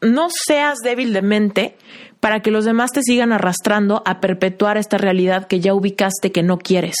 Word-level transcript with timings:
no 0.00 0.28
seas 0.30 0.78
débil 0.82 1.12
de 1.12 1.22
mente 1.22 1.76
para 2.20 2.40
que 2.40 2.50
los 2.50 2.64
demás 2.64 2.92
te 2.92 3.02
sigan 3.02 3.32
arrastrando 3.32 4.02
a 4.04 4.20
perpetuar 4.20 4.76
esta 4.76 4.98
realidad 4.98 5.46
que 5.46 5.60
ya 5.60 5.74
ubicaste 5.74 6.32
que 6.32 6.42
no 6.42 6.58
quieres. 6.58 6.96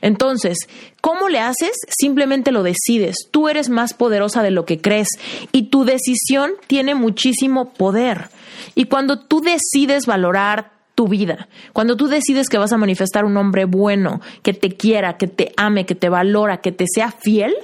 Entonces, 0.00 0.56
¿cómo 1.00 1.28
le 1.28 1.40
haces? 1.40 1.72
Simplemente 1.88 2.52
lo 2.52 2.62
decides. 2.62 3.28
Tú 3.30 3.48
eres 3.48 3.68
más 3.68 3.94
poderosa 3.94 4.42
de 4.42 4.50
lo 4.50 4.64
que 4.64 4.80
crees 4.80 5.08
y 5.52 5.64
tu 5.64 5.84
decisión 5.84 6.52
tiene 6.66 6.94
muchísimo 6.94 7.72
poder. 7.74 8.28
Y 8.74 8.86
cuando 8.86 9.18
tú 9.18 9.40
decides 9.40 10.06
valorar 10.06 10.72
tu 10.94 11.08
vida, 11.08 11.48
cuando 11.72 11.96
tú 11.96 12.08
decides 12.08 12.48
que 12.48 12.58
vas 12.58 12.72
a 12.72 12.78
manifestar 12.78 13.24
un 13.24 13.36
hombre 13.36 13.66
bueno, 13.66 14.20
que 14.42 14.52
te 14.52 14.70
quiera, 14.70 15.16
que 15.16 15.28
te 15.28 15.52
ame, 15.56 15.86
que 15.86 15.94
te 15.94 16.08
valora, 16.08 16.60
que 16.60 16.72
te 16.72 16.86
sea 16.92 17.12
fiel, 17.12 17.54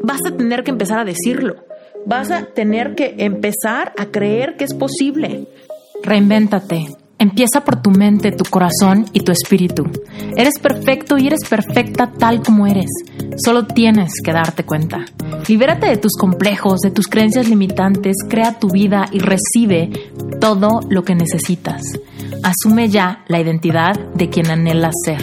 vas 0.00 0.20
a 0.26 0.36
tener 0.36 0.64
que 0.64 0.70
empezar 0.70 0.98
a 0.98 1.04
decirlo. 1.04 1.63
Vas 2.06 2.30
a 2.30 2.46
tener 2.46 2.94
que 2.94 3.14
empezar 3.18 3.92
a 3.98 4.06
creer 4.06 4.56
que 4.56 4.64
es 4.64 4.74
posible. 4.74 5.48
Reinvéntate. 6.02 6.86
Empieza 7.18 7.64
por 7.64 7.80
tu 7.80 7.90
mente, 7.90 8.32
tu 8.32 8.44
corazón 8.44 9.06
y 9.12 9.20
tu 9.20 9.32
espíritu. 9.32 9.84
Eres 10.36 10.58
perfecto 10.58 11.16
y 11.16 11.28
eres 11.28 11.48
perfecta 11.48 12.10
tal 12.18 12.42
como 12.42 12.66
eres. 12.66 12.90
Solo 13.42 13.66
tienes 13.66 14.12
que 14.22 14.32
darte 14.32 14.64
cuenta. 14.64 15.04
Libérate 15.48 15.86
de 15.86 15.96
tus 15.96 16.12
complejos, 16.18 16.80
de 16.80 16.90
tus 16.90 17.06
creencias 17.06 17.48
limitantes, 17.48 18.16
crea 18.28 18.58
tu 18.58 18.68
vida 18.68 19.06
y 19.10 19.20
recibe 19.20 19.90
todo 20.40 20.80
lo 20.90 21.04
que 21.04 21.14
necesitas. 21.14 21.82
Asume 22.42 22.88
ya 22.88 23.24
la 23.28 23.40
identidad 23.40 23.98
de 24.14 24.28
quien 24.28 24.50
anhelas 24.50 24.94
ser. 25.04 25.22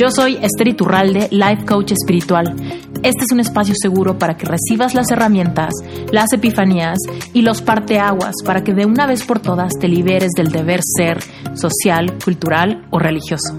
Yo 0.00 0.10
soy 0.10 0.36
Esther 0.36 0.68
Iturralde, 0.68 1.28
Life 1.30 1.66
Coach 1.66 1.92
Espiritual. 1.92 2.56
Este 3.02 3.20
es 3.20 3.32
un 3.32 3.40
espacio 3.40 3.74
seguro 3.76 4.18
para 4.18 4.34
que 4.34 4.46
recibas 4.46 4.94
las 4.94 5.10
herramientas, 5.10 5.74
las 6.10 6.32
epifanías 6.32 6.96
y 7.34 7.42
los 7.42 7.60
parteaguas 7.60 8.36
para 8.46 8.64
que 8.64 8.72
de 8.72 8.86
una 8.86 9.06
vez 9.06 9.24
por 9.24 9.40
todas 9.40 9.74
te 9.78 9.88
liberes 9.88 10.30
del 10.34 10.50
deber 10.50 10.80
ser 10.82 11.18
social, 11.54 12.16
cultural 12.24 12.86
o 12.88 12.98
religioso. 12.98 13.52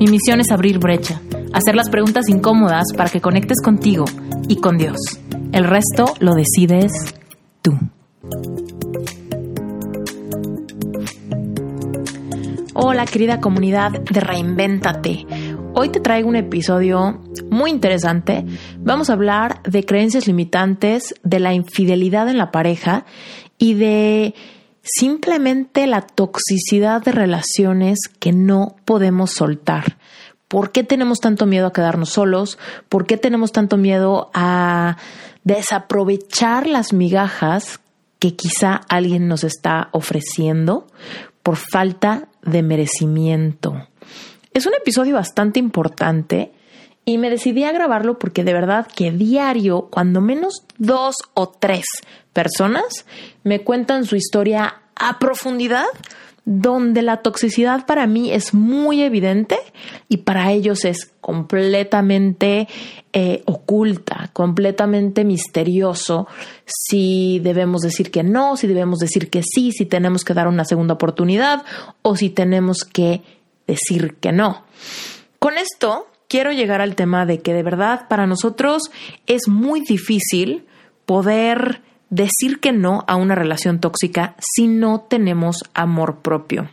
Mi 0.00 0.06
misión 0.06 0.40
es 0.40 0.50
abrir 0.50 0.80
brecha, 0.80 1.20
hacer 1.52 1.76
las 1.76 1.88
preguntas 1.88 2.28
incómodas 2.28 2.86
para 2.96 3.08
que 3.08 3.20
conectes 3.20 3.62
contigo 3.62 4.06
y 4.48 4.56
con 4.56 4.78
Dios. 4.78 4.98
El 5.52 5.62
resto 5.62 6.14
lo 6.18 6.34
decides 6.34 7.14
tú. 7.62 7.78
Hola 12.78 13.06
querida 13.06 13.40
comunidad 13.40 13.92
de 13.92 14.20
Reinvéntate. 14.20 15.26
Hoy 15.78 15.90
te 15.90 16.00
traigo 16.00 16.30
un 16.30 16.36
episodio 16.36 17.20
muy 17.50 17.70
interesante. 17.70 18.46
Vamos 18.78 19.10
a 19.10 19.12
hablar 19.12 19.62
de 19.64 19.84
creencias 19.84 20.26
limitantes, 20.26 21.14
de 21.22 21.38
la 21.38 21.52
infidelidad 21.52 22.30
en 22.30 22.38
la 22.38 22.50
pareja 22.50 23.04
y 23.58 23.74
de 23.74 24.34
simplemente 24.80 25.86
la 25.86 26.00
toxicidad 26.00 27.02
de 27.02 27.12
relaciones 27.12 27.98
que 28.18 28.32
no 28.32 28.76
podemos 28.86 29.32
soltar. 29.32 29.98
¿Por 30.48 30.72
qué 30.72 30.82
tenemos 30.82 31.20
tanto 31.20 31.44
miedo 31.44 31.66
a 31.66 31.74
quedarnos 31.74 32.08
solos? 32.08 32.56
¿Por 32.88 33.04
qué 33.04 33.18
tenemos 33.18 33.52
tanto 33.52 33.76
miedo 33.76 34.30
a 34.32 34.96
desaprovechar 35.44 36.66
las 36.66 36.94
migajas 36.94 37.80
que 38.18 38.34
quizá 38.34 38.80
alguien 38.88 39.28
nos 39.28 39.44
está 39.44 39.90
ofreciendo 39.92 40.86
por 41.42 41.56
falta 41.56 42.28
de 42.40 42.62
merecimiento? 42.62 43.86
Es 44.56 44.64
un 44.64 44.72
episodio 44.72 45.16
bastante 45.16 45.58
importante 45.58 46.50
y 47.04 47.18
me 47.18 47.28
decidí 47.28 47.64
a 47.64 47.72
grabarlo 47.72 48.18
porque 48.18 48.42
de 48.42 48.54
verdad 48.54 48.86
que 48.86 49.12
diario, 49.12 49.88
cuando 49.90 50.22
menos 50.22 50.64
dos 50.78 51.16
o 51.34 51.50
tres 51.50 51.84
personas 52.32 53.04
me 53.44 53.60
cuentan 53.60 54.06
su 54.06 54.16
historia 54.16 54.76
a 54.94 55.18
profundidad, 55.18 55.84
donde 56.46 57.02
la 57.02 57.18
toxicidad 57.18 57.84
para 57.84 58.06
mí 58.06 58.32
es 58.32 58.54
muy 58.54 59.02
evidente 59.02 59.58
y 60.08 60.18
para 60.18 60.50
ellos 60.52 60.86
es 60.86 61.12
completamente 61.20 62.66
eh, 63.12 63.42
oculta, 63.44 64.30
completamente 64.32 65.24
misterioso 65.24 66.28
si 66.64 67.40
debemos 67.40 67.82
decir 67.82 68.10
que 68.10 68.22
no, 68.22 68.56
si 68.56 68.68
debemos 68.68 69.00
decir 69.00 69.28
que 69.28 69.42
sí, 69.42 69.70
si 69.72 69.84
tenemos 69.84 70.24
que 70.24 70.32
dar 70.32 70.48
una 70.48 70.64
segunda 70.64 70.94
oportunidad 70.94 71.62
o 72.00 72.16
si 72.16 72.30
tenemos 72.30 72.84
que 72.84 73.22
decir 73.66 74.16
que 74.16 74.32
no. 74.32 74.64
Con 75.38 75.58
esto 75.58 76.08
quiero 76.28 76.52
llegar 76.52 76.80
al 76.80 76.94
tema 76.96 77.26
de 77.26 77.40
que 77.40 77.54
de 77.54 77.62
verdad 77.62 78.08
para 78.08 78.26
nosotros 78.26 78.90
es 79.26 79.48
muy 79.48 79.80
difícil 79.80 80.66
poder 81.04 81.82
decir 82.10 82.60
que 82.60 82.72
no 82.72 83.04
a 83.06 83.16
una 83.16 83.34
relación 83.34 83.80
tóxica 83.80 84.36
si 84.38 84.68
no 84.68 85.00
tenemos 85.00 85.64
amor 85.74 86.18
propio. 86.20 86.70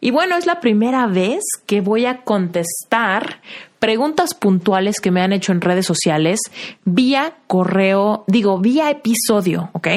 Y 0.00 0.10
bueno, 0.10 0.36
es 0.36 0.46
la 0.46 0.60
primera 0.60 1.06
vez 1.06 1.42
que 1.66 1.80
voy 1.80 2.06
a 2.06 2.22
contestar 2.22 3.40
preguntas 3.78 4.34
puntuales 4.34 5.00
que 5.00 5.10
me 5.10 5.22
han 5.22 5.32
hecho 5.32 5.52
en 5.52 5.60
redes 5.60 5.86
sociales 5.86 6.40
vía 6.84 7.34
correo, 7.46 8.24
digo, 8.26 8.58
vía 8.58 8.90
episodio, 8.90 9.70
¿ok? 9.72 9.88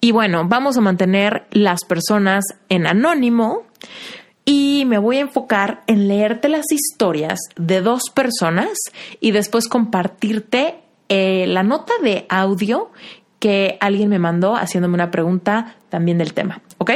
Y 0.00 0.12
bueno, 0.12 0.46
vamos 0.46 0.76
a 0.76 0.82
mantener 0.82 1.46
las 1.50 1.84
personas 1.84 2.44
en 2.68 2.86
anónimo 2.86 3.62
y 4.44 4.84
me 4.86 4.98
voy 4.98 5.18
a 5.18 5.22
enfocar 5.22 5.82
en 5.86 6.08
leerte 6.08 6.48
las 6.48 6.70
historias 6.70 7.38
de 7.56 7.80
dos 7.80 8.02
personas 8.14 8.78
y 9.20 9.30
después 9.30 9.68
compartirte 9.68 10.76
eh, 11.08 11.46
la 11.48 11.62
nota 11.62 11.92
de 12.02 12.26
audio 12.28 12.90
que 13.38 13.76
alguien 13.80 14.08
me 14.08 14.18
mandó 14.18 14.54
haciéndome 14.54 14.94
una 14.94 15.10
pregunta 15.10 15.76
también 15.88 16.18
del 16.18 16.34
tema, 16.34 16.62
¿ok? 16.78 16.92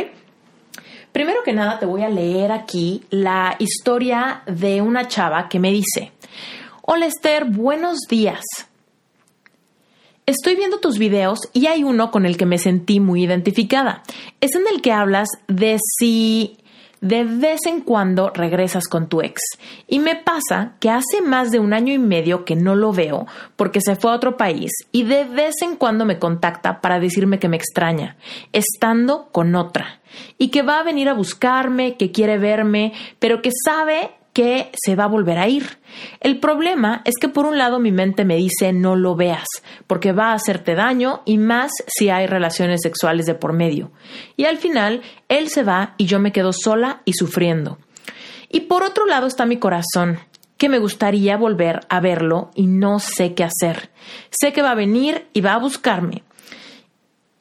Primero 1.12 1.42
que 1.44 1.52
nada 1.52 1.78
te 1.78 1.86
voy 1.86 2.02
a 2.02 2.08
leer 2.08 2.52
aquí 2.52 3.02
la 3.10 3.56
historia 3.58 4.42
de 4.46 4.82
una 4.82 5.08
chava 5.08 5.48
que 5.48 5.58
me 5.58 5.70
dice, 5.70 6.12
hola 6.82 7.06
Esther, 7.06 7.44
buenos 7.44 7.98
días. 8.08 8.44
Estoy 10.26 10.56
viendo 10.56 10.78
tus 10.78 10.98
videos 10.98 11.38
y 11.54 11.66
hay 11.66 11.84
uno 11.84 12.10
con 12.10 12.26
el 12.26 12.36
que 12.36 12.44
me 12.44 12.58
sentí 12.58 13.00
muy 13.00 13.24
identificada. 13.24 14.02
Es 14.42 14.54
en 14.54 14.64
el 14.72 14.82
que 14.82 14.92
hablas 14.92 15.28
de 15.48 15.78
si 15.98 16.58
de 17.00 17.24
vez 17.24 17.60
en 17.66 17.80
cuando 17.80 18.30
regresas 18.30 18.88
con 18.88 19.08
tu 19.08 19.20
ex. 19.20 19.40
Y 19.86 19.98
me 19.98 20.16
pasa 20.16 20.74
que 20.80 20.90
hace 20.90 21.20
más 21.24 21.50
de 21.50 21.60
un 21.60 21.72
año 21.72 21.92
y 21.92 21.98
medio 21.98 22.44
que 22.44 22.56
no 22.56 22.74
lo 22.74 22.92
veo 22.92 23.26
porque 23.56 23.80
se 23.80 23.96
fue 23.96 24.10
a 24.10 24.14
otro 24.14 24.36
país 24.36 24.70
y 24.92 25.04
de 25.04 25.24
vez 25.24 25.56
en 25.62 25.76
cuando 25.76 26.04
me 26.04 26.18
contacta 26.18 26.80
para 26.80 27.00
decirme 27.00 27.38
que 27.38 27.48
me 27.48 27.56
extraña, 27.56 28.16
estando 28.52 29.28
con 29.32 29.54
otra, 29.54 30.00
y 30.38 30.48
que 30.48 30.62
va 30.62 30.80
a 30.80 30.84
venir 30.84 31.08
a 31.08 31.14
buscarme, 31.14 31.96
que 31.96 32.12
quiere 32.12 32.38
verme, 32.38 32.92
pero 33.18 33.42
que 33.42 33.50
sabe 33.64 34.10
que 34.32 34.70
se 34.74 34.94
va 34.94 35.04
a 35.04 35.08
volver 35.08 35.38
a 35.38 35.48
ir. 35.48 35.78
El 36.20 36.38
problema 36.38 37.02
es 37.04 37.14
que 37.20 37.28
por 37.28 37.46
un 37.46 37.58
lado 37.58 37.80
mi 37.80 37.92
mente 37.92 38.24
me 38.24 38.36
dice 38.36 38.72
no 38.72 38.96
lo 38.96 39.16
veas, 39.16 39.46
porque 39.86 40.12
va 40.12 40.30
a 40.30 40.34
hacerte 40.34 40.74
daño 40.74 41.22
y 41.24 41.38
más 41.38 41.72
si 41.86 42.08
hay 42.10 42.26
relaciones 42.26 42.80
sexuales 42.82 43.26
de 43.26 43.34
por 43.34 43.52
medio. 43.52 43.90
Y 44.36 44.44
al 44.44 44.58
final 44.58 45.02
él 45.28 45.48
se 45.48 45.64
va 45.64 45.94
y 45.96 46.06
yo 46.06 46.20
me 46.20 46.32
quedo 46.32 46.52
sola 46.52 47.02
y 47.04 47.14
sufriendo. 47.14 47.78
Y 48.50 48.60
por 48.60 48.82
otro 48.82 49.06
lado 49.06 49.26
está 49.26 49.44
mi 49.44 49.58
corazón, 49.58 50.18
que 50.56 50.68
me 50.68 50.78
gustaría 50.78 51.36
volver 51.36 51.80
a 51.88 52.00
verlo 52.00 52.50
y 52.54 52.66
no 52.66 52.98
sé 52.98 53.34
qué 53.34 53.44
hacer. 53.44 53.90
Sé 54.30 54.52
que 54.52 54.62
va 54.62 54.72
a 54.72 54.76
venir 54.76 55.26
y 55.32 55.40
va 55.40 55.54
a 55.54 55.58
buscarme. 55.58 56.24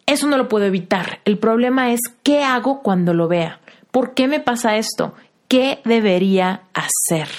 Eso 0.06 0.28
no 0.28 0.38
lo 0.38 0.48
puedo 0.48 0.66
evitar. 0.66 1.20
El 1.26 1.38
problema 1.38 1.92
es 1.92 2.00
qué 2.24 2.44
hago 2.44 2.82
cuando 2.82 3.14
lo 3.14 3.28
vea. 3.28 3.60
¿Por 3.92 4.14
qué 4.14 4.28
me 4.28 4.40
pasa 4.40 4.78
esto? 4.78 5.16
¿Qué 5.48 5.82
debería 5.86 6.64
hacer? 6.74 7.30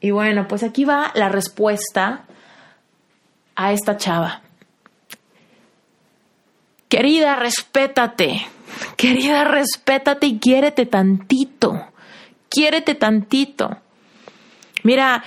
Y 0.00 0.10
bueno, 0.12 0.46
pues 0.46 0.62
aquí 0.62 0.84
va 0.84 1.10
la 1.14 1.28
respuesta 1.28 2.24
a 3.56 3.72
esta 3.72 3.96
chava. 3.96 4.42
Querida, 6.88 7.36
respétate. 7.36 8.46
Querida, 8.96 9.44
respétate 9.44 10.26
y 10.26 10.38
quiérete 10.38 10.86
tantito. 10.86 11.88
Quiérete 12.48 12.94
tantito. 12.94 13.78
Mira, 14.84 15.22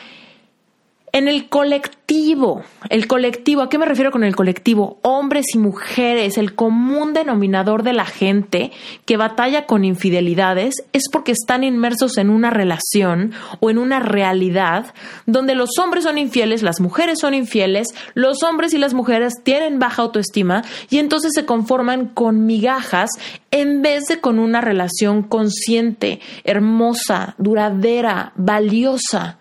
en 1.13 1.27
el 1.27 1.49
colectivo, 1.49 2.63
el 2.89 3.07
colectivo, 3.07 3.61
¿a 3.61 3.69
qué 3.69 3.77
me 3.77 3.85
refiero 3.85 4.11
con 4.11 4.23
el 4.23 4.35
colectivo? 4.35 4.99
Hombres 5.01 5.47
y 5.53 5.57
mujeres, 5.57 6.37
el 6.37 6.55
común 6.55 7.13
denominador 7.13 7.83
de 7.83 7.91
la 7.91 8.05
gente 8.05 8.71
que 9.05 9.17
batalla 9.17 9.65
con 9.65 9.83
infidelidades 9.83 10.75
es 10.93 11.03
porque 11.11 11.33
están 11.33 11.65
inmersos 11.65 12.17
en 12.17 12.29
una 12.29 12.49
relación 12.49 13.33
o 13.59 13.69
en 13.69 13.77
una 13.77 13.99
realidad 13.99 14.93
donde 15.25 15.53
los 15.53 15.77
hombres 15.79 16.05
son 16.05 16.17
infieles, 16.17 16.63
las 16.63 16.79
mujeres 16.79 17.19
son 17.19 17.33
infieles, 17.33 17.89
los 18.13 18.41
hombres 18.43 18.73
y 18.73 18.77
las 18.77 18.93
mujeres 18.93 19.33
tienen 19.43 19.79
baja 19.79 20.03
autoestima 20.03 20.63
y 20.89 20.99
entonces 20.99 21.31
se 21.35 21.45
conforman 21.45 22.07
con 22.07 22.45
migajas 22.45 23.09
en 23.51 23.81
vez 23.81 24.05
de 24.05 24.21
con 24.21 24.39
una 24.39 24.61
relación 24.61 25.23
consciente, 25.23 26.21
hermosa, 26.45 27.35
duradera, 27.37 28.31
valiosa 28.35 29.39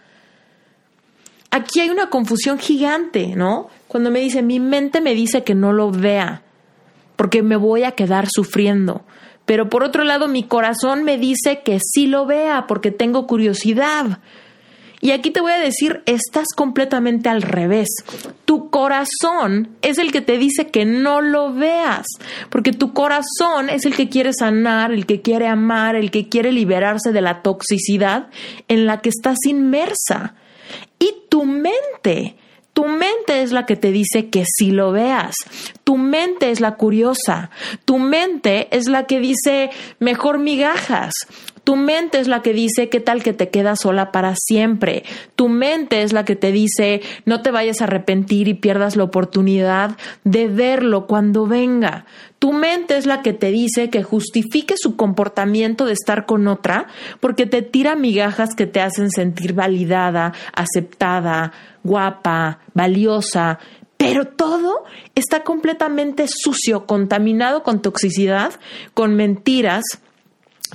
aquí 1.50 1.80
hay 1.80 1.90
una 1.90 2.10
confusión 2.10 2.58
gigante, 2.58 3.34
¿no? 3.36 3.68
Cuando 3.88 4.10
me 4.10 4.20
dice, 4.20 4.42
mi 4.42 4.60
mente 4.60 5.00
me 5.00 5.14
dice 5.14 5.44
que 5.44 5.54
no 5.54 5.72
lo 5.72 5.90
vea. 5.90 6.42
porque 7.16 7.42
me 7.42 7.56
voy 7.56 7.82
a 7.84 7.92
quedar 7.92 8.28
sufriendo. 8.30 9.02
Pero 9.44 9.68
por 9.68 9.84
otro 9.84 10.04
lado, 10.04 10.26
mi 10.26 10.42
corazón 10.42 11.04
me 11.04 11.18
dice 11.18 11.60
que 11.62 11.78
sí 11.78 12.06
lo 12.06 12.24
vea 12.24 12.66
porque 12.66 12.92
tengo 12.92 13.26
curiosidad. 13.26 14.20
Y 15.02 15.10
aquí 15.10 15.30
te 15.30 15.42
voy 15.42 15.52
a 15.52 15.58
decir, 15.58 16.02
estás 16.06 16.46
completamente 16.56 17.28
al 17.28 17.42
revés. 17.42 17.88
Tu 18.46 18.70
corazón 18.70 19.76
es 19.82 19.98
el 19.98 20.12
que 20.12 20.22
te 20.22 20.38
dice 20.38 20.68
que 20.68 20.86
no 20.86 21.20
lo 21.20 21.52
veas, 21.52 22.06
porque 22.48 22.72
tu 22.72 22.94
corazón 22.94 23.68
es 23.68 23.84
el 23.84 23.94
que 23.94 24.08
quiere 24.08 24.32
sanar, 24.32 24.90
el 24.90 25.04
que 25.04 25.20
quiere 25.20 25.46
amar, 25.46 25.96
el 25.96 26.10
que 26.10 26.30
quiere 26.30 26.52
liberarse 26.52 27.12
de 27.12 27.20
la 27.20 27.42
toxicidad 27.42 28.28
en 28.68 28.86
la 28.86 29.02
que 29.02 29.10
estás 29.10 29.36
inmersa. 29.46 30.36
Y 31.00 31.24
tu 31.28 31.44
mente 31.44 32.36
tu 32.72 32.86
mente 32.86 33.42
es 33.42 33.52
la 33.52 33.66
que 33.66 33.76
te 33.76 33.90
dice 33.90 34.30
que 34.30 34.44
sí 34.46 34.70
lo 34.70 34.92
veas. 34.92 35.34
Tu 35.84 35.96
mente 35.96 36.50
es 36.50 36.60
la 36.60 36.76
curiosa. 36.76 37.50
Tu 37.84 37.98
mente 37.98 38.74
es 38.74 38.88
la 38.88 39.06
que 39.06 39.18
dice 39.18 39.70
mejor 39.98 40.38
migajas. 40.38 41.12
Tu 41.64 41.76
mente 41.76 42.18
es 42.18 42.28
la 42.28 42.42
que 42.42 42.52
dice 42.52 42.88
qué 42.88 43.00
tal 43.00 43.22
que 43.22 43.32
te 43.32 43.50
quedas 43.50 43.80
sola 43.82 44.12
para 44.12 44.34
siempre. 44.36 45.04
Tu 45.36 45.48
mente 45.48 46.02
es 46.02 46.12
la 46.12 46.24
que 46.24 46.36
te 46.36 46.52
dice 46.52 47.02
no 47.24 47.42
te 47.42 47.50
vayas 47.50 47.80
a 47.80 47.84
arrepentir 47.84 48.48
y 48.48 48.54
pierdas 48.54 48.96
la 48.96 49.04
oportunidad 49.04 49.96
de 50.24 50.48
verlo 50.48 51.06
cuando 51.06 51.46
venga. 51.46 52.06
Tu 52.38 52.52
mente 52.52 52.96
es 52.96 53.04
la 53.04 53.20
que 53.20 53.34
te 53.34 53.50
dice 53.50 53.90
que 53.90 54.02
justifique 54.02 54.74
su 54.78 54.96
comportamiento 54.96 55.84
de 55.84 55.92
estar 55.92 56.24
con 56.24 56.48
otra 56.48 56.86
porque 57.20 57.46
te 57.46 57.60
tira 57.62 57.96
migajas 57.96 58.54
que 58.54 58.66
te 58.66 58.80
hacen 58.80 59.10
sentir 59.10 59.52
validada, 59.52 60.32
aceptada, 60.54 61.52
guapa, 61.84 62.60
valiosa, 62.72 63.58
pero 64.00 64.24
todo 64.24 64.84
está 65.14 65.44
completamente 65.44 66.24
sucio, 66.26 66.86
contaminado 66.86 67.62
con 67.62 67.82
toxicidad, 67.82 68.54
con 68.94 69.14
mentiras, 69.14 69.84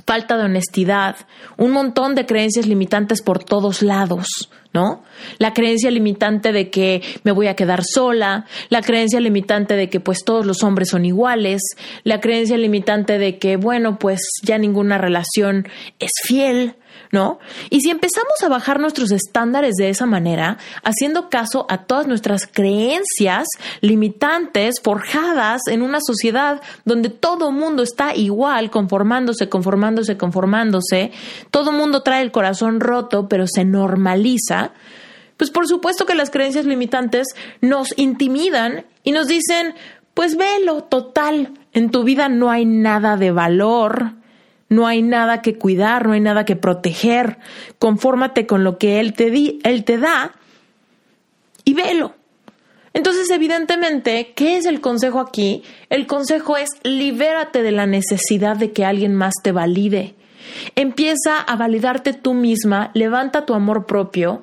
falta 0.06 0.36
de 0.36 0.44
honestidad, 0.44 1.16
un 1.56 1.72
montón 1.72 2.14
de 2.14 2.26
creencias 2.26 2.66
limitantes 2.66 3.22
por 3.22 3.42
todos 3.42 3.82
lados, 3.82 4.26
¿no? 4.72 5.02
La 5.38 5.52
creencia 5.52 5.90
limitante 5.90 6.52
de 6.52 6.70
que 6.70 7.02
me 7.24 7.32
voy 7.32 7.48
a 7.48 7.56
quedar 7.56 7.82
sola, 7.84 8.46
la 8.68 8.82
creencia 8.82 9.18
limitante 9.20 9.74
de 9.74 9.88
que 9.88 9.98
pues 9.98 10.24
todos 10.24 10.46
los 10.46 10.62
hombres 10.62 10.90
son 10.90 11.04
iguales, 11.04 11.62
la 12.04 12.20
creencia 12.20 12.56
limitante 12.56 13.18
de 13.18 13.38
que 13.38 13.56
bueno, 13.56 13.98
pues 13.98 14.20
ya 14.42 14.58
ninguna 14.58 14.96
relación 14.98 15.66
es 15.98 16.12
fiel, 16.24 16.76
¿no? 17.12 17.38
Y 17.70 17.80
si 17.80 17.90
empezamos 17.90 18.42
a 18.42 18.48
bajar 18.48 18.80
nuestros 18.80 19.10
estándares 19.10 19.74
de 19.76 19.88
esa 19.88 20.06
manera, 20.06 20.58
haciendo 20.82 21.28
caso 21.28 21.66
a 21.68 21.84
todas 21.84 22.06
nuestras 22.06 22.46
creencias 22.46 23.46
limitantes 23.80 24.80
forjadas 24.82 25.62
en 25.68 25.82
una 25.82 25.98
sociedad 26.00 26.60
donde 26.84 27.08
todo 27.08 27.52
mundo 27.52 27.82
está 27.82 28.14
igual, 28.14 28.70
conformándose, 28.70 29.48
conformándose, 29.48 30.16
conformándose, 30.16 31.12
todo 31.50 31.72
mundo 31.72 32.02
trae 32.02 32.22
el 32.22 32.32
corazón 32.32 32.80
roto, 32.80 33.28
pero 33.28 33.46
se 33.46 33.64
normaliza, 33.64 34.72
pues 35.36 35.50
por 35.50 35.66
supuesto 35.66 36.06
que 36.06 36.14
las 36.14 36.30
creencias 36.30 36.64
limitantes 36.64 37.28
nos 37.60 37.96
intimidan 37.96 38.86
y 39.02 39.12
nos 39.12 39.28
dicen, 39.28 39.74
pues 40.14 40.36
velo, 40.36 40.84
total, 40.84 41.52
en 41.72 41.90
tu 41.90 42.04
vida 42.04 42.28
no 42.28 42.50
hay 42.50 42.64
nada 42.64 43.16
de 43.16 43.30
valor, 43.30 44.12
no 44.68 44.86
hay 44.86 45.02
nada 45.02 45.42
que 45.42 45.56
cuidar, 45.56 46.06
no 46.06 46.12
hay 46.12 46.20
nada 46.20 46.44
que 46.44 46.56
proteger. 46.56 47.38
Confórmate 47.78 48.46
con 48.46 48.64
lo 48.64 48.78
que 48.78 49.00
Él 49.00 49.12
te, 49.12 49.30
di, 49.30 49.60
él 49.62 49.84
te 49.84 49.98
da 49.98 50.32
y 51.64 51.74
velo. 51.74 52.14
Entonces, 52.92 53.28
evidentemente, 53.30 54.32
¿qué 54.34 54.56
es 54.56 54.64
el 54.64 54.80
consejo 54.80 55.20
aquí? 55.20 55.62
El 55.90 56.06
consejo 56.06 56.56
es 56.56 56.70
libérate 56.82 57.62
de 57.62 57.70
la 57.70 57.84
necesidad 57.84 58.56
de 58.56 58.72
que 58.72 58.86
alguien 58.86 59.14
más 59.14 59.34
te 59.42 59.52
valide. 59.52 60.14
Empieza 60.76 61.40
a 61.40 61.56
validarte 61.56 62.14
tú 62.14 62.32
misma, 62.32 62.90
levanta 62.94 63.44
tu 63.44 63.52
amor 63.52 63.84
propio 63.84 64.42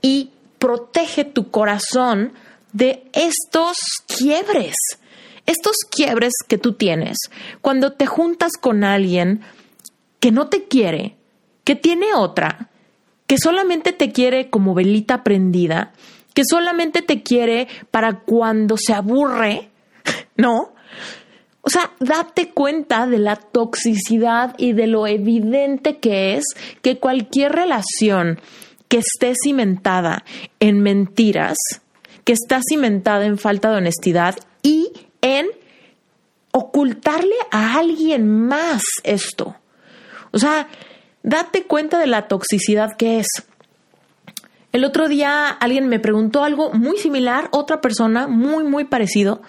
y 0.00 0.30
protege 0.58 1.24
tu 1.24 1.50
corazón 1.52 2.32
de 2.72 3.04
estos 3.12 3.76
quiebres. 4.08 4.74
Estos 5.46 5.76
quiebres 5.90 6.32
que 6.48 6.58
tú 6.58 6.72
tienes 6.72 7.18
cuando 7.60 7.92
te 7.92 8.06
juntas 8.06 8.52
con 8.60 8.82
alguien 8.82 9.42
que 10.22 10.30
no 10.30 10.46
te 10.46 10.68
quiere, 10.68 11.16
que 11.64 11.74
tiene 11.74 12.14
otra, 12.14 12.70
que 13.26 13.38
solamente 13.38 13.92
te 13.92 14.12
quiere 14.12 14.50
como 14.50 14.72
velita 14.72 15.24
prendida, 15.24 15.92
que 16.32 16.44
solamente 16.48 17.02
te 17.02 17.24
quiere 17.24 17.66
para 17.90 18.20
cuando 18.20 18.76
se 18.76 18.94
aburre, 18.94 19.70
¿no? 20.36 20.74
O 21.60 21.70
sea, 21.70 21.90
date 21.98 22.50
cuenta 22.50 23.08
de 23.08 23.18
la 23.18 23.34
toxicidad 23.34 24.54
y 24.58 24.74
de 24.74 24.86
lo 24.86 25.08
evidente 25.08 25.98
que 25.98 26.36
es 26.36 26.44
que 26.82 26.98
cualquier 27.00 27.50
relación 27.50 28.40
que 28.86 28.98
esté 28.98 29.34
cimentada 29.34 30.24
en 30.60 30.82
mentiras, 30.82 31.56
que 32.22 32.32
está 32.32 32.60
cimentada 32.62 33.26
en 33.26 33.38
falta 33.38 33.72
de 33.72 33.78
honestidad 33.78 34.36
y 34.62 34.92
en 35.20 35.48
ocultarle 36.52 37.34
a 37.50 37.76
alguien 37.76 38.46
más 38.46 38.82
esto. 39.02 39.56
O 40.32 40.38
sea, 40.38 40.68
date 41.22 41.64
cuenta 41.64 41.98
de 41.98 42.06
la 42.06 42.28
toxicidad 42.28 42.96
que 42.96 43.20
es. 43.20 43.26
El 44.72 44.84
otro 44.84 45.08
día 45.08 45.48
alguien 45.48 45.88
me 45.88 46.00
preguntó 46.00 46.44
algo 46.44 46.72
muy 46.72 46.96
similar, 46.98 47.48
otra 47.52 47.80
persona 47.80 48.26
muy, 48.26 48.64
muy 48.64 48.84
parecido, 48.84 49.42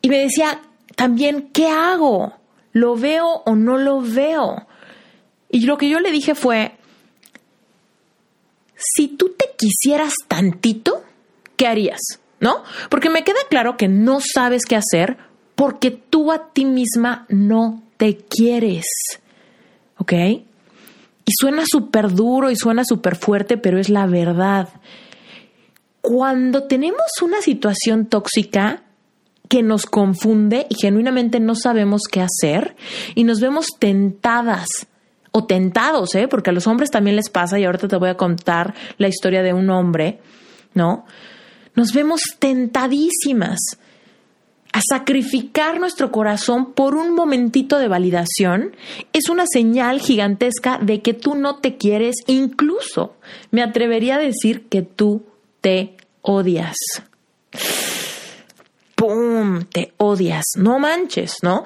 y 0.00 0.08
me 0.08 0.18
decía 0.18 0.60
también, 0.94 1.50
¿qué 1.52 1.68
hago? 1.68 2.34
¿Lo 2.72 2.96
veo 2.96 3.42
o 3.44 3.54
no 3.54 3.76
lo 3.76 4.00
veo? 4.00 4.66
Y 5.50 5.66
lo 5.66 5.76
que 5.78 5.88
yo 5.88 6.00
le 6.00 6.12
dije 6.12 6.34
fue, 6.34 6.76
si 8.76 9.08
tú 9.08 9.34
te 9.36 9.46
quisieras 9.56 10.14
tantito, 10.28 11.02
¿qué 11.56 11.66
harías? 11.66 12.00
¿No? 12.40 12.62
Porque 12.90 13.10
me 13.10 13.24
queda 13.24 13.40
claro 13.48 13.76
que 13.76 13.88
no 13.88 14.20
sabes 14.20 14.64
qué 14.64 14.76
hacer 14.76 15.16
porque 15.54 15.90
tú 15.90 16.30
a 16.32 16.52
ti 16.52 16.66
misma 16.66 17.26
no 17.28 17.82
te 17.96 18.16
quieres. 18.16 18.84
¿Ok? 19.98 20.12
Y 20.12 21.32
suena 21.40 21.64
súper 21.66 22.12
duro 22.12 22.50
y 22.50 22.56
suena 22.56 22.84
súper 22.84 23.16
fuerte, 23.16 23.56
pero 23.56 23.78
es 23.78 23.88
la 23.88 24.06
verdad. 24.06 24.68
Cuando 26.00 26.64
tenemos 26.64 27.06
una 27.22 27.40
situación 27.40 28.06
tóxica 28.06 28.84
que 29.48 29.62
nos 29.62 29.86
confunde 29.86 30.66
y 30.68 30.76
genuinamente 30.76 31.40
no 31.40 31.54
sabemos 31.54 32.02
qué 32.10 32.20
hacer 32.20 32.76
y 33.14 33.24
nos 33.24 33.40
vemos 33.40 33.66
tentadas 33.78 34.68
o 35.32 35.44
tentados, 35.44 36.14
¿eh? 36.14 36.28
porque 36.28 36.50
a 36.50 36.52
los 36.52 36.66
hombres 36.66 36.90
también 36.90 37.16
les 37.16 37.28
pasa 37.28 37.58
y 37.58 37.64
ahorita 37.64 37.88
te 37.88 37.96
voy 37.96 38.08
a 38.08 38.16
contar 38.16 38.74
la 38.98 39.08
historia 39.08 39.42
de 39.42 39.52
un 39.52 39.68
hombre, 39.70 40.20
¿no? 40.74 41.04
Nos 41.74 41.92
vemos 41.92 42.22
tentadísimas 42.38 43.58
a 44.76 44.80
sacrificar 44.86 45.80
nuestro 45.80 46.12
corazón 46.12 46.74
por 46.74 46.96
un 46.96 47.14
momentito 47.14 47.78
de 47.78 47.88
validación 47.88 48.76
es 49.14 49.30
una 49.30 49.44
señal 49.50 50.00
gigantesca 50.00 50.76
de 50.76 51.00
que 51.00 51.14
tú 51.14 51.34
no 51.34 51.56
te 51.56 51.78
quieres, 51.78 52.16
incluso 52.26 53.16
me 53.50 53.62
atrevería 53.62 54.16
a 54.16 54.18
decir 54.18 54.68
que 54.68 54.82
tú 54.82 55.24
te 55.62 55.96
odias. 56.20 56.76
¡Pum! 58.94 59.64
Te 59.64 59.94
odias, 59.96 60.44
no 60.58 60.78
manches, 60.78 61.36
¿no? 61.40 61.64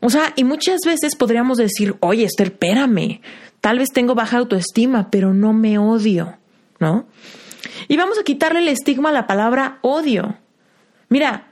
O 0.00 0.08
sea, 0.08 0.32
y 0.34 0.44
muchas 0.44 0.80
veces 0.86 1.16
podríamos 1.16 1.58
decir, 1.58 1.96
oye, 2.00 2.24
Esther, 2.24 2.46
espérame, 2.46 3.20
tal 3.60 3.78
vez 3.78 3.90
tengo 3.90 4.14
baja 4.14 4.38
autoestima, 4.38 5.10
pero 5.10 5.34
no 5.34 5.52
me 5.52 5.76
odio, 5.76 6.38
¿no? 6.80 7.04
Y 7.88 7.98
vamos 7.98 8.18
a 8.18 8.24
quitarle 8.24 8.60
el 8.60 8.68
estigma 8.68 9.10
a 9.10 9.12
la 9.12 9.26
palabra 9.26 9.80
odio. 9.82 10.38
Mira, 11.10 11.47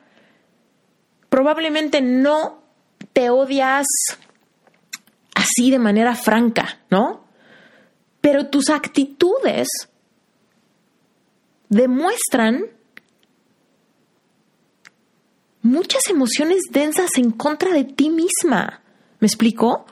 probablemente 1.36 2.00
no 2.00 2.62
te 3.12 3.28
odias 3.28 3.84
así 5.34 5.70
de 5.70 5.78
manera 5.78 6.14
franca, 6.14 6.80
¿no? 6.88 7.26
Pero 8.22 8.46
tus 8.46 8.70
actitudes 8.70 9.68
demuestran 11.68 12.64
muchas 15.60 16.08
emociones 16.08 16.62
densas 16.70 17.10
en 17.18 17.32
contra 17.32 17.70
de 17.74 17.84
ti 17.84 18.08
misma. 18.08 18.80
¿Me 19.20 19.26
explico? 19.26 19.84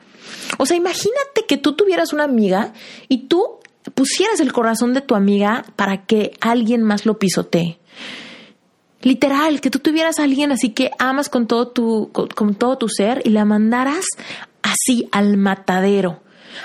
O 0.56 0.64
sea, 0.64 0.78
imagínate 0.78 1.44
que 1.46 1.58
tú 1.58 1.74
tuvieras 1.74 2.14
una 2.14 2.24
amiga 2.24 2.72
y 3.08 3.26
tú 3.28 3.58
pusieras 3.92 4.40
el 4.40 4.54
corazón 4.54 4.94
de 4.94 5.02
tu 5.02 5.14
amiga 5.14 5.66
para 5.76 6.06
que 6.06 6.38
alguien 6.40 6.82
más 6.82 7.04
lo 7.04 7.18
pisotee. 7.18 7.80
Literal, 9.04 9.61
que 9.61 9.70
tú 9.70 9.80
tuvieras 9.80 10.18
a 10.18 10.25
alguien 10.25 10.50
así 10.50 10.70
que 10.70 10.90
amas 10.99 11.28
con 11.28 11.46
todo 11.46 11.68
tu, 11.68 12.11
con, 12.12 12.54
todo 12.54 12.78
tu 12.78 12.88
ser 12.88 13.20
y 13.25 13.30
la 13.30 13.44
mandaras 13.44 14.06
así 14.62 15.08
al 15.12 15.37
matadero. 15.37 16.20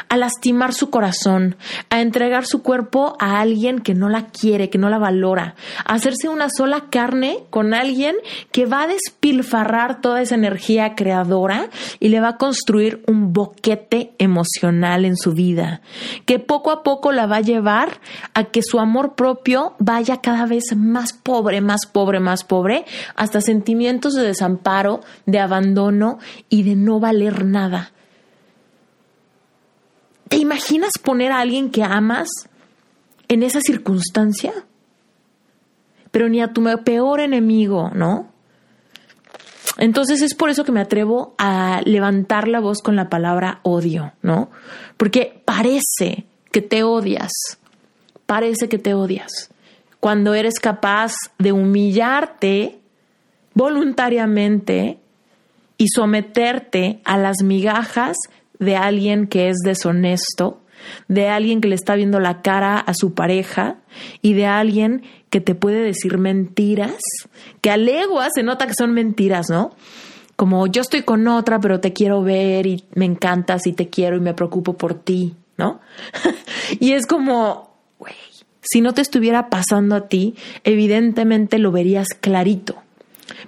A 0.10 0.18
lastimar 0.18 0.74
su 0.74 0.90
corazón, 0.90 1.56
a 1.90 2.02
entregar 2.02 2.46
su 2.46 2.62
cuerpo 2.62 3.16
a 3.20 3.40
alguien 3.40 3.80
que 3.80 3.94
no 3.94 4.10
la 4.10 4.28
quiere, 4.28 4.70
que 4.70 4.78
no 4.78 4.90
la 4.90 4.98
valora, 4.98 5.56
a 5.86 5.94
hacerse 5.94 6.30
una 6.30 6.50
sola 6.50 6.86
carne 6.90 7.40
con 7.50 7.74
alguien 7.74 8.16
que 8.52 8.66
va 8.66 8.84
a 8.84 8.88
despilfarrar 8.88 10.02
toda 10.02 10.22
esa 10.22 10.36
energía 10.36 10.96
creadora 10.96 11.70
y 12.00 12.10
le 12.10 12.20
va 12.20 12.30
a 12.30 12.38
construir 12.38 13.04
un 13.08 13.34
boquete 13.34 14.14
emocional 14.18 15.06
en 15.06 15.18
su 15.18 15.34
vida, 15.34 15.82
que 16.26 16.40
poco 16.40 16.72
a 16.72 16.84
poco 16.84 17.12
la 17.12 17.26
va 17.26 17.38
a 17.38 17.42
llevar 17.42 18.00
a 18.34 18.46
que 18.46 18.62
su 18.62 18.80
amor 18.80 19.16
propio 19.16 19.76
vaya 19.80 20.22
cada 20.22 20.46
vez 20.46 20.76
más 20.76 21.14
pobre, 21.14 21.62
más 21.62 21.86
pobre, 21.86 22.20
más 22.20 22.44
pobre, 22.44 22.86
hasta 23.16 23.42
sentimientos 23.42 24.14
de 24.14 24.24
desamparo, 24.24 25.02
de 25.26 25.40
abandono 25.40 26.20
y 26.50 26.64
de 26.64 26.76
no 26.76 27.00
valer 27.00 27.46
nada. 27.46 27.92
¿Te 30.30 30.38
imaginas 30.38 30.92
poner 31.02 31.32
a 31.32 31.40
alguien 31.40 31.72
que 31.72 31.84
amas 31.84 32.30
en 33.28 33.44
esa 33.44 33.62
circunstancia? 33.62 34.54
Pero 36.12 36.30
ni 36.30 36.42
a 36.42 36.54
tu 36.54 36.64
peor 36.84 37.20
enemigo, 37.20 37.92
¿no? 37.94 38.32
Entonces 39.78 40.22
es 40.22 40.36
por 40.36 40.50
eso 40.50 40.64
que 40.64 40.72
me 40.72 40.82
atrevo 40.82 41.34
a 41.38 41.82
levantar 41.86 42.48
la 42.48 42.60
voz 42.60 42.82
con 42.82 42.96
la 42.96 43.10
palabra 43.10 43.60
odio, 43.64 44.14
¿no? 44.22 44.50
Porque 44.98 45.42
parece 45.46 46.26
que 46.52 46.62
te 46.62 46.84
odias, 46.84 47.32
parece 48.26 48.68
que 48.70 48.78
te 48.78 48.94
odias. 48.94 49.50
Cuando 50.00 50.34
eres 50.34 50.60
capaz 50.60 51.14
de 51.38 51.52
humillarte 51.52 52.80
voluntariamente 53.54 55.00
y 55.78 55.88
someterte 55.88 57.00
a 57.06 57.18
las 57.18 57.42
migajas 57.42 58.18
de 58.60 58.76
alguien 58.76 59.28
que 59.28 59.50
es 59.50 59.58
deshonesto, 59.64 60.62
de 61.08 61.28
alguien 61.28 61.62
que 61.62 61.68
le 61.68 61.76
está 61.76 61.96
viendo 61.96 62.20
la 62.20 62.42
cara 62.42 62.78
a 62.78 62.94
su 62.94 63.14
pareja 63.14 63.78
y 64.22 64.34
de 64.34 64.46
alguien 64.46 65.04
que 65.30 65.42
te 65.42 65.56
puede 65.56 65.82
decir 65.82 66.18
mentiras, 66.18 67.00
que 67.62 67.72
a 67.72 67.78
leguas 67.78 68.32
se 68.36 68.44
nota 68.44 68.68
que 68.68 68.74
son 68.74 68.94
mentiras, 68.94 69.48
¿no? 69.50 69.72
Como 70.36 70.68
yo 70.68 70.82
estoy 70.82 71.04
con 71.04 71.28
otra, 71.28 71.60
pero 71.60 71.80
te 71.80 71.94
quiero 71.94 72.22
ver 72.24 72.66
y 72.66 72.86
me 72.96 73.06
encantas 73.06 73.68
y 73.68 73.74
te 73.74 73.90
quiero 73.90 74.16
y 74.16 74.22
me 74.22 74.34
preocupo 74.34 74.78
por 74.78 74.94
ti, 74.94 75.36
¿no? 75.58 75.82
y 76.80 76.94
es 76.94 77.06
como, 77.06 77.76
güey, 77.98 78.16
si 78.62 78.82
no 78.82 78.94
te 78.94 79.02
estuviera 79.02 79.50
pasando 79.50 79.96
a 79.96 80.08
ti, 80.08 80.36
evidentemente 80.64 81.60
lo 81.60 81.72
verías 81.72 82.08
clarito. 82.10 82.76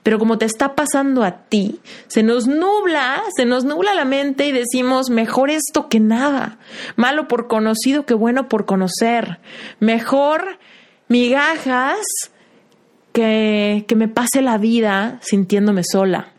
Pero 0.03 0.17
como 0.17 0.37
te 0.37 0.45
está 0.45 0.75
pasando 0.75 1.23
a 1.23 1.43
ti, 1.43 1.79
se 2.07 2.23
nos 2.23 2.47
nubla, 2.47 3.21
se 3.35 3.45
nos 3.45 3.65
nubla 3.65 3.93
la 3.93 4.05
mente 4.05 4.47
y 4.47 4.51
decimos, 4.51 5.09
mejor 5.09 5.51
esto 5.51 5.89
que 5.89 5.99
nada. 5.99 6.57
Malo 6.95 7.27
por 7.27 7.47
conocido 7.47 8.05
que 8.05 8.15
bueno 8.15 8.49
por 8.49 8.65
conocer. 8.65 9.39
Mejor 9.79 10.57
migajas 11.07 12.01
que, 13.13 13.85
que 13.87 13.95
me 13.95 14.07
pase 14.07 14.41
la 14.41 14.57
vida 14.57 15.19
sintiéndome 15.21 15.83
sola. 15.83 16.29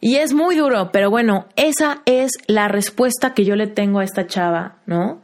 Y 0.00 0.16
es 0.16 0.32
muy 0.32 0.56
duro, 0.56 0.90
pero 0.92 1.10
bueno, 1.10 1.46
esa 1.56 2.02
es 2.06 2.32
la 2.46 2.68
respuesta 2.68 3.34
que 3.34 3.44
yo 3.44 3.54
le 3.54 3.66
tengo 3.66 4.00
a 4.00 4.04
esta 4.04 4.26
chava, 4.26 4.78
¿no? 4.86 5.20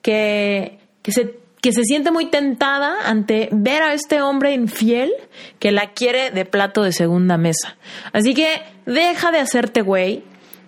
Que, 0.00 0.78
que 1.02 1.12
se 1.12 1.43
que 1.64 1.72
se 1.72 1.84
siente 1.84 2.10
muy 2.10 2.26
tentada 2.26 2.94
ante 3.06 3.48
ver 3.50 3.82
a 3.82 3.94
este 3.94 4.20
hombre 4.20 4.52
infiel 4.52 5.14
que 5.58 5.72
la 5.72 5.92
quiere 5.92 6.30
de 6.30 6.44
plato 6.44 6.82
de 6.82 6.92
segunda 6.92 7.38
mesa. 7.38 7.78
Así 8.12 8.34
que 8.34 8.60
deja 8.84 9.30
de 9.30 9.38
hacerte 9.38 9.80
güey, 9.80 10.24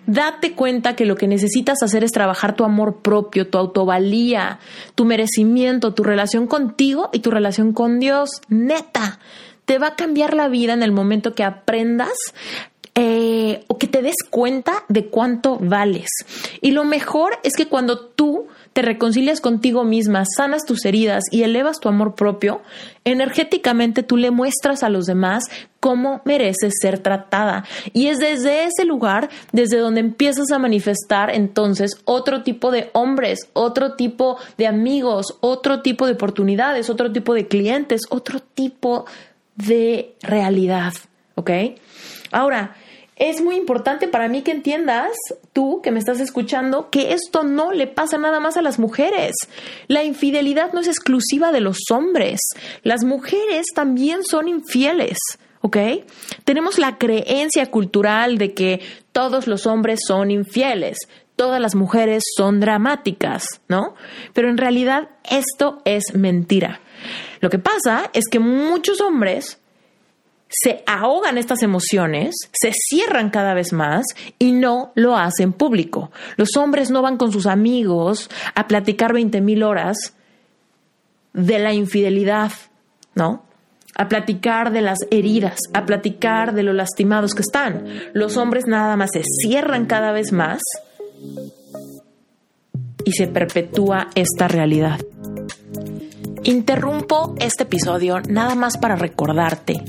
date 0.07 0.53
cuenta 0.53 0.95
que 0.95 1.05
lo 1.05 1.15
que 1.15 1.27
necesitas 1.27 1.83
hacer 1.83 2.03
es 2.03 2.13
trabajar 2.13 2.55
tu 2.55 2.63
amor 2.63 3.03
propio, 3.03 3.47
tu 3.47 3.59
autovalía, 3.59 4.57
tu 4.95 5.05
merecimiento, 5.05 5.93
tu 5.93 6.03
relación 6.03 6.47
contigo 6.47 7.11
y 7.13 7.19
tu 7.19 7.29
relación 7.29 7.73
con 7.73 7.99
Dios. 7.99 8.41
Neta, 8.49 9.19
te 9.65 9.77
va 9.77 9.89
a 9.89 9.95
cambiar 9.95 10.33
la 10.33 10.47
vida 10.47 10.73
en 10.73 10.81
el 10.81 10.93
momento 10.93 11.35
que 11.35 11.43
aprendas 11.43 12.17
eh, 12.99 13.63
o 13.67 13.77
que 13.77 13.85
te 13.85 14.01
des 14.01 14.15
cuenta 14.27 14.83
de 14.89 15.05
cuánto 15.05 15.59
vales. 15.59 16.09
Y 16.61 16.71
lo 16.71 16.83
mejor 16.83 17.37
es 17.43 17.53
que 17.55 17.67
cuando 17.67 17.99
tú 17.99 18.47
te 18.73 18.81
reconcilias 18.81 19.39
contigo 19.39 19.83
misma, 19.83 20.23
sanas 20.25 20.65
tus 20.65 20.83
heridas 20.83 21.25
y 21.29 21.43
elevas 21.43 21.79
tu 21.79 21.89
amor 21.89 22.15
propio, 22.15 22.61
energéticamente 23.05 24.01
tú 24.01 24.17
le 24.17 24.31
muestras 24.31 24.81
a 24.81 24.89
los 24.89 25.05
demás 25.05 25.43
cómo 25.79 26.21
mereces 26.25 26.73
ser 26.81 26.97
tratada. 26.97 27.65
Y 27.93 28.07
es 28.07 28.17
desde 28.17 28.63
ese 28.63 28.83
lugar 28.83 29.29
desde 29.51 29.77
donde 29.77 29.99
empiezas 29.99 30.49
a 30.51 30.57
manifestar 30.57 31.29
entonces 31.29 32.01
otro 32.05 32.41
tipo 32.41 32.71
de 32.71 32.89
hombres, 32.93 33.47
otro 33.53 33.93
tipo 33.93 34.39
de 34.57 34.65
amigos, 34.65 35.37
otro 35.41 35.83
tipo 35.83 36.07
de 36.07 36.13
oportunidades, 36.13 36.89
otro 36.89 37.11
tipo 37.11 37.35
de 37.35 37.47
clientes, 37.47 38.01
otro 38.09 38.39
tipo 38.39 39.05
de 39.55 40.15
realidad. 40.23 40.93
¿Ok? 41.35 41.51
Ahora, 42.31 42.75
es 43.19 43.41
muy 43.41 43.55
importante 43.55 44.07
para 44.07 44.27
mí 44.27 44.43
que 44.43 44.51
entiendas, 44.51 45.11
tú 45.53 45.81
que 45.81 45.91
me 45.91 45.99
estás 45.99 46.19
escuchando, 46.19 46.89
que 46.89 47.13
esto 47.13 47.43
no 47.43 47.71
le 47.71 47.87
pasa 47.87 48.17
nada 48.17 48.39
más 48.39 48.57
a 48.57 48.61
las 48.61 48.79
mujeres. 48.79 49.35
La 49.87 50.03
infidelidad 50.03 50.73
no 50.73 50.81
es 50.81 50.87
exclusiva 50.87 51.51
de 51.51 51.61
los 51.61 51.77
hombres. 51.91 52.39
Las 52.83 53.03
mujeres 53.03 53.65
también 53.73 54.23
son 54.23 54.47
infieles. 54.47 55.17
¿ok? 55.61 55.77
Tenemos 56.45 56.77
la 56.77 56.97
creencia 56.97 57.65
cultural 57.71 58.37
de 58.37 58.53
que 58.53 58.81
todos 59.11 59.47
los 59.47 59.65
hombres 59.65 60.01
son 60.07 60.31
infieles, 60.31 60.97
todas 61.35 61.59
las 61.59 61.75
mujeres 61.75 62.23
son 62.35 62.59
dramáticas, 62.59 63.45
¿no? 63.67 63.95
Pero 64.33 64.49
en 64.49 64.57
realidad 64.57 65.09
esto 65.29 65.81
es 65.85 66.13
mentira. 66.13 66.81
Lo 67.41 67.49
que 67.49 67.59
pasa 67.59 68.09
es 68.13 68.25
que 68.29 68.39
muchos 68.39 69.01
hombres 69.01 69.59
se 70.49 70.83
ahogan 70.87 71.37
estas 71.37 71.61
emociones, 71.61 72.35
se 72.53 72.71
cierran 72.73 73.29
cada 73.29 73.53
vez 73.53 73.73
más 73.73 74.05
y 74.39 74.53
no 74.53 74.91
lo 74.95 75.17
hacen 75.17 75.53
público. 75.53 76.11
Los 76.37 76.55
hombres 76.57 76.89
no 76.89 77.01
van 77.01 77.17
con 77.17 77.31
sus 77.31 77.45
amigos 77.45 78.29
a 78.55 78.67
platicar 78.67 79.13
20 79.13 79.41
mil 79.41 79.63
horas 79.63 80.13
de 81.33 81.59
la 81.59 81.73
infidelidad, 81.73 82.51
¿no? 83.13 83.43
A 83.95 84.07
platicar 84.07 84.71
de 84.71 84.81
las 84.81 84.99
heridas, 85.11 85.59
a 85.73 85.85
platicar 85.85 86.53
de 86.53 86.63
lo 86.63 86.73
lastimados 86.73 87.33
que 87.33 87.41
están. 87.41 87.85
Los 88.13 88.37
hombres 88.37 88.65
nada 88.67 88.95
más 88.95 89.11
se 89.11 89.23
cierran 89.23 89.85
cada 89.85 90.11
vez 90.11 90.31
más 90.31 90.61
y 93.03 93.11
se 93.11 93.27
perpetúa 93.27 94.07
esta 94.15 94.47
realidad. 94.47 94.99
Interrumpo 96.43 97.35
este 97.39 97.63
episodio 97.63 98.19
nada 98.29 98.55
más 98.55 98.77
para 98.77 98.95
recordarte 98.95 99.83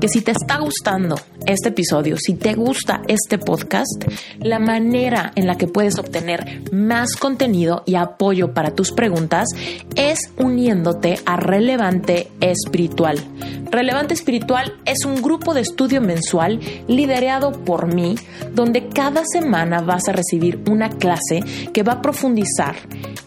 que 0.00 0.08
si 0.08 0.20
te 0.20 0.32
está 0.32 0.58
gustando 0.58 1.16
este 1.46 1.70
episodio, 1.70 2.16
si 2.16 2.34
te 2.34 2.54
gusta 2.54 3.02
este 3.08 3.38
podcast, 3.38 4.04
la 4.38 4.58
manera 4.58 5.32
en 5.34 5.46
la 5.46 5.56
que 5.56 5.66
puedes 5.66 5.98
obtener 5.98 6.62
más 6.72 7.16
contenido 7.16 7.82
y 7.86 7.96
apoyo 7.96 8.54
para 8.54 8.74
tus 8.74 8.92
preguntas 8.92 9.48
es 9.96 10.30
uniéndote 10.36 11.18
a 11.26 11.36
Relevante 11.36 12.28
Espiritual. 12.40 13.18
Relevante 13.70 14.14
Espiritual 14.14 14.74
es 14.84 15.04
un 15.04 15.20
grupo 15.20 15.52
de 15.52 15.62
estudio 15.62 16.00
mensual 16.00 16.60
liderado 16.86 17.52
por 17.64 17.92
mí, 17.92 18.14
donde 18.52 18.88
cada 18.88 19.22
semana 19.24 19.80
vas 19.80 20.08
a 20.08 20.12
recibir 20.12 20.62
una 20.70 20.90
clase 20.90 21.40
que 21.72 21.82
va 21.82 21.94
a 21.94 22.02
profundizar 22.02 22.76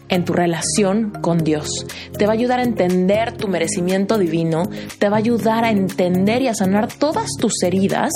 en 0.10 0.26
tu 0.26 0.34
relación 0.34 1.12
con 1.22 1.40
Dios. 1.40 1.70
Te 2.18 2.26
va 2.26 2.34
a 2.34 2.36
ayudar 2.36 2.60
a 2.60 2.64
entender 2.64 3.36
tu 3.38 3.48
merecimiento 3.48 4.18
divino, 4.18 4.70
te 5.00 5.10
va 5.10 5.18
a 5.18 5.20
ayudar 5.20 5.64
a 5.64 5.72
entender 5.72 6.42
y 6.42 6.48
a 6.48 6.54
sanar 6.54 6.92
todas 6.94 7.30
tus 7.40 7.54
heridas, 7.64 8.12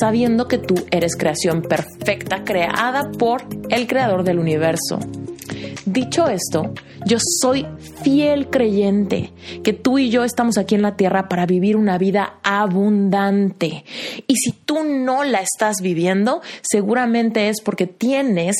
sabiendo 0.00 0.48
que 0.48 0.58
tú 0.58 0.74
eres 0.90 1.16
creación 1.16 1.62
perfecta, 1.62 2.44
creada 2.44 3.10
por 3.18 3.42
el 3.70 3.86
Creador 3.86 4.24
del 4.24 4.38
universo. 4.38 4.98
Dicho 5.86 6.28
esto, 6.28 6.72
yo 7.04 7.18
soy 7.20 7.66
fiel 8.02 8.48
creyente 8.48 9.32
que 9.62 9.74
tú 9.74 9.98
y 9.98 10.08
yo 10.08 10.24
estamos 10.24 10.56
aquí 10.56 10.74
en 10.74 10.82
la 10.82 10.96
tierra 10.96 11.28
para 11.28 11.44
vivir 11.44 11.76
una 11.76 11.98
vida 11.98 12.38
abundante. 12.42 13.84
Y 14.26 14.36
si 14.36 14.52
tú 14.52 14.82
no 14.82 15.24
la 15.24 15.40
estás 15.40 15.82
viviendo, 15.82 16.40
seguramente 16.62 17.50
es 17.50 17.60
porque 17.60 17.86
tienes 17.86 18.56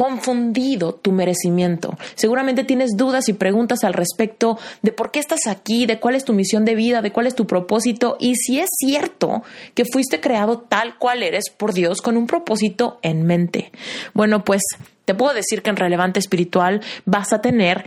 confundido 0.00 0.94
tu 0.94 1.12
merecimiento. 1.12 1.98
Seguramente 2.14 2.64
tienes 2.64 2.92
dudas 2.96 3.28
y 3.28 3.34
preguntas 3.34 3.84
al 3.84 3.92
respecto 3.92 4.58
de 4.80 4.92
por 4.92 5.10
qué 5.10 5.18
estás 5.18 5.46
aquí, 5.46 5.84
de 5.84 6.00
cuál 6.00 6.14
es 6.14 6.24
tu 6.24 6.32
misión 6.32 6.64
de 6.64 6.74
vida, 6.74 7.02
de 7.02 7.12
cuál 7.12 7.26
es 7.26 7.34
tu 7.34 7.46
propósito 7.46 8.16
y 8.18 8.34
si 8.36 8.60
es 8.60 8.70
cierto 8.78 9.42
que 9.74 9.84
fuiste 9.84 10.18
creado 10.18 10.60
tal 10.60 10.96
cual 10.96 11.22
eres 11.22 11.50
por 11.54 11.74
Dios 11.74 12.00
con 12.00 12.16
un 12.16 12.26
propósito 12.26 12.98
en 13.02 13.24
mente. 13.26 13.72
Bueno, 14.14 14.42
pues 14.42 14.62
te 15.04 15.14
puedo 15.14 15.34
decir 15.34 15.60
que 15.60 15.68
en 15.68 15.76
relevante 15.76 16.18
espiritual 16.18 16.80
vas 17.04 17.34
a 17.34 17.42
tener 17.42 17.84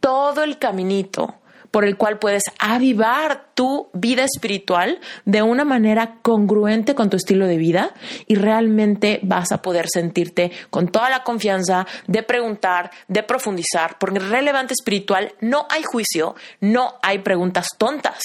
todo 0.00 0.42
el 0.44 0.58
caminito 0.58 1.34
por 1.70 1.84
el 1.84 1.96
cual 1.96 2.18
puedes 2.18 2.44
avivar 2.58 3.50
tu 3.54 3.88
vida 3.92 4.24
espiritual 4.24 5.00
de 5.24 5.42
una 5.42 5.64
manera 5.64 6.16
congruente 6.22 6.94
con 6.94 7.10
tu 7.10 7.16
estilo 7.16 7.46
de 7.46 7.58
vida 7.58 7.94
y 8.26 8.34
realmente 8.34 9.20
vas 9.22 9.52
a 9.52 9.62
poder 9.62 9.86
sentirte 9.88 10.50
con 10.70 10.88
toda 10.88 11.10
la 11.10 11.24
confianza 11.24 11.86
de 12.06 12.22
preguntar, 12.22 12.90
de 13.08 13.22
profundizar, 13.22 13.98
porque 13.98 14.18
relevante 14.18 14.74
espiritual 14.74 15.34
no 15.40 15.66
hay 15.70 15.82
juicio, 15.82 16.34
no 16.60 16.94
hay 17.02 17.18
preguntas 17.18 17.68
tontas. 17.76 18.22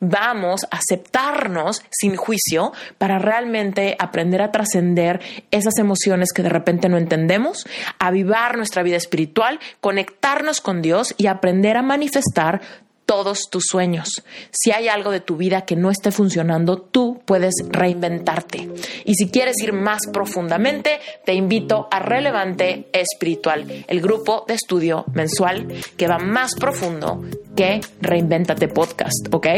Vamos 0.00 0.64
a 0.70 0.78
aceptarnos 0.78 1.82
sin 1.90 2.16
juicio 2.16 2.72
para 2.96 3.18
realmente 3.18 3.96
aprender 3.98 4.42
a 4.42 4.52
trascender 4.52 5.20
esas 5.50 5.78
emociones 5.78 6.32
que 6.32 6.42
de 6.42 6.48
repente 6.48 6.88
no 6.88 6.96
entendemos, 6.96 7.66
avivar 7.98 8.56
nuestra 8.56 8.82
vida 8.82 8.96
espiritual, 8.96 9.60
conectarnos 9.80 10.60
con 10.60 10.82
Dios 10.82 11.14
y 11.18 11.26
aprender 11.26 11.76
a 11.76 11.82
manifestar 11.82 12.60
todos 13.08 13.48
tus 13.50 13.64
sueños. 13.70 14.22
Si 14.50 14.70
hay 14.70 14.88
algo 14.88 15.10
de 15.10 15.20
tu 15.20 15.38
vida 15.38 15.62
que 15.62 15.76
no 15.76 15.90
esté 15.90 16.10
funcionando, 16.12 16.76
tú 16.76 17.22
puedes 17.24 17.54
reinventarte. 17.66 18.68
Y 19.06 19.14
si 19.14 19.30
quieres 19.30 19.56
ir 19.62 19.72
más 19.72 20.00
profundamente, 20.12 21.00
te 21.24 21.32
invito 21.32 21.88
a 21.90 22.00
Relevante 22.00 22.90
Espiritual, 22.92 23.86
el 23.88 24.02
grupo 24.02 24.44
de 24.46 24.54
estudio 24.54 25.06
mensual 25.14 25.68
que 25.96 26.06
va 26.06 26.18
más 26.18 26.54
profundo 26.54 27.24
que 27.58 27.80
Reinventate 28.00 28.68
Podcast, 28.68 29.34
¿ok? 29.34 29.48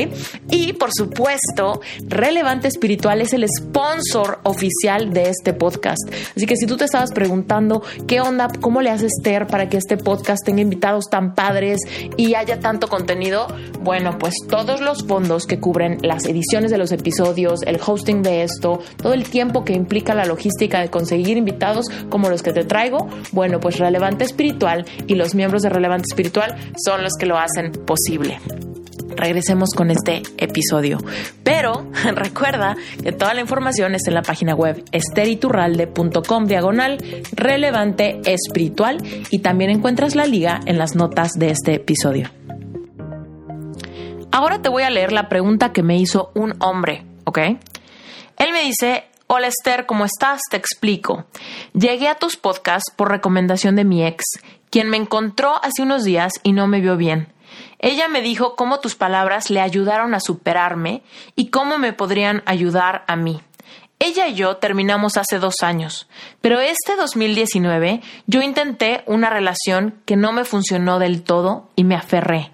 Y 0.50 0.72
por 0.72 0.88
supuesto, 0.90 1.82
Relevante 2.08 2.66
Espiritual 2.66 3.20
es 3.20 3.34
el 3.34 3.46
sponsor 3.46 4.38
oficial 4.44 5.12
de 5.12 5.28
este 5.28 5.52
podcast. 5.52 6.00
Así 6.34 6.46
que 6.46 6.56
si 6.56 6.64
tú 6.64 6.78
te 6.78 6.86
estabas 6.86 7.12
preguntando 7.12 7.82
qué 8.08 8.22
onda, 8.22 8.48
cómo 8.62 8.80
le 8.80 8.88
hace 8.88 9.08
Esther 9.08 9.46
para 9.46 9.68
que 9.68 9.76
este 9.76 9.98
podcast 9.98 10.42
tenga 10.46 10.62
invitados 10.62 11.10
tan 11.10 11.34
padres 11.34 11.80
y 12.16 12.36
haya 12.36 12.58
tanto 12.58 12.88
contenido, 12.88 13.48
bueno, 13.82 14.16
pues 14.18 14.32
todos 14.48 14.80
los 14.80 15.06
fondos 15.06 15.44
que 15.44 15.60
cubren 15.60 15.98
las 16.00 16.24
ediciones 16.24 16.70
de 16.70 16.78
los 16.78 16.92
episodios, 16.92 17.60
el 17.66 17.78
hosting 17.86 18.22
de 18.22 18.44
esto, 18.44 18.80
todo 18.96 19.12
el 19.12 19.28
tiempo 19.28 19.62
que 19.66 19.74
implica 19.74 20.14
la 20.14 20.24
logística 20.24 20.80
de 20.80 20.88
conseguir 20.88 21.36
invitados 21.36 21.84
como 22.08 22.30
los 22.30 22.42
que 22.42 22.54
te 22.54 22.64
traigo, 22.64 23.08
bueno, 23.32 23.60
pues 23.60 23.78
Relevante 23.78 24.24
Espiritual 24.24 24.86
y 25.06 25.16
los 25.16 25.34
miembros 25.34 25.60
de 25.60 25.68
Relevante 25.68 26.06
Espiritual 26.08 26.56
son 26.82 27.02
los 27.02 27.12
que 27.18 27.26
lo 27.26 27.36
hacen 27.36 27.72
posible 27.90 28.38
regresemos 29.16 29.70
con 29.76 29.90
este 29.90 30.22
episodio. 30.38 30.98
Pero 31.42 31.86
recuerda 32.14 32.76
que 33.02 33.12
toda 33.12 33.34
la 33.34 33.40
información 33.40 33.94
está 33.94 34.10
en 34.10 34.14
la 34.14 34.22
página 34.22 34.54
web 34.54 34.84
esteriturralde.com 34.92 36.46
diagonal 36.46 36.98
relevante 37.32 38.20
espiritual 38.24 38.98
y 39.30 39.40
también 39.40 39.70
encuentras 39.70 40.14
la 40.14 40.26
liga 40.26 40.60
en 40.66 40.78
las 40.78 40.94
notas 40.94 41.32
de 41.32 41.50
este 41.50 41.74
episodio. 41.74 42.30
Ahora 44.32 44.62
te 44.62 44.68
voy 44.68 44.84
a 44.84 44.90
leer 44.90 45.12
la 45.12 45.28
pregunta 45.28 45.72
que 45.72 45.82
me 45.82 45.96
hizo 45.96 46.30
un 46.34 46.54
hombre, 46.60 47.04
¿ok? 47.24 47.38
Él 48.38 48.52
me 48.52 48.62
dice, 48.62 49.04
hola 49.26 49.48
Esther, 49.48 49.86
¿cómo 49.86 50.04
estás? 50.04 50.40
Te 50.50 50.56
explico. 50.56 51.26
Llegué 51.74 52.08
a 52.08 52.14
tus 52.14 52.36
podcasts 52.36 52.92
por 52.94 53.10
recomendación 53.10 53.74
de 53.74 53.84
mi 53.84 54.06
ex, 54.06 54.24
quien 54.70 54.88
me 54.88 54.96
encontró 54.96 55.56
hace 55.62 55.82
unos 55.82 56.04
días 56.04 56.32
y 56.44 56.52
no 56.52 56.68
me 56.68 56.80
vio 56.80 56.96
bien. 56.96 57.28
Ella 57.82 58.08
me 58.08 58.20
dijo 58.20 58.56
cómo 58.56 58.78
tus 58.78 58.94
palabras 58.94 59.48
le 59.48 59.60
ayudaron 59.60 60.14
a 60.14 60.20
superarme 60.20 61.02
y 61.34 61.48
cómo 61.48 61.78
me 61.78 61.94
podrían 61.94 62.42
ayudar 62.44 63.04
a 63.06 63.16
mí. 63.16 63.40
Ella 63.98 64.28
y 64.28 64.34
yo 64.34 64.56
terminamos 64.56 65.16
hace 65.16 65.38
dos 65.38 65.56
años, 65.62 66.06
pero 66.40 66.60
este 66.60 66.96
2019 66.96 68.02
yo 68.26 68.42
intenté 68.42 69.02
una 69.06 69.30
relación 69.30 69.94
que 70.04 70.16
no 70.16 70.32
me 70.32 70.44
funcionó 70.44 70.98
del 70.98 71.22
todo 71.22 71.68
y 71.74 71.84
me 71.84 71.96
aferré. 71.96 72.50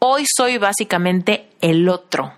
Hoy 0.00 0.24
soy 0.36 0.58
básicamente 0.58 1.48
el 1.60 1.88
otro. 1.88 2.34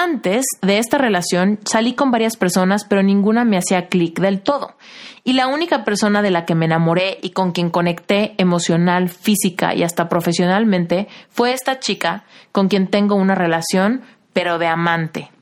Antes 0.00 0.46
de 0.62 0.78
esta 0.78 0.96
relación 0.96 1.58
salí 1.64 1.94
con 1.94 2.12
varias 2.12 2.36
personas, 2.36 2.84
pero 2.84 3.02
ninguna 3.02 3.44
me 3.44 3.58
hacía 3.58 3.88
clic 3.88 4.20
del 4.20 4.42
todo. 4.42 4.76
Y 5.24 5.32
la 5.32 5.48
única 5.48 5.84
persona 5.84 6.22
de 6.22 6.30
la 6.30 6.44
que 6.44 6.54
me 6.54 6.66
enamoré 6.66 7.18
y 7.20 7.30
con 7.30 7.50
quien 7.50 7.68
conecté 7.68 8.36
emocional, 8.38 9.08
física 9.08 9.74
y 9.74 9.82
hasta 9.82 10.08
profesionalmente 10.08 11.08
fue 11.30 11.52
esta 11.52 11.80
chica 11.80 12.22
con 12.52 12.68
quien 12.68 12.86
tengo 12.86 13.16
una 13.16 13.34
relación, 13.34 14.02
pero 14.32 14.60
de 14.60 14.68
amante. 14.68 15.32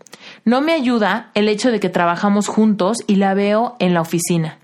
No 0.46 0.62
me 0.62 0.72
ayuda 0.72 1.32
el 1.34 1.50
hecho 1.50 1.70
de 1.70 1.78
que 1.78 1.90
trabajamos 1.90 2.48
juntos 2.48 2.96
y 3.06 3.16
la 3.16 3.34
veo 3.34 3.76
en 3.78 3.92
la 3.92 4.00
oficina. 4.00 4.58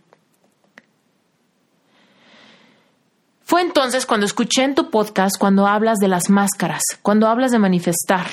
Fue 3.42 3.60
entonces 3.60 4.06
cuando 4.06 4.24
escuché 4.24 4.64
en 4.64 4.74
tu 4.74 4.88
podcast 4.88 5.36
cuando 5.38 5.66
hablas 5.66 5.98
de 5.98 6.08
las 6.08 6.30
máscaras, 6.30 6.82
cuando 7.02 7.28
hablas 7.28 7.50
de 7.50 7.58
manifestar. 7.58 8.24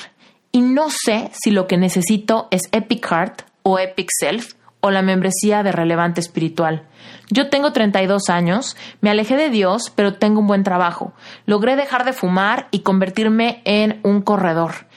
Y 0.51 0.61
no 0.61 0.89
sé 0.89 1.31
si 1.33 1.51
lo 1.51 1.67
que 1.67 1.77
necesito 1.77 2.47
es 2.51 2.63
Epic 2.71 3.05
Heart 3.05 3.41
o 3.63 3.79
Epic 3.79 4.09
Self 4.11 4.53
o 4.81 4.91
la 4.91 5.01
membresía 5.01 5.61
de 5.63 5.71
relevante 5.71 6.21
espiritual. 6.21 6.87
Yo 7.29 7.49
tengo 7.49 7.73
32 7.73 8.29
años, 8.29 8.75
me 9.01 9.09
alejé 9.09 9.35
de 9.35 9.49
Dios, 9.49 9.91
pero 9.95 10.15
tengo 10.15 10.39
un 10.39 10.47
buen 10.47 10.63
trabajo. 10.63 11.13
Logré 11.45 11.75
dejar 11.75 12.05
de 12.05 12.13
fumar 12.13 12.67
y 12.71 12.79
convertirme 12.79 13.61
en 13.65 13.99
un 14.03 14.21
corredor. 14.21 14.87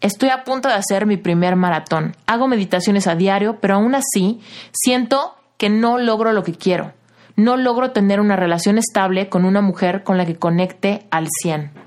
Estoy 0.00 0.30
a 0.30 0.44
punto 0.44 0.68
de 0.68 0.74
hacer 0.74 1.06
mi 1.06 1.16
primer 1.16 1.54
maratón. 1.54 2.16
Hago 2.26 2.48
meditaciones 2.48 3.06
a 3.06 3.14
diario, 3.14 3.58
pero 3.60 3.74
aún 3.74 3.94
así 3.94 4.40
siento 4.72 5.36
que 5.58 5.68
no 5.68 5.98
logro 5.98 6.32
lo 6.32 6.42
que 6.42 6.54
quiero 6.54 6.92
no 7.36 7.56
logro 7.56 7.92
tener 7.92 8.20
una 8.20 8.36
relación 8.36 8.78
estable 8.78 9.28
con 9.28 9.44
una 9.44 9.60
mujer 9.60 10.02
con 10.04 10.18
la 10.18 10.26
que 10.26 10.36
conecte 10.36 11.06
al 11.10 11.28
100. 11.28 11.81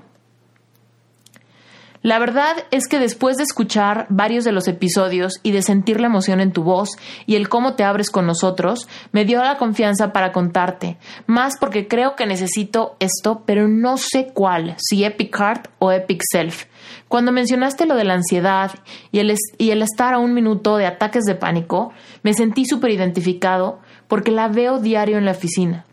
La 2.06 2.20
verdad 2.20 2.54
es 2.70 2.86
que 2.86 3.00
después 3.00 3.36
de 3.36 3.42
escuchar 3.42 4.06
varios 4.10 4.44
de 4.44 4.52
los 4.52 4.68
episodios 4.68 5.40
y 5.42 5.50
de 5.50 5.60
sentir 5.60 5.98
la 5.98 6.06
emoción 6.06 6.40
en 6.40 6.52
tu 6.52 6.62
voz 6.62 6.90
y 7.26 7.34
el 7.34 7.48
cómo 7.48 7.74
te 7.74 7.82
abres 7.82 8.10
con 8.10 8.26
nosotros, 8.26 8.86
me 9.10 9.24
dio 9.24 9.42
la 9.42 9.58
confianza 9.58 10.12
para 10.12 10.30
contarte, 10.30 10.98
más 11.26 11.54
porque 11.58 11.88
creo 11.88 12.14
que 12.14 12.24
necesito 12.24 12.94
esto, 13.00 13.42
pero 13.44 13.66
no 13.66 13.96
sé 13.96 14.30
cuál, 14.32 14.76
si 14.78 15.02
Epic 15.02 15.36
Heart 15.36 15.66
o 15.80 15.90
Epic 15.90 16.22
Self. 16.30 16.66
Cuando 17.08 17.32
mencionaste 17.32 17.86
lo 17.86 17.96
de 17.96 18.04
la 18.04 18.14
ansiedad 18.14 18.70
y 19.10 19.18
el, 19.18 19.82
estar 19.82 20.14
a 20.14 20.20
un 20.20 20.32
minuto 20.32 20.76
de 20.76 20.86
ataques 20.86 21.24
de 21.24 21.34
pánico, 21.34 21.92
me 22.22 22.34
sentí 22.34 22.66
súper 22.66 22.92
identificado 22.92 23.80
porque 24.06 24.30
la 24.30 24.46
veo 24.46 24.78
diario 24.78 25.18
en 25.18 25.24
la 25.24 25.32
oficina. 25.32 25.86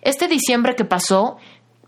Este 0.00 0.28
diciembre 0.28 0.76
que 0.76 0.86
pasó, 0.86 1.36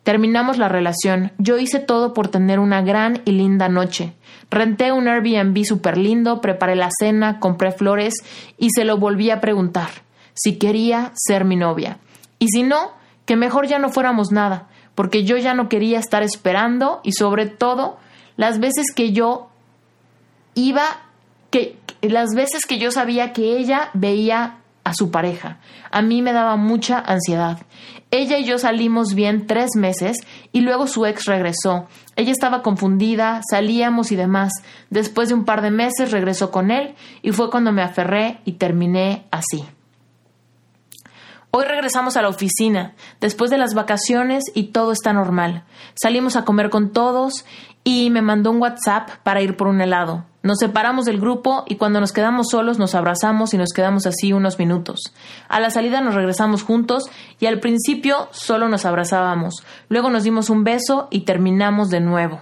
terminamos 0.02 0.58
la 0.58 0.68
relación. 0.68 1.32
Yo 1.38 1.58
hice 1.58 1.78
todo 1.78 2.14
por 2.14 2.28
tener 2.28 2.58
una 2.58 2.82
gran 2.82 3.22
y 3.24 3.32
linda 3.32 3.68
noche. 3.68 4.14
Renté 4.50 4.92
un 4.92 5.08
Airbnb 5.08 5.64
súper 5.64 5.96
lindo, 5.96 6.40
preparé 6.40 6.74
la 6.74 6.88
cena, 6.98 7.38
compré 7.38 7.72
flores 7.72 8.14
y 8.58 8.70
se 8.70 8.84
lo 8.84 8.96
volví 8.96 9.30
a 9.30 9.40
preguntar 9.40 9.90
si 10.34 10.56
quería 10.56 11.12
ser 11.14 11.44
mi 11.44 11.56
novia. 11.56 11.98
Y 12.38 12.48
si 12.48 12.62
no, 12.62 12.92
que 13.26 13.36
mejor 13.36 13.66
ya 13.66 13.78
no 13.78 13.90
fuéramos 13.90 14.32
nada, 14.32 14.68
porque 14.94 15.24
yo 15.24 15.36
ya 15.36 15.54
no 15.54 15.68
quería 15.68 15.98
estar 15.98 16.22
esperando 16.22 17.00
y 17.04 17.12
sobre 17.12 17.46
todo 17.46 17.98
las 18.36 18.58
veces 18.58 18.86
que 18.94 19.12
yo 19.12 19.50
iba, 20.54 20.82
que 21.50 21.76
las 22.00 22.30
veces 22.34 22.64
que 22.66 22.78
yo 22.78 22.90
sabía 22.90 23.32
que 23.32 23.58
ella 23.58 23.90
veía 23.92 24.59
a 24.90 24.94
su 24.94 25.12
pareja. 25.12 25.58
A 25.92 26.02
mí 26.02 26.20
me 26.20 26.32
daba 26.32 26.56
mucha 26.56 26.98
ansiedad. 26.98 27.60
Ella 28.10 28.38
y 28.38 28.44
yo 28.44 28.58
salimos 28.58 29.14
bien 29.14 29.46
tres 29.46 29.76
meses 29.76 30.18
y 30.50 30.62
luego 30.62 30.88
su 30.88 31.06
ex 31.06 31.26
regresó. 31.26 31.86
Ella 32.16 32.32
estaba 32.32 32.62
confundida, 32.62 33.40
salíamos 33.48 34.10
y 34.10 34.16
demás. 34.16 34.52
Después 34.90 35.28
de 35.28 35.36
un 35.36 35.44
par 35.44 35.62
de 35.62 35.70
meses 35.70 36.10
regresó 36.10 36.50
con 36.50 36.72
él 36.72 36.96
y 37.22 37.30
fue 37.30 37.50
cuando 37.50 37.70
me 37.70 37.82
aferré 37.82 38.40
y 38.44 38.52
terminé 38.52 39.26
así. 39.30 39.64
Hoy 41.52 41.64
regresamos 41.64 42.16
a 42.16 42.22
la 42.22 42.28
oficina, 42.28 42.94
después 43.20 43.50
de 43.50 43.58
las 43.58 43.74
vacaciones 43.74 44.44
y 44.54 44.64
todo 44.64 44.90
está 44.90 45.12
normal. 45.12 45.64
Salimos 45.94 46.34
a 46.34 46.44
comer 46.44 46.70
con 46.70 46.90
todos 46.90 47.44
y 47.84 48.10
me 48.10 48.22
mandó 48.22 48.50
un 48.50 48.60
WhatsApp 48.60 49.08
para 49.22 49.40
ir 49.40 49.56
por 49.56 49.68
un 49.68 49.80
helado. 49.80 50.26
Nos 50.42 50.58
separamos 50.58 51.04
del 51.04 51.20
grupo 51.20 51.64
y 51.68 51.76
cuando 51.76 52.00
nos 52.00 52.12
quedamos 52.12 52.48
solos 52.50 52.78
nos 52.78 52.94
abrazamos 52.94 53.52
y 53.52 53.58
nos 53.58 53.72
quedamos 53.74 54.06
así 54.06 54.32
unos 54.32 54.58
minutos. 54.58 55.12
A 55.48 55.60
la 55.60 55.68
salida 55.68 56.00
nos 56.00 56.14
regresamos 56.14 56.62
juntos 56.62 57.10
y 57.38 57.46
al 57.46 57.60
principio 57.60 58.28
solo 58.30 58.68
nos 58.68 58.86
abrazábamos. 58.86 59.62
Luego 59.90 60.08
nos 60.08 60.22
dimos 60.22 60.48
un 60.48 60.64
beso 60.64 61.08
y 61.10 61.20
terminamos 61.20 61.90
de 61.90 62.00
nuevo. 62.00 62.40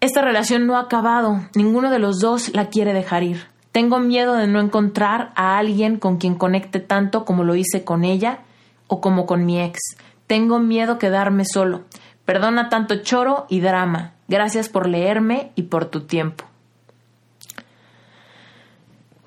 Esta 0.00 0.20
relación 0.20 0.66
no 0.66 0.76
ha 0.76 0.80
acabado. 0.80 1.40
Ninguno 1.54 1.90
de 1.90 2.00
los 2.00 2.18
dos 2.18 2.52
la 2.54 2.66
quiere 2.66 2.92
dejar 2.92 3.22
ir. 3.22 3.46
Tengo 3.70 4.00
miedo 4.00 4.34
de 4.34 4.48
no 4.48 4.60
encontrar 4.60 5.30
a 5.36 5.58
alguien 5.58 5.98
con 5.98 6.16
quien 6.16 6.34
conecte 6.34 6.80
tanto 6.80 7.24
como 7.24 7.44
lo 7.44 7.54
hice 7.54 7.84
con 7.84 8.04
ella 8.04 8.40
o 8.88 9.00
como 9.00 9.26
con 9.26 9.46
mi 9.46 9.60
ex. 9.60 9.78
Tengo 10.26 10.58
miedo 10.58 10.98
quedarme 10.98 11.44
solo. 11.44 11.82
Perdona 12.24 12.68
tanto 12.68 12.96
choro 13.02 13.46
y 13.48 13.60
drama. 13.60 14.14
Gracias 14.26 14.68
por 14.68 14.88
leerme 14.88 15.52
y 15.54 15.62
por 15.62 15.86
tu 15.86 16.00
tiempo. 16.00 16.47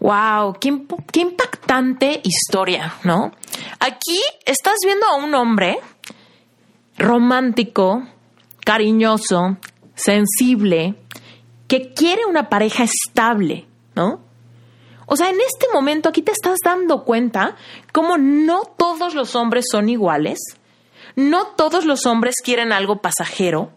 Wow, 0.02 0.58
qué, 0.60 0.70
impactante 1.20 2.22
historia, 2.24 2.96
¿no? 3.04 3.32
Aquí 3.80 4.20
estás 4.48 4.78
viendo 4.84 5.06
a 5.06 5.16
un 5.16 5.36
hombre 5.36 5.78
romántico, 6.98 8.08
cariñoso, 8.66 9.58
sensible, 9.94 10.96
que 11.68 11.94
quiere 11.94 12.26
una 12.26 12.50
pareja 12.50 12.84
estable, 12.84 13.68
¿no? 13.94 14.22
O 15.06 15.16
sea, 15.16 15.30
en 15.30 15.40
este 15.40 15.68
momento 15.72 16.10
aquí 16.10 16.24
te 16.24 16.32
estás 16.32 16.58
dando 16.66 17.04
cuenta 17.04 17.56
cómo 17.92 18.18
no 18.18 18.64
todos 18.64 19.14
los 19.14 19.36
hombres 19.36 19.66
son 19.70 19.88
iguales, 19.88 20.40
no 21.16 21.46
todos 21.46 21.86
los 21.86 22.08
hombres 22.08 22.38
quieren 22.44 22.72
algo 22.72 23.04
pasajero, 23.04 23.70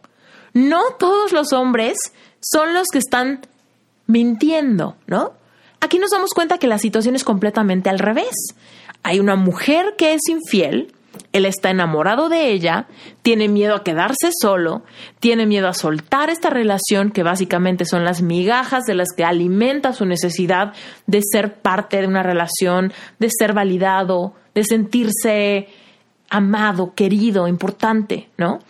no 0.54 0.84
todos 0.98 1.32
los 1.32 1.52
hombres 1.52 1.98
son 2.40 2.72
los 2.72 2.86
que 2.90 2.98
están 2.98 3.46
mintiendo, 4.06 4.96
¿no? 5.06 5.43
Aquí 5.84 5.98
nos 5.98 6.12
damos 6.12 6.30
cuenta 6.30 6.56
que 6.56 6.66
la 6.66 6.78
situación 6.78 7.14
es 7.14 7.24
completamente 7.24 7.90
al 7.90 7.98
revés. 7.98 8.54
Hay 9.02 9.20
una 9.20 9.36
mujer 9.36 9.96
que 9.98 10.14
es 10.14 10.22
infiel, 10.30 10.94
él 11.32 11.44
está 11.44 11.68
enamorado 11.68 12.30
de 12.30 12.52
ella, 12.52 12.86
tiene 13.20 13.48
miedo 13.48 13.74
a 13.74 13.84
quedarse 13.84 14.30
solo, 14.40 14.82
tiene 15.20 15.44
miedo 15.44 15.68
a 15.68 15.74
soltar 15.74 16.30
esta 16.30 16.48
relación 16.48 17.10
que 17.10 17.22
básicamente 17.22 17.84
son 17.84 18.02
las 18.02 18.22
migajas 18.22 18.84
de 18.84 18.94
las 18.94 19.08
que 19.14 19.24
alimenta 19.24 19.92
su 19.92 20.06
necesidad 20.06 20.72
de 21.06 21.20
ser 21.22 21.60
parte 21.60 22.00
de 22.00 22.06
una 22.06 22.22
relación, 22.22 22.90
de 23.18 23.28
ser 23.28 23.52
validado, 23.52 24.32
de 24.54 24.64
sentirse 24.64 25.68
amado, 26.30 26.94
querido, 26.94 27.46
importante, 27.46 28.30
¿no? 28.38 28.60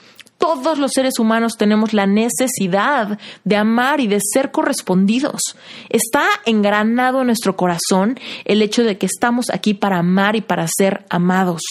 Todos 0.44 0.76
los 0.76 0.90
seres 0.92 1.18
humanos 1.18 1.54
tenemos 1.57 1.94
la 1.94 2.07
necesidad 2.07 3.18
de 3.44 3.57
amar 3.57 4.00
y 4.00 4.09
de 4.09 4.20
ser 4.20 4.50
correspondidos. 4.50 5.40
Está 5.88 6.26
engranado 6.44 7.22
en 7.22 7.28
nuestro 7.28 7.57
corazón 7.57 8.20
el 8.44 8.61
hecho 8.61 8.83
de 8.83 8.98
que 8.98 9.07
estamos 9.07 9.46
aquí 9.48 9.72
para 9.72 10.00
amar 10.00 10.37
y 10.37 10.42
para 10.42 10.66
ser 10.68 11.07
amados. 11.09 11.62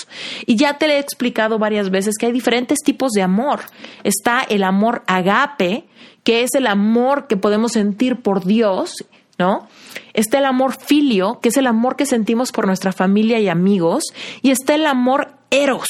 Y 0.47 0.55
ya 0.55 0.79
te 0.79 0.87
he 0.87 0.97
explicado 0.97 1.59
varias 1.59 1.91
veces 1.91 2.15
que 2.17 2.25
hay 2.25 2.31
diferentes 2.31 2.79
tipos 2.79 3.11
de 3.11 3.21
amor. 3.21 3.59
Está 4.03 4.41
el 4.41 4.63
amor 4.63 5.03
agape, 5.05 5.85
que 6.23 6.41
es 6.41 6.55
el 6.55 6.65
amor 6.65 7.27
que 7.27 7.37
podemos 7.37 7.73
sentir 7.73 8.23
por 8.23 8.43
Dios, 8.43 9.05
¿no? 9.37 9.67
Está 10.15 10.39
el 10.39 10.45
amor 10.45 10.75
filio, 10.79 11.39
que 11.43 11.49
es 11.49 11.57
el 11.57 11.67
amor 11.67 11.95
que 11.95 12.07
sentimos 12.07 12.51
por 12.51 12.65
nuestra 12.65 12.91
familia 12.91 13.39
y 13.39 13.49
amigos, 13.49 14.05
y 14.41 14.49
está 14.49 14.73
el 14.73 14.87
amor 14.87 15.35
eros, 15.51 15.85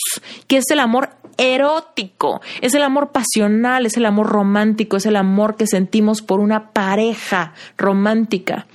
que 0.47 0.57
es 0.57 0.69
el 0.69 0.81
amor 0.81 1.11
erótico, 1.37 2.41
es 2.61 2.73
el 2.73 2.83
amor 2.83 3.11
pasional, 3.11 3.85
es 3.85 3.97
el 3.97 4.05
amor 4.05 4.27
romántico, 4.27 4.97
es 4.97 5.05
el 5.05 5.15
amor 5.15 5.55
que 5.55 5.67
sentimos 5.67 6.21
por 6.21 6.39
una 6.39 6.71
pareja 6.71 7.53
romántica. 7.77 8.65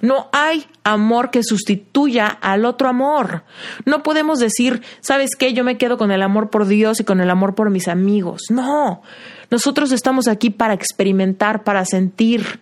No 0.00 0.28
hay 0.32 0.64
amor 0.84 1.30
que 1.30 1.42
sustituya 1.42 2.26
al 2.28 2.64
otro 2.64 2.88
amor. 2.88 3.42
No 3.84 4.02
podemos 4.02 4.38
decir, 4.38 4.82
¿sabes 5.00 5.30
qué? 5.36 5.52
Yo 5.52 5.64
me 5.64 5.76
quedo 5.76 5.98
con 5.98 6.12
el 6.12 6.22
amor 6.22 6.50
por 6.50 6.66
Dios 6.66 7.00
y 7.00 7.04
con 7.04 7.20
el 7.20 7.30
amor 7.30 7.54
por 7.54 7.70
mis 7.70 7.88
amigos. 7.88 8.42
No, 8.50 9.02
nosotros 9.50 9.90
estamos 9.90 10.28
aquí 10.28 10.50
para 10.50 10.74
experimentar, 10.74 11.64
para 11.64 11.84
sentir. 11.84 12.60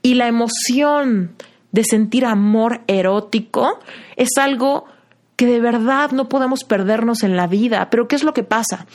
Y 0.00 0.14
la 0.14 0.28
emoción 0.28 1.32
de 1.72 1.84
sentir 1.84 2.24
amor 2.24 2.80
erótico 2.86 3.78
es 4.16 4.30
algo 4.38 4.86
que 5.38 5.46
de 5.46 5.60
verdad 5.60 6.10
no 6.10 6.28
podemos 6.28 6.64
perdernos 6.64 7.22
en 7.22 7.36
la 7.36 7.46
vida. 7.46 7.90
Pero 7.90 8.08
¿qué 8.08 8.16
es 8.16 8.24
lo 8.24 8.34
que 8.34 8.42
pasa? 8.42 8.86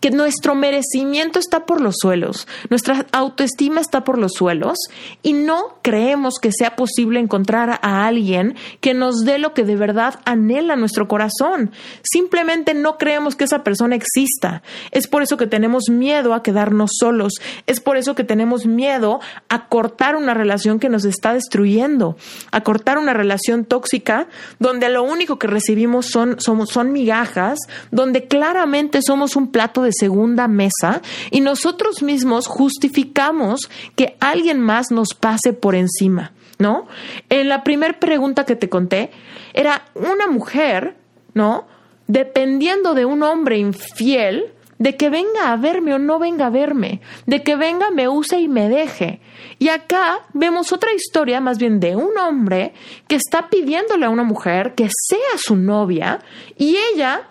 Que 0.00 0.10
nuestro 0.10 0.54
merecimiento 0.54 1.38
está 1.38 1.66
por 1.66 1.82
los 1.82 1.96
suelos, 2.00 2.48
nuestra 2.70 3.04
autoestima 3.12 3.82
está 3.82 4.02
por 4.02 4.16
los 4.16 4.32
suelos 4.32 4.78
y 5.22 5.34
no 5.34 5.76
creemos 5.82 6.38
que 6.40 6.52
sea 6.52 6.74
posible 6.74 7.20
encontrar 7.20 7.80
a 7.82 8.06
alguien 8.06 8.56
que 8.80 8.94
nos 8.94 9.26
dé 9.26 9.38
lo 9.38 9.52
que 9.52 9.64
de 9.64 9.76
verdad 9.76 10.20
anhela 10.24 10.74
nuestro 10.74 11.06
corazón. 11.06 11.70
Simplemente 12.02 12.72
no 12.72 12.96
creemos 12.96 13.36
que 13.36 13.44
esa 13.44 13.62
persona 13.62 13.94
exista. 13.94 14.62
Es 14.92 15.06
por 15.06 15.20
eso 15.22 15.36
que 15.36 15.46
tenemos 15.46 15.90
miedo 15.90 16.32
a 16.32 16.42
quedarnos 16.42 16.92
solos. 16.98 17.34
Es 17.66 17.80
por 17.80 17.98
eso 17.98 18.14
que 18.14 18.24
tenemos 18.24 18.64
miedo 18.64 19.20
a 19.50 19.68
cortar 19.68 20.16
una 20.16 20.32
relación 20.32 20.80
que 20.80 20.88
nos 20.88 21.04
está 21.04 21.34
destruyendo, 21.34 22.16
a 22.52 22.62
cortar 22.62 22.96
una 22.96 23.12
relación 23.12 23.66
tóxica 23.66 24.28
donde 24.58 24.88
lo 24.88 25.02
único 25.02 25.38
que 25.38 25.46
recibimos 25.46 25.89
son, 26.02 26.40
somos, 26.40 26.70
son 26.70 26.92
migajas, 26.92 27.58
donde 27.90 28.26
claramente 28.26 29.02
somos 29.02 29.36
un 29.36 29.50
plato 29.50 29.82
de 29.82 29.92
segunda 29.92 30.48
mesa 30.48 31.02
y 31.30 31.40
nosotros 31.40 32.02
mismos 32.02 32.46
justificamos 32.46 33.70
que 33.96 34.16
alguien 34.20 34.60
más 34.60 34.90
nos 34.90 35.14
pase 35.14 35.52
por 35.52 35.74
encima, 35.74 36.32
¿no? 36.58 36.86
En 37.28 37.48
la 37.48 37.64
primera 37.64 37.98
pregunta 37.98 38.44
que 38.44 38.56
te 38.56 38.68
conté, 38.68 39.10
era 39.54 39.82
una 39.94 40.26
mujer, 40.26 40.96
¿no? 41.34 41.66
Dependiendo 42.06 42.94
de 42.94 43.04
un 43.04 43.22
hombre 43.22 43.58
infiel, 43.58 44.52
de 44.80 44.96
que 44.96 45.10
venga 45.10 45.52
a 45.52 45.56
verme 45.56 45.94
o 45.94 45.98
no 45.98 46.18
venga 46.18 46.46
a 46.46 46.50
verme, 46.50 47.02
de 47.26 47.42
que 47.42 47.54
venga, 47.54 47.90
me 47.90 48.08
use 48.08 48.40
y 48.40 48.48
me 48.48 48.70
deje. 48.70 49.20
Y 49.58 49.68
acá 49.68 50.20
vemos 50.32 50.72
otra 50.72 50.92
historia 50.94 51.38
más 51.40 51.58
bien 51.58 51.80
de 51.80 51.96
un 51.96 52.16
hombre 52.16 52.72
que 53.06 53.16
está 53.16 53.50
pidiéndole 53.50 54.06
a 54.06 54.10
una 54.10 54.24
mujer 54.24 54.74
que 54.74 54.88
sea 54.88 55.36
su 55.36 55.54
novia 55.54 56.20
y 56.56 56.76
ella 56.92 57.28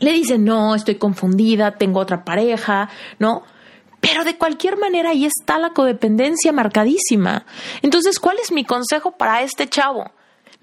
le 0.00 0.12
dice, 0.12 0.36
no, 0.36 0.74
estoy 0.74 0.96
confundida, 0.96 1.78
tengo 1.78 1.98
otra 1.98 2.24
pareja, 2.24 2.90
¿no? 3.18 3.42
Pero 4.00 4.24
de 4.24 4.36
cualquier 4.36 4.76
manera 4.76 5.10
ahí 5.10 5.24
está 5.24 5.58
la 5.58 5.70
codependencia 5.70 6.52
marcadísima. 6.52 7.46
Entonces, 7.80 8.20
¿cuál 8.20 8.36
es 8.42 8.52
mi 8.52 8.66
consejo 8.66 9.12
para 9.12 9.40
este 9.42 9.66
chavo? 9.66 10.12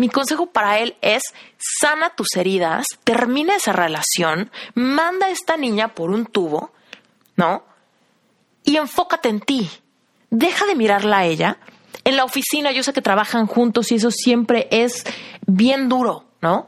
Mi 0.03 0.09
consejo 0.09 0.47
para 0.47 0.79
él 0.79 0.97
es 0.99 1.21
sana 1.57 2.09
tus 2.09 2.35
heridas, 2.35 2.85
termina 3.05 3.55
esa 3.55 3.71
relación, 3.71 4.51
manda 4.73 5.27
a 5.27 5.29
esta 5.29 5.55
niña 5.55 5.95
por 5.95 6.09
un 6.09 6.25
tubo, 6.25 6.73
¿no? 7.37 7.63
Y 8.65 8.75
enfócate 8.75 9.29
en 9.29 9.39
ti. 9.39 9.71
Deja 10.29 10.65
de 10.65 10.75
mirarla 10.75 11.19
a 11.19 11.25
ella. 11.25 11.57
En 12.03 12.17
la 12.17 12.25
oficina 12.25 12.73
yo 12.73 12.83
sé 12.83 12.91
que 12.91 13.01
trabajan 13.01 13.47
juntos 13.47 13.93
y 13.93 13.95
eso 13.95 14.11
siempre 14.11 14.67
es 14.71 15.05
bien 15.47 15.87
duro, 15.87 16.25
¿no? 16.41 16.67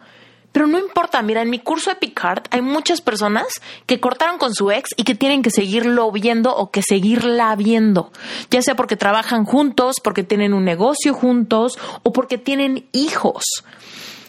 Pero 0.55 0.67
no 0.67 0.79
importa, 0.79 1.21
mira, 1.21 1.41
en 1.41 1.49
mi 1.49 1.59
curso 1.59 1.89
de 1.89 1.97
Picard 1.97 2.43
hay 2.49 2.61
muchas 2.61 3.01
personas 3.01 3.45
que 3.85 3.99
cortaron 3.99 4.37
con 4.37 4.55
su 4.55 4.71
ex 4.71 4.91
y 4.95 5.03
que 5.03 5.13
tienen 5.13 5.41
que 5.41 5.51
seguirlo 5.51 6.09
viendo 6.13 6.55
o 6.55 6.71
que 6.71 6.81
seguirla 6.81 7.53
viendo, 7.57 8.13
ya 8.49 8.61
sea 8.61 8.73
porque 8.73 8.95
trabajan 8.95 9.43
juntos, 9.43 9.97
porque 10.01 10.23
tienen 10.23 10.53
un 10.53 10.63
negocio 10.63 11.13
juntos 11.13 11.77
o 12.03 12.13
porque 12.13 12.37
tienen 12.37 12.87
hijos. 12.93 13.43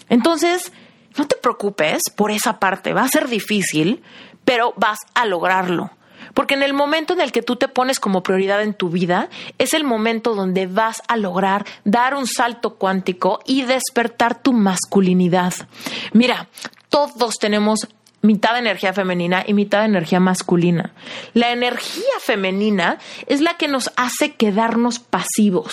Entonces, 0.09 0.73
no 1.17 1.29
te 1.29 1.37
preocupes 1.37 2.03
por 2.17 2.33
esa 2.33 2.59
parte, 2.59 2.93
va 2.93 3.03
a 3.03 3.09
ser 3.09 3.29
difícil, 3.29 4.03
pero 4.45 4.75
vas 4.77 4.99
a 5.15 5.27
lograrlo. 5.27 5.93
Porque 6.37 6.53
en 6.53 6.63
el 6.63 6.75
momento 6.75 7.15
en 7.15 7.23
el 7.23 7.33
que 7.33 7.41
tú 7.41 7.57
te 7.57 7.67
pones 7.67 7.99
como 7.99 8.23
prioridad 8.23 8.63
en 8.63 8.75
tu 8.75 8.91
vida, 8.91 9.31
es 9.57 9.73
el 9.73 9.85
momento 9.85 10.35
donde 10.35 10.67
vas 10.67 11.03
a 11.09 11.17
lograr 11.17 11.65
dar 11.85 12.15
un 12.15 12.27
salto 12.27 12.75
cuántico 12.75 13.41
y 13.47 13.63
despertar 13.63 14.43
tu 14.43 14.53
masculinidad. 14.53 15.55
Mira, 16.13 16.51
todos 16.91 17.39
tenemos 17.39 17.89
mitad 18.23 18.55
de 18.55 18.59
energía 18.59 18.93
femenina 18.93 19.45
y 19.47 19.55
mitad 19.55 19.81
de 19.81 19.87
energía 19.87 20.21
masculina. 20.21 20.93
La 21.33 21.53
energía 21.53 22.03
femenina 22.21 22.99
es 23.27 23.41
la 23.41 23.55
que 23.55 23.69
nos 23.69 23.93
hace 23.97 24.35
quedarnos 24.35 24.99
pasivos. 24.99 25.73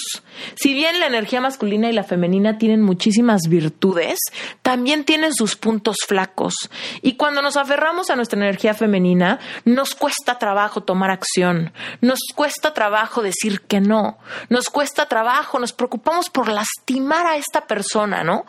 Si 0.55 0.73
bien 0.73 0.99
la 0.99 1.07
energía 1.07 1.41
masculina 1.41 1.89
y 1.89 1.93
la 1.93 2.03
femenina 2.03 2.57
tienen 2.57 2.81
muchísimas 2.81 3.43
virtudes, 3.49 4.19
también 4.61 5.03
tienen 5.03 5.33
sus 5.33 5.55
puntos 5.55 5.97
flacos. 6.07 6.53
Y 7.01 7.13
cuando 7.13 7.41
nos 7.41 7.57
aferramos 7.57 8.09
a 8.09 8.15
nuestra 8.15 8.39
energía 8.39 8.73
femenina, 8.73 9.39
nos 9.65 9.95
cuesta 9.95 10.37
trabajo 10.37 10.81
tomar 10.81 11.11
acción, 11.11 11.73
nos 12.01 12.19
cuesta 12.35 12.73
trabajo 12.73 13.21
decir 13.21 13.61
que 13.61 13.81
no, 13.81 14.17
nos 14.49 14.69
cuesta 14.69 15.07
trabajo, 15.07 15.59
nos 15.59 15.73
preocupamos 15.73 16.29
por 16.29 16.49
lastimar 16.49 17.25
a 17.25 17.37
esta 17.37 17.65
persona, 17.67 18.23
¿no? 18.23 18.45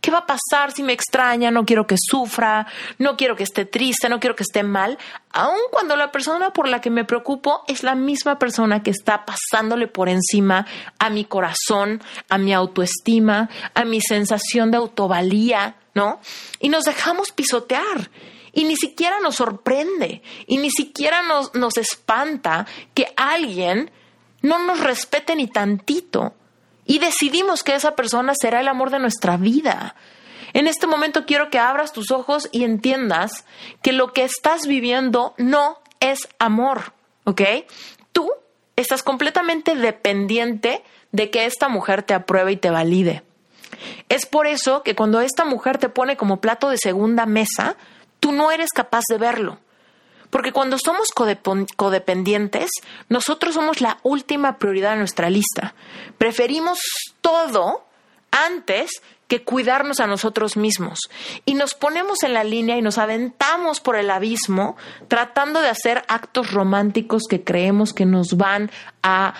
¿Qué 0.00 0.12
va 0.12 0.18
a 0.18 0.26
pasar 0.26 0.72
si 0.72 0.82
me 0.82 0.92
extraña? 0.92 1.50
No 1.50 1.64
quiero 1.64 1.86
que 1.86 1.96
sufra, 1.98 2.66
no 2.98 3.16
quiero 3.16 3.34
que 3.34 3.42
esté 3.42 3.64
triste, 3.64 4.08
no 4.08 4.20
quiero 4.20 4.36
que 4.36 4.44
esté 4.44 4.62
mal, 4.62 4.96
aun 5.32 5.58
cuando 5.72 5.96
la 5.96 6.12
persona 6.12 6.52
por 6.52 6.68
la 6.68 6.80
que 6.80 6.90
me 6.90 7.04
preocupo 7.04 7.64
es 7.66 7.82
la 7.82 7.96
misma 7.96 8.38
persona 8.38 8.82
que 8.82 8.90
está 8.90 9.24
pasándole 9.24 9.88
por 9.88 10.08
encima 10.08 10.66
a 10.98 11.10
mi 11.10 11.24
corazón, 11.24 12.00
a 12.28 12.38
mi 12.38 12.54
autoestima, 12.54 13.50
a 13.74 13.84
mi 13.84 14.00
sensación 14.00 14.70
de 14.70 14.76
autovalía, 14.76 15.74
¿no? 15.94 16.20
Y 16.60 16.68
nos 16.68 16.84
dejamos 16.84 17.32
pisotear. 17.32 18.10
Y 18.52 18.64
ni 18.64 18.76
siquiera 18.76 19.20
nos 19.20 19.36
sorprende, 19.36 20.22
y 20.46 20.56
ni 20.56 20.70
siquiera 20.70 21.22
nos, 21.22 21.54
nos 21.54 21.76
espanta 21.76 22.66
que 22.94 23.12
alguien 23.16 23.90
no 24.42 24.64
nos 24.64 24.80
respete 24.80 25.36
ni 25.36 25.48
tantito 25.48 26.34
y 26.88 26.98
decidimos 26.98 27.62
que 27.62 27.76
esa 27.76 27.94
persona 27.94 28.32
será 28.34 28.60
el 28.60 28.66
amor 28.66 28.90
de 28.90 28.98
nuestra 28.98 29.36
vida. 29.36 29.94
En 30.54 30.66
este 30.66 30.86
momento 30.86 31.26
quiero 31.26 31.50
que 31.50 31.58
abras 31.58 31.92
tus 31.92 32.10
ojos 32.10 32.48
y 32.50 32.64
entiendas 32.64 33.44
que 33.82 33.92
lo 33.92 34.14
que 34.14 34.24
estás 34.24 34.66
viviendo 34.66 35.34
no 35.36 35.78
es 36.00 36.28
amor, 36.38 36.94
¿ok? 37.24 37.42
Tú 38.12 38.30
estás 38.74 39.02
completamente 39.02 39.76
dependiente 39.76 40.82
de 41.12 41.30
que 41.30 41.44
esta 41.44 41.68
mujer 41.68 42.02
te 42.02 42.14
apruebe 42.14 42.52
y 42.52 42.56
te 42.56 42.70
valide. 42.70 43.22
Es 44.08 44.24
por 44.24 44.46
eso 44.46 44.82
que 44.82 44.94
cuando 44.96 45.20
esta 45.20 45.44
mujer 45.44 45.76
te 45.76 45.90
pone 45.90 46.16
como 46.16 46.40
plato 46.40 46.70
de 46.70 46.78
segunda 46.78 47.26
mesa, 47.26 47.76
tú 48.18 48.32
no 48.32 48.50
eres 48.50 48.70
capaz 48.70 49.04
de 49.10 49.18
verlo. 49.18 49.58
Porque 50.30 50.52
cuando 50.52 50.78
somos 50.78 51.08
codependientes, 51.76 52.70
nosotros 53.08 53.54
somos 53.54 53.80
la 53.80 53.98
última 54.02 54.58
prioridad 54.58 54.92
de 54.92 54.98
nuestra 54.98 55.30
lista. 55.30 55.74
Preferimos 56.18 56.78
todo 57.20 57.84
antes 58.30 58.90
que 59.28 59.44
cuidarnos 59.44 60.00
a 60.00 60.06
nosotros 60.06 60.56
mismos. 60.56 60.98
Y 61.44 61.54
nos 61.54 61.74
ponemos 61.74 62.22
en 62.22 62.34
la 62.34 62.44
línea 62.44 62.76
y 62.76 62.82
nos 62.82 62.98
aventamos 62.98 63.80
por 63.80 63.96
el 63.96 64.10
abismo 64.10 64.76
tratando 65.08 65.60
de 65.60 65.68
hacer 65.68 66.02
actos 66.08 66.52
románticos 66.52 67.24
que 67.28 67.44
creemos 67.44 67.92
que 67.92 68.06
nos 68.06 68.36
van 68.36 68.70
a 69.02 69.34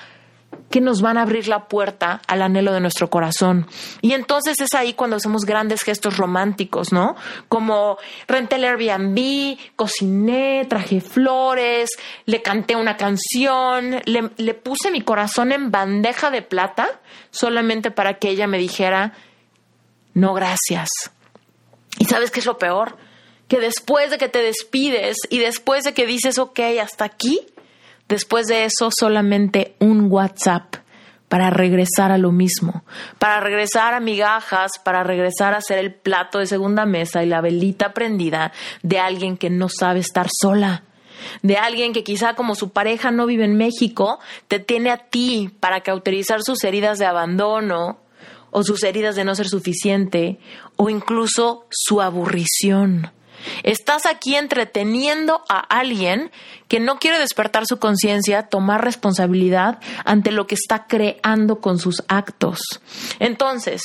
que 0.71 0.81
nos 0.81 1.01
van 1.01 1.17
a 1.17 1.23
abrir 1.23 1.49
la 1.49 1.67
puerta 1.69 2.21
al 2.27 2.43
anhelo 2.43 2.73
de 2.73 2.81
nuestro 2.81 3.09
corazón. 3.09 3.67
Y 4.03 4.13
entonces 4.13 4.57
es 4.61 4.75
ahí 4.75 4.93
cuando 4.93 5.17
hacemos 5.17 5.45
grandes 5.45 5.83
gestos 5.83 6.17
románticos, 6.17 6.93
¿no? 6.93 7.17
Como 7.49 7.99
renté 8.27 8.57
el 8.57 8.65
Airbnb, 8.65 9.59
cociné, 9.77 10.67
traje 10.69 11.01
flores, 11.01 11.91
le 12.27 12.43
canté 12.43 12.77
una 12.77 12.97
canción, 12.97 14.01
le, 14.05 14.55
puse 14.55 14.91
mi 14.91 15.01
corazón 15.01 15.53
en 15.53 15.71
bandeja 15.71 16.31
de 16.31 16.43
plata 16.43 17.01
solamente 17.31 17.91
para 17.91 18.15
que 18.15 18.29
ella 18.29 18.47
me 18.47 18.59
dijera, 18.59 19.15
no 20.15 20.35
gracias. 20.35 20.89
¿Y 21.99 22.05
sabes 22.05 22.31
qué 22.31 22.41
es 22.41 22.47
lo 22.47 22.59
peor? 22.59 22.97
Que 23.49 23.61
después 23.61 24.11
de 24.11 24.19
que 24.19 24.29
te 24.29 24.43
despides 24.43 25.17
y 25.31 25.39
después 25.39 25.85
de 25.85 25.95
que 25.95 26.07
dices, 26.07 26.39
ok, 26.39 26.61
hasta 26.83 27.05
aquí, 27.05 27.41
Después 28.09 28.47
de 28.47 28.65
eso, 28.65 28.91
solamente 28.91 29.77
un 29.81 30.11
WhatsApp 30.11 30.77
para 31.29 31.51
regresar 31.51 32.11
a 32.11 32.19
lo 32.19 32.33
mismo, 32.33 32.85
para 33.19 33.41
regresar 33.41 33.93
a 33.93 34.01
migajas, 34.01 34.73
para 34.83 35.05
regresar 35.05 35.53
a 35.53 35.59
hacer 35.59 35.79
el 35.79 35.95
plato 35.95 36.39
de 36.39 36.47
segunda 36.47 36.87
mesa 36.87 37.23
y 37.23 37.27
la 37.27 37.43
velita 37.43 37.93
prendida 37.93 38.53
de 38.83 38.99
alguien 38.99 39.37
que 39.37 39.51
no 39.51 39.69
sabe 39.69 40.01
estar 40.01 40.29
sola, 40.41 40.85
de 41.43 41.57
alguien 41.57 41.93
que 41.93 42.05
quizá 42.05 42.35
como 42.35 42.55
su 42.55 42.71
pareja 42.71 43.11
no 43.11 43.27
vive 43.27 43.45
en 43.45 43.57
México, 43.57 44.19
te 44.49 44.59
tiene 44.59 44.91
a 44.91 44.97
ti 44.97 45.51
para 45.61 45.83
cauterizar 45.83 46.43
sus 46.43 46.65
heridas 46.65 46.99
de 46.99 47.07
abandono 47.07 47.99
o 48.51 48.63
sus 48.63 48.83
heridas 48.83 49.15
de 49.15 49.25
no 49.25 49.35
ser 49.35 49.49
suficiente 49.49 50.39
o 50.77 50.89
incluso 50.89 51.67
su 51.71 52.01
aburrición. 52.01 53.11
Estás 53.63 54.07
aquí 54.07 54.37
entreteniendo 54.37 55.45
a 55.49 55.59
alguien 55.59 56.31
que 56.69 56.81
no 56.81 56.99
quiere 56.99 57.19
despertar 57.19 57.67
su 57.67 57.79
conciencia, 57.79 58.49
tomar 58.49 58.85
responsabilidad 58.85 59.81
ante 60.05 60.31
lo 60.31 60.47
que 60.47 60.55
está 60.55 60.87
creando 60.87 61.61
con 61.61 61.79
sus 61.79 62.03
actos. 62.09 62.61
Entonces, 63.19 63.83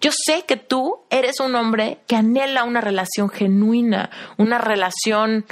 yo 0.00 0.10
sé 0.12 0.44
que 0.46 0.56
tú 0.56 1.00
eres 1.10 1.40
un 1.40 1.54
hombre 1.54 2.00
que 2.06 2.16
anhela 2.16 2.64
una 2.64 2.80
relación 2.80 3.30
genuina, 3.30 4.10
una 4.36 4.58
relación 4.58 5.46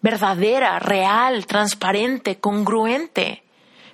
verdadera, 0.00 0.78
real, 0.78 1.46
transparente, 1.46 2.38
congruente. 2.38 3.42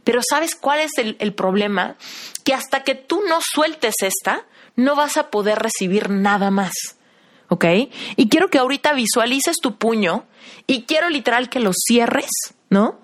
Pero 0.04 0.20
¿sabes 0.28 0.54
cuál 0.54 0.80
es 0.80 0.92
el, 0.98 1.34
problema? 1.34 1.96
Que 2.44 2.52
hasta 2.52 2.82
que 2.82 2.94
tú 2.94 3.22
no 3.26 3.38
sueltes 3.40 3.94
esta, 4.02 4.44
no 4.76 4.96
vas 4.96 5.16
a 5.16 5.30
poder 5.30 5.58
recibir 5.58 6.10
nada 6.10 6.50
más. 6.50 6.72
¿Ok? 7.48 7.64
Y 8.16 8.28
quiero 8.28 8.48
que 8.48 8.58
ahorita 8.58 8.92
visualices 8.92 9.56
tu 9.60 9.76
puño 9.76 10.24
y 10.66 10.82
quiero 10.82 11.08
literal 11.08 11.48
que 11.48 11.60
lo 11.60 11.72
cierres, 11.72 12.30
¿no? 12.70 12.98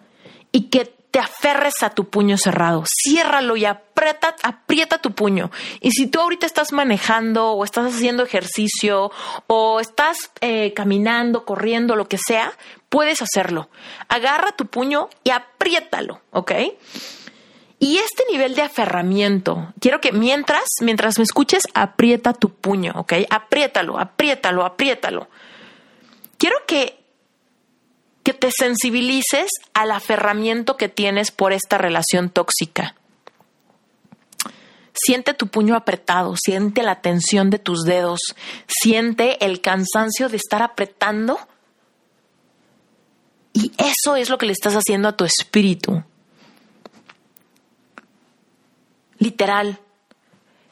Y 0.52 0.68
que 0.68 0.94
te 1.10 1.18
aferres 1.18 1.74
a 1.82 1.90
tu 1.90 2.08
puño 2.08 2.38
cerrado. 2.38 2.84
Ciérralo 2.86 3.56
y 3.56 3.64
aprieta, 3.64 4.36
aprieta 4.42 4.98
tu 4.98 5.12
puño. 5.12 5.50
Y 5.80 5.90
si 5.90 6.06
tú 6.06 6.20
ahorita 6.20 6.46
estás 6.46 6.72
manejando 6.72 7.52
o 7.52 7.64
estás 7.64 7.92
haciendo 7.94 8.22
ejercicio 8.22 9.10
o 9.46 9.80
estás 9.80 10.30
eh, 10.40 10.72
caminando, 10.74 11.44
corriendo, 11.44 11.96
lo 11.96 12.08
que 12.08 12.18
sea, 12.18 12.52
puedes 12.88 13.22
hacerlo. 13.22 13.70
Agarra 14.08 14.52
tu 14.52 14.66
puño 14.66 15.08
y 15.24 15.30
apriétalo, 15.30 16.20
¿ok? 16.30 16.52
Y 17.82 17.96
este 17.96 18.24
nivel 18.30 18.54
de 18.54 18.60
aferramiento, 18.60 19.72
quiero 19.80 20.02
que 20.02 20.12
mientras, 20.12 20.64
mientras 20.82 21.16
me 21.16 21.24
escuches, 21.24 21.62
aprieta 21.72 22.34
tu 22.34 22.50
puño, 22.50 22.92
¿ok? 22.94 23.14
Apriétalo, 23.30 23.98
apriétalo, 23.98 24.66
apriétalo. 24.66 25.30
Quiero 26.36 26.56
que, 26.66 27.02
que 28.22 28.34
te 28.34 28.50
sensibilices 28.54 29.48
al 29.72 29.92
aferramiento 29.92 30.76
que 30.76 30.90
tienes 30.90 31.30
por 31.30 31.54
esta 31.54 31.78
relación 31.78 32.28
tóxica. 32.28 32.96
Siente 34.92 35.32
tu 35.32 35.46
puño 35.46 35.74
apretado, 35.74 36.34
siente 36.36 36.82
la 36.82 37.00
tensión 37.00 37.48
de 37.48 37.58
tus 37.58 37.84
dedos, 37.84 38.20
siente 38.66 39.42
el 39.42 39.62
cansancio 39.62 40.28
de 40.28 40.36
estar 40.36 40.62
apretando. 40.62 41.38
Y 43.54 43.72
eso 43.78 44.16
es 44.16 44.28
lo 44.28 44.36
que 44.36 44.44
le 44.44 44.52
estás 44.52 44.74
haciendo 44.74 45.08
a 45.08 45.16
tu 45.16 45.24
espíritu. 45.24 46.04
Literal. 49.20 49.78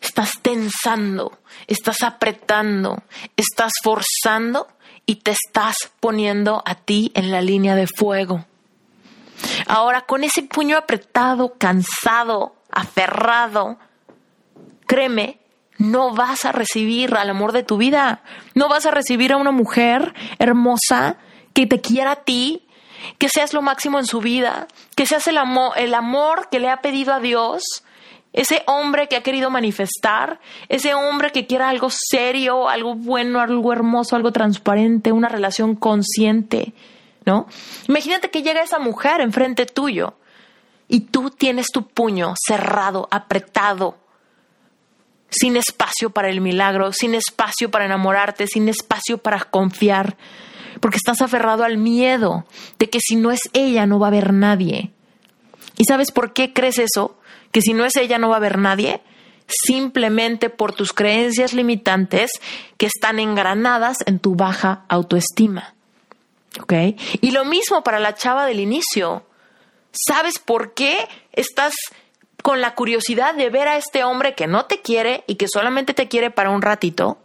Estás 0.01 0.41
tensando, 0.43 1.39
estás 1.69 2.03
apretando, 2.03 3.03
estás 3.37 3.73
forzando 3.83 4.67
y 5.07 5.17
te 5.17 5.31
estás 5.31 5.77
poniendo 6.01 6.63
a 6.67 6.75
ti 6.75 7.13
en 7.15 7.31
la 7.31 7.41
línea 7.41 7.77
de 7.77 7.87
fuego. 7.87 8.45
Ahora, 9.67 10.03
con 10.03 10.25
ese 10.25 10.43
puño 10.43 10.77
apretado, 10.77 11.55
cansado, 11.59 12.57
aferrado, 12.71 13.79
créeme, 14.87 15.39
no 15.79 16.13
vas 16.13 16.45
a 16.45 16.53
recibir 16.53 17.15
al 17.15 17.31
amor 17.31 17.53
de 17.53 17.63
tu 17.63 17.77
vida. 17.77 18.23
No 18.55 18.69
vas 18.69 18.85
a 18.87 18.91
recibir 18.91 19.33
a 19.33 19.37
una 19.37 19.53
mujer 19.53 20.13
hermosa 20.39 21.17
que 21.55 21.67
te 21.67 21.81
quiera 21.81 22.13
a 22.13 22.25
ti, 22.25 22.67
que 23.19 23.29
seas 23.29 23.53
lo 23.55 23.63
máximo 23.63 23.99
en 23.99 24.07
su 24.07 24.21
vida, 24.21 24.67
que 24.97 25.07
seas 25.07 25.27
el 25.29 25.39
amor, 25.39 25.73
el 25.77 25.95
amor 25.95 26.49
que 26.51 26.59
le 26.59 26.69
ha 26.69 26.83
pedido 26.83 27.15
a 27.15 27.21
Dios, 27.21 27.63
ese 28.39 28.63
hombre 28.67 29.09
que 29.09 29.17
ha 29.17 29.23
querido 29.25 29.51
manifestar, 29.51 30.39
ese 30.69 30.95
hombre 30.95 31.33
que 31.33 31.49
quiera 31.49 31.69
algo 31.69 31.89
serio, 31.91 32.69
algo 32.69 32.95
bueno, 32.95 33.41
algo 33.41 33.73
hermoso, 33.73 34.15
algo 34.15 34.31
transparente, 34.31 35.11
una 35.11 35.29
relación 35.29 35.75
consciente, 35.75 36.73
¿no? 37.27 37.49
Imagínate 37.89 38.31
que 38.31 38.45
llega 38.45 38.63
esa 38.63 38.79
mujer 38.79 39.21
enfrente 39.23 39.67
tuyo 39.67 40.15
y 40.87 41.01
tú 41.01 41.31
tienes 41.31 41.67
tu 41.67 41.89
puño 41.89 42.35
cerrado, 42.47 43.09
apretado, 43.11 43.97
sin 45.31 45.57
espacio 45.57 46.11
para 46.11 46.31
el 46.31 46.41
milagro, 46.41 46.93
sin 46.93 47.17
espacio 47.17 47.73
para 47.73 47.87
enamorarte, 47.87 48.47
sin 48.47 48.69
espacio 48.69 49.19
para 49.19 49.41
confiar, 49.41 50.17
porque 50.79 50.99
estás 50.99 51.21
aferrado 51.23 51.65
al 51.65 51.77
miedo 51.77 52.47
de 52.79 52.89
que 52.89 53.01
si 53.01 53.17
no 53.17 53.33
es 53.33 53.41
ella 53.53 53.85
no 53.87 53.99
va 53.99 54.07
a 54.07 54.11
haber 54.11 54.33
nadie. 54.33 54.93
¿Y 55.77 55.87
sabes 55.87 56.13
por 56.13 56.33
qué 56.33 56.53
crees 56.53 56.79
eso? 56.79 57.19
Que 57.53 57.63
si 57.63 57.73
no 57.73 57.85
es 57.85 57.97
ella 57.97 58.19
no 58.19 58.29
va 58.29 58.37
a 58.37 58.39
haber 58.39 58.59
nadie, 58.59 59.01
simplemente 59.49 60.51
por 60.51 60.75
tus 60.75 60.93
creencias 60.93 61.53
limitantes 61.53 62.31
que 62.77 62.87
están 62.87 63.19
engranadas 63.19 63.99
en 64.07 64.19
tu 64.19 64.35
baja 64.35 64.85
autoestima. 64.89 65.75
¿Ok? 66.61 66.73
Y 67.21 67.31
lo 67.31 67.45
mismo 67.45 67.83
para 67.83 67.99
la 67.99 68.15
chava 68.15 68.47
del 68.47 68.61
inicio. 68.61 69.25
¿Sabes 69.93 70.39
por 70.39 70.75
qué 70.75 71.09
estás 71.33 71.75
con 72.43 72.61
la 72.61 72.75
curiosidad 72.75 73.35
de 73.35 73.51
ver 73.51 73.69
a 73.69 73.77
este 73.77 74.05
hombre 74.05 74.35
que 74.35 74.47
no 74.47 74.67
te 74.67 74.81
quiere 74.81 75.25
y 75.27 75.37
que 75.37 75.49
solamente 75.49 75.95
te 75.95 76.09
quiere 76.09 76.31
para 76.31 76.51
un 76.51 76.63
ratito? 76.63 77.19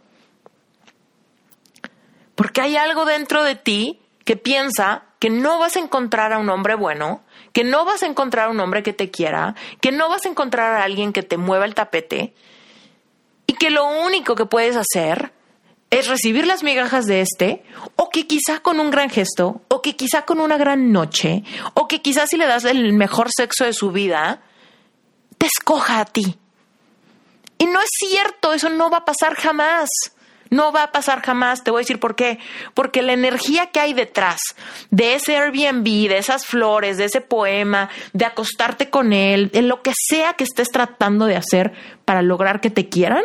Porque 2.34 2.60
hay 2.60 2.76
algo 2.76 3.04
dentro 3.04 3.44
de 3.44 3.54
ti 3.54 4.00
que 4.24 4.36
piensa 4.36 5.04
que 5.24 5.30
no 5.30 5.58
vas 5.58 5.76
a 5.76 5.78
encontrar 5.78 6.34
a 6.34 6.38
un 6.38 6.50
hombre 6.50 6.74
bueno, 6.74 7.22
que 7.54 7.64
no 7.64 7.86
vas 7.86 8.02
a 8.02 8.06
encontrar 8.06 8.48
a 8.48 8.50
un 8.50 8.60
hombre 8.60 8.82
que 8.82 8.92
te 8.92 9.10
quiera, 9.10 9.54
que 9.80 9.90
no 9.90 10.10
vas 10.10 10.26
a 10.26 10.28
encontrar 10.28 10.74
a 10.74 10.84
alguien 10.84 11.14
que 11.14 11.22
te 11.22 11.38
mueva 11.38 11.64
el 11.64 11.74
tapete 11.74 12.34
y 13.46 13.54
que 13.54 13.70
lo 13.70 13.86
único 13.86 14.34
que 14.34 14.44
puedes 14.44 14.76
hacer 14.76 15.32
es 15.88 16.08
recibir 16.08 16.46
las 16.46 16.62
migajas 16.62 17.06
de 17.06 17.22
este, 17.22 17.64
o 17.96 18.10
que 18.10 18.26
quizá 18.26 18.60
con 18.60 18.80
un 18.80 18.90
gran 18.90 19.08
gesto, 19.08 19.62
o 19.68 19.80
que 19.80 19.96
quizá 19.96 20.26
con 20.26 20.40
una 20.40 20.58
gran 20.58 20.92
noche, 20.92 21.42
o 21.72 21.88
que 21.88 22.02
quizá 22.02 22.26
si 22.26 22.36
le 22.36 22.46
das 22.46 22.66
el 22.66 22.92
mejor 22.92 23.30
sexo 23.34 23.64
de 23.64 23.72
su 23.72 23.92
vida, 23.92 24.42
te 25.38 25.46
escoja 25.46 26.00
a 26.00 26.04
ti. 26.04 26.38
Y 27.56 27.64
no 27.64 27.80
es 27.80 27.88
cierto, 27.96 28.52
eso 28.52 28.68
no 28.68 28.90
va 28.90 28.98
a 28.98 29.04
pasar 29.06 29.36
jamás. 29.36 29.88
No 30.50 30.72
va 30.72 30.84
a 30.84 30.92
pasar 30.92 31.22
jamás, 31.22 31.64
te 31.64 31.70
voy 31.70 31.80
a 31.80 31.82
decir 31.82 32.00
por 32.00 32.14
qué. 32.14 32.38
Porque 32.74 33.02
la 33.02 33.12
energía 33.12 33.66
que 33.66 33.80
hay 33.80 33.92
detrás 33.92 34.40
de 34.90 35.14
ese 35.14 35.36
Airbnb, 35.36 35.84
de 35.84 36.18
esas 36.18 36.46
flores, 36.46 36.96
de 36.96 37.06
ese 37.06 37.20
poema, 37.20 37.90
de 38.12 38.24
acostarte 38.24 38.90
con 38.90 39.12
él, 39.12 39.50
en 39.54 39.68
lo 39.68 39.82
que 39.82 39.92
sea 39.94 40.34
que 40.34 40.44
estés 40.44 40.68
tratando 40.68 41.26
de 41.26 41.36
hacer 41.36 41.72
para 42.04 42.22
lograr 42.22 42.60
que 42.60 42.70
te 42.70 42.88
quieran, 42.88 43.24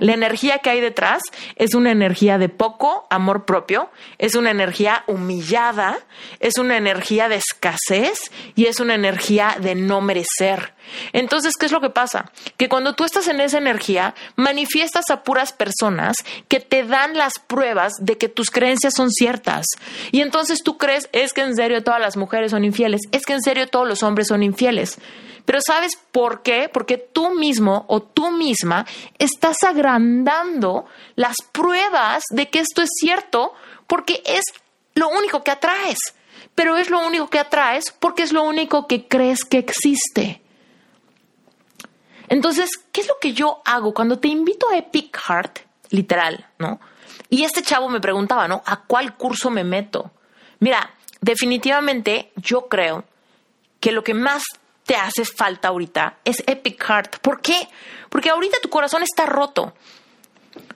La 0.00 0.14
energía 0.14 0.58
que 0.58 0.70
hay 0.70 0.80
detrás 0.80 1.22
es 1.56 1.74
una 1.74 1.92
energía 1.92 2.38
de 2.38 2.48
poco 2.48 3.06
amor 3.10 3.44
propio, 3.44 3.90
es 4.18 4.34
una 4.34 4.50
energía 4.50 5.04
humillada, 5.06 5.98
es 6.40 6.58
una 6.58 6.76
energía 6.76 7.28
de 7.28 7.36
escasez 7.36 8.18
y 8.54 8.66
es 8.66 8.80
una 8.80 8.94
energía 8.94 9.56
de 9.60 9.74
no 9.74 10.00
merecer. 10.00 10.72
Entonces, 11.12 11.54
¿qué 11.58 11.66
es 11.66 11.72
lo 11.72 11.80
que 11.80 11.90
pasa? 11.90 12.32
Que 12.56 12.68
cuando 12.68 12.94
tú 12.94 13.04
estás 13.04 13.28
en 13.28 13.40
esa 13.40 13.58
energía, 13.58 14.14
manifiestas 14.36 15.10
a 15.10 15.22
puras 15.22 15.52
personas 15.52 16.16
que 16.48 16.60
te 16.60 16.82
dan 16.84 17.16
las 17.16 17.34
pruebas 17.38 17.92
de 18.00 18.16
que 18.16 18.28
tus 18.28 18.50
creencias 18.50 18.94
son 18.94 19.10
ciertas. 19.10 19.66
Y 20.12 20.22
entonces 20.22 20.62
tú 20.62 20.78
crees, 20.78 21.08
es 21.12 21.32
que 21.32 21.42
en 21.42 21.54
serio 21.54 21.84
todas 21.84 22.00
las 22.00 22.16
mujeres 22.16 22.52
son 22.52 22.64
infieles, 22.64 23.02
es 23.12 23.26
que 23.26 23.34
en 23.34 23.42
serio 23.42 23.68
todos 23.68 23.86
los 23.86 24.02
hombres 24.02 24.28
son 24.28 24.42
infieles. 24.42 24.98
Pero 25.44 25.60
¿sabes 25.60 25.92
por 26.12 26.42
qué? 26.42 26.70
Porque 26.72 26.98
tú 26.98 27.30
mismo 27.30 27.84
o 27.88 28.02
tú 28.02 28.30
misma 28.30 28.86
estás 29.18 29.62
agrandando 29.62 30.86
las 31.16 31.36
pruebas 31.52 32.22
de 32.30 32.48
que 32.48 32.60
esto 32.60 32.82
es 32.82 32.90
cierto 32.98 33.52
porque 33.86 34.22
es 34.24 34.44
lo 34.94 35.08
único 35.08 35.42
que 35.42 35.50
atraes. 35.50 35.98
Pero 36.54 36.76
es 36.76 36.90
lo 36.90 37.04
único 37.06 37.28
que 37.28 37.38
atraes 37.38 37.92
porque 37.92 38.22
es 38.22 38.32
lo 38.32 38.42
único 38.42 38.86
que 38.86 39.06
crees 39.06 39.44
que 39.44 39.58
existe. 39.58 40.42
Entonces, 42.28 42.70
¿qué 42.92 43.00
es 43.00 43.08
lo 43.08 43.18
que 43.20 43.32
yo 43.32 43.60
hago 43.64 43.92
cuando 43.92 44.18
te 44.18 44.28
invito 44.28 44.68
a 44.70 44.76
Epic 44.76 45.18
Heart? 45.28 45.58
Literal, 45.90 46.46
¿no? 46.58 46.80
Y 47.28 47.44
este 47.44 47.62
chavo 47.62 47.88
me 47.88 48.00
preguntaba, 48.00 48.46
¿no? 48.46 48.62
¿A 48.66 48.82
cuál 48.82 49.16
curso 49.16 49.50
me 49.50 49.64
meto? 49.64 50.12
Mira, 50.60 50.94
definitivamente 51.20 52.30
yo 52.36 52.68
creo 52.68 53.04
que 53.80 53.92
lo 53.92 54.04
que 54.04 54.14
más 54.14 54.44
te 54.90 54.96
hace 54.96 55.24
falta 55.24 55.68
ahorita 55.68 56.16
es 56.24 56.42
Epic 56.48 56.82
Heart. 56.82 57.18
¿Por 57.20 57.40
qué? 57.40 57.68
Porque 58.08 58.28
ahorita 58.28 58.56
tu 58.60 58.70
corazón 58.70 59.04
está 59.04 59.24
roto. 59.24 59.72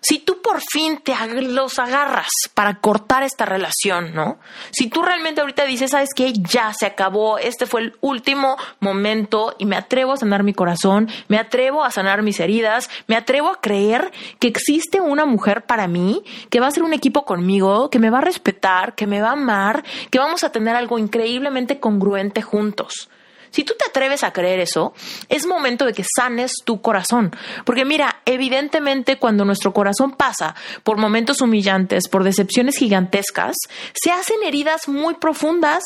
Si 0.02 0.20
tú 0.20 0.40
por 0.40 0.60
fin 0.60 0.98
te 0.98 1.16
los 1.42 1.80
agarras 1.80 2.28
para 2.54 2.76
cortar 2.76 3.24
esta 3.24 3.44
relación, 3.44 4.14
¿no? 4.14 4.38
Si 4.70 4.86
tú 4.86 5.02
realmente 5.02 5.40
ahorita 5.40 5.64
dices, 5.64 5.90
¿sabes 5.90 6.10
qué? 6.14 6.32
Ya 6.32 6.72
se 6.72 6.86
acabó, 6.86 7.38
este 7.38 7.66
fue 7.66 7.80
el 7.80 7.96
último 8.02 8.56
momento 8.78 9.56
y 9.58 9.66
me 9.66 9.74
atrevo 9.74 10.12
a 10.12 10.16
sanar 10.16 10.44
mi 10.44 10.54
corazón, 10.54 11.10
me 11.26 11.38
atrevo 11.38 11.82
a 11.82 11.90
sanar 11.90 12.22
mis 12.22 12.38
heridas, 12.38 12.90
me 13.08 13.16
atrevo 13.16 13.48
a 13.48 13.60
creer 13.60 14.12
que 14.38 14.46
existe 14.46 15.00
una 15.00 15.24
mujer 15.24 15.66
para 15.66 15.88
mí, 15.88 16.22
que 16.50 16.60
va 16.60 16.68
a 16.68 16.70
ser 16.70 16.84
un 16.84 16.92
equipo 16.92 17.24
conmigo, 17.24 17.90
que 17.90 17.98
me 17.98 18.10
va 18.10 18.18
a 18.18 18.24
respetar, 18.24 18.94
que 18.94 19.08
me 19.08 19.20
va 19.20 19.30
a 19.30 19.32
amar, 19.32 19.82
que 20.12 20.20
vamos 20.20 20.44
a 20.44 20.52
tener 20.52 20.76
algo 20.76 21.00
increíblemente 21.00 21.80
congruente 21.80 22.42
juntos. 22.42 23.08
Si 23.54 23.62
tú 23.62 23.74
te 23.78 23.84
atreves 23.84 24.24
a 24.24 24.32
creer 24.32 24.58
eso, 24.58 24.94
es 25.28 25.46
momento 25.46 25.84
de 25.84 25.92
que 25.92 26.02
sanes 26.16 26.54
tu 26.64 26.82
corazón. 26.82 27.30
Porque 27.64 27.84
mira, 27.84 28.20
evidentemente 28.24 29.16
cuando 29.16 29.44
nuestro 29.44 29.72
corazón 29.72 30.10
pasa 30.10 30.56
por 30.82 30.96
momentos 30.96 31.40
humillantes, 31.40 32.08
por 32.08 32.24
decepciones 32.24 32.76
gigantescas, 32.76 33.54
se 33.92 34.10
hacen 34.10 34.42
heridas 34.44 34.88
muy 34.88 35.14
profundas 35.14 35.84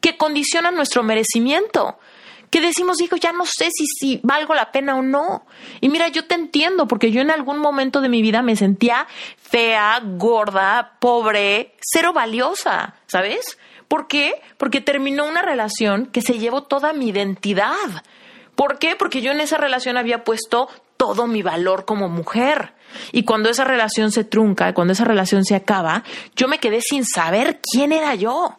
que 0.00 0.16
condicionan 0.16 0.74
nuestro 0.74 1.04
merecimiento 1.04 2.00
que 2.54 2.60
decimos, 2.60 3.00
hijo, 3.00 3.16
ya 3.16 3.32
no 3.32 3.46
sé 3.46 3.68
si, 3.76 3.84
si 3.84 4.20
valgo 4.22 4.54
la 4.54 4.70
pena 4.70 4.94
o 4.94 5.02
no. 5.02 5.44
Y 5.80 5.88
mira, 5.88 6.06
yo 6.06 6.26
te 6.28 6.36
entiendo, 6.36 6.86
porque 6.86 7.10
yo 7.10 7.20
en 7.20 7.32
algún 7.32 7.58
momento 7.58 8.00
de 8.00 8.08
mi 8.08 8.22
vida 8.22 8.42
me 8.42 8.54
sentía 8.54 9.08
fea, 9.42 10.00
gorda, 10.04 10.92
pobre, 11.00 11.74
cero 11.80 12.12
valiosa, 12.12 12.94
¿sabes? 13.08 13.58
¿Por 13.88 14.06
qué? 14.06 14.40
Porque 14.56 14.80
terminó 14.80 15.26
una 15.26 15.42
relación 15.42 16.06
que 16.06 16.22
se 16.22 16.38
llevó 16.38 16.62
toda 16.62 16.92
mi 16.92 17.08
identidad. 17.08 18.04
¿Por 18.54 18.78
qué? 18.78 18.94
Porque 18.94 19.20
yo 19.20 19.32
en 19.32 19.40
esa 19.40 19.56
relación 19.56 19.96
había 19.96 20.22
puesto 20.22 20.68
todo 20.96 21.26
mi 21.26 21.42
valor 21.42 21.84
como 21.84 22.08
mujer. 22.08 22.72
Y 23.12 23.24
cuando 23.24 23.50
esa 23.50 23.64
relación 23.64 24.12
se 24.12 24.24
trunca, 24.24 24.72
cuando 24.72 24.92
esa 24.92 25.04
relación 25.04 25.44
se 25.44 25.54
acaba, 25.54 26.04
yo 26.36 26.48
me 26.48 26.58
quedé 26.58 26.80
sin 26.80 27.04
saber 27.04 27.60
quién 27.72 27.92
era 27.92 28.14
yo. 28.14 28.58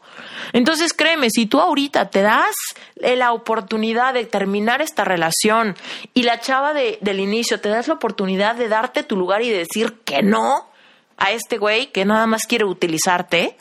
Entonces 0.51 0.93
créeme, 0.93 1.29
si 1.29 1.45
tú 1.45 1.59
ahorita 1.61 2.09
te 2.09 2.21
das 2.21 2.53
la 2.95 3.31
oportunidad 3.31 4.13
de 4.13 4.25
terminar 4.25 4.81
esta 4.81 5.05
relación 5.05 5.75
y 6.13 6.23
la 6.23 6.39
chava 6.39 6.73
del 6.73 7.19
inicio 7.19 7.61
te 7.61 7.69
das 7.69 7.87
la 7.87 7.95
oportunidad 7.95 8.55
de 8.55 8.67
darte 8.67 9.03
tu 9.03 9.15
lugar 9.15 9.41
y 9.41 9.49
decir 9.49 9.99
que 10.03 10.21
no 10.21 10.69
a 11.17 11.31
este 11.31 11.57
güey 11.57 11.91
que 11.91 12.03
nada 12.05 12.27
más 12.27 12.45
quiere 12.45 12.65
utilizarte, 12.65 13.57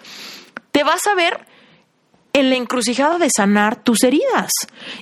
te 0.73 0.83
vas 0.83 1.07
a 1.07 1.15
ver 1.15 1.47
en 2.35 2.51
la 2.51 2.57
encrucijada 2.57 3.19
de 3.19 3.31
sanar 3.35 3.83
tus 3.83 4.05
heridas. 4.05 4.51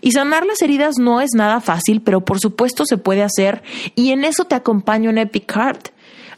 Y 0.00 0.12
sanar 0.12 0.46
las 0.46 0.62
heridas 0.62 0.98
no 0.98 1.20
es 1.20 1.30
nada 1.34 1.60
fácil, 1.60 2.00
pero 2.02 2.24
por 2.24 2.38
supuesto 2.38 2.84
se 2.86 2.98
puede 2.98 3.24
hacer 3.24 3.62
y 3.96 4.12
en 4.12 4.24
eso 4.24 4.44
te 4.44 4.54
acompaño 4.54 5.10
en 5.10 5.18
Epic 5.18 5.50
Heart. 5.50 5.88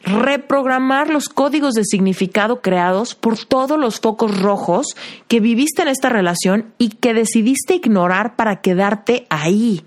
Reprogramar 0.04 1.08
los 1.10 1.28
códigos 1.28 1.74
de 1.74 1.84
significado 1.84 2.60
creados 2.60 3.14
por 3.14 3.38
todos 3.38 3.78
los 3.78 4.00
focos 4.00 4.38
rojos 4.40 4.86
que 5.28 5.40
viviste 5.40 5.82
en 5.82 5.88
esta 5.88 6.10
relación 6.10 6.72
y 6.78 6.90
que 6.90 7.14
decidiste 7.14 7.74
ignorar 7.74 8.36
para 8.36 8.60
quedarte 8.60 9.26
ahí 9.30 9.84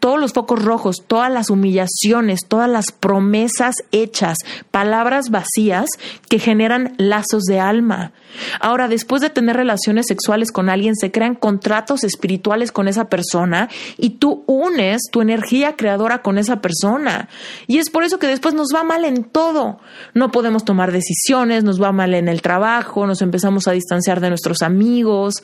todos 0.00 0.18
los 0.18 0.32
focos 0.32 0.64
rojos, 0.64 1.04
todas 1.06 1.30
las 1.30 1.50
humillaciones, 1.50 2.40
todas 2.48 2.68
las 2.68 2.90
promesas 2.90 3.76
hechas, 3.92 4.38
palabras 4.70 5.30
vacías 5.30 5.90
que 6.28 6.38
generan 6.38 6.94
lazos 6.96 7.44
de 7.44 7.60
alma. 7.60 8.12
Ahora, 8.60 8.88
después 8.88 9.20
de 9.20 9.30
tener 9.30 9.56
relaciones 9.56 10.06
sexuales 10.08 10.52
con 10.52 10.70
alguien, 10.70 10.96
se 10.96 11.10
crean 11.10 11.34
contratos 11.34 12.02
espirituales 12.02 12.72
con 12.72 12.88
esa 12.88 13.08
persona 13.08 13.68
y 13.98 14.10
tú 14.10 14.42
unes 14.46 15.02
tu 15.12 15.20
energía 15.20 15.76
creadora 15.76 16.22
con 16.22 16.38
esa 16.38 16.60
persona. 16.60 17.28
Y 17.66 17.78
es 17.78 17.90
por 17.90 18.02
eso 18.02 18.18
que 18.18 18.26
después 18.26 18.54
nos 18.54 18.68
va 18.74 18.82
mal 18.82 19.04
en 19.04 19.24
todo. 19.24 19.80
No 20.14 20.30
podemos 20.30 20.64
tomar 20.64 20.92
decisiones, 20.92 21.62
nos 21.62 21.80
va 21.80 21.92
mal 21.92 22.14
en 22.14 22.28
el 22.28 22.40
trabajo, 22.40 23.06
nos 23.06 23.20
empezamos 23.20 23.68
a 23.68 23.72
distanciar 23.72 24.20
de 24.20 24.30
nuestros 24.30 24.62
amigos, 24.62 25.42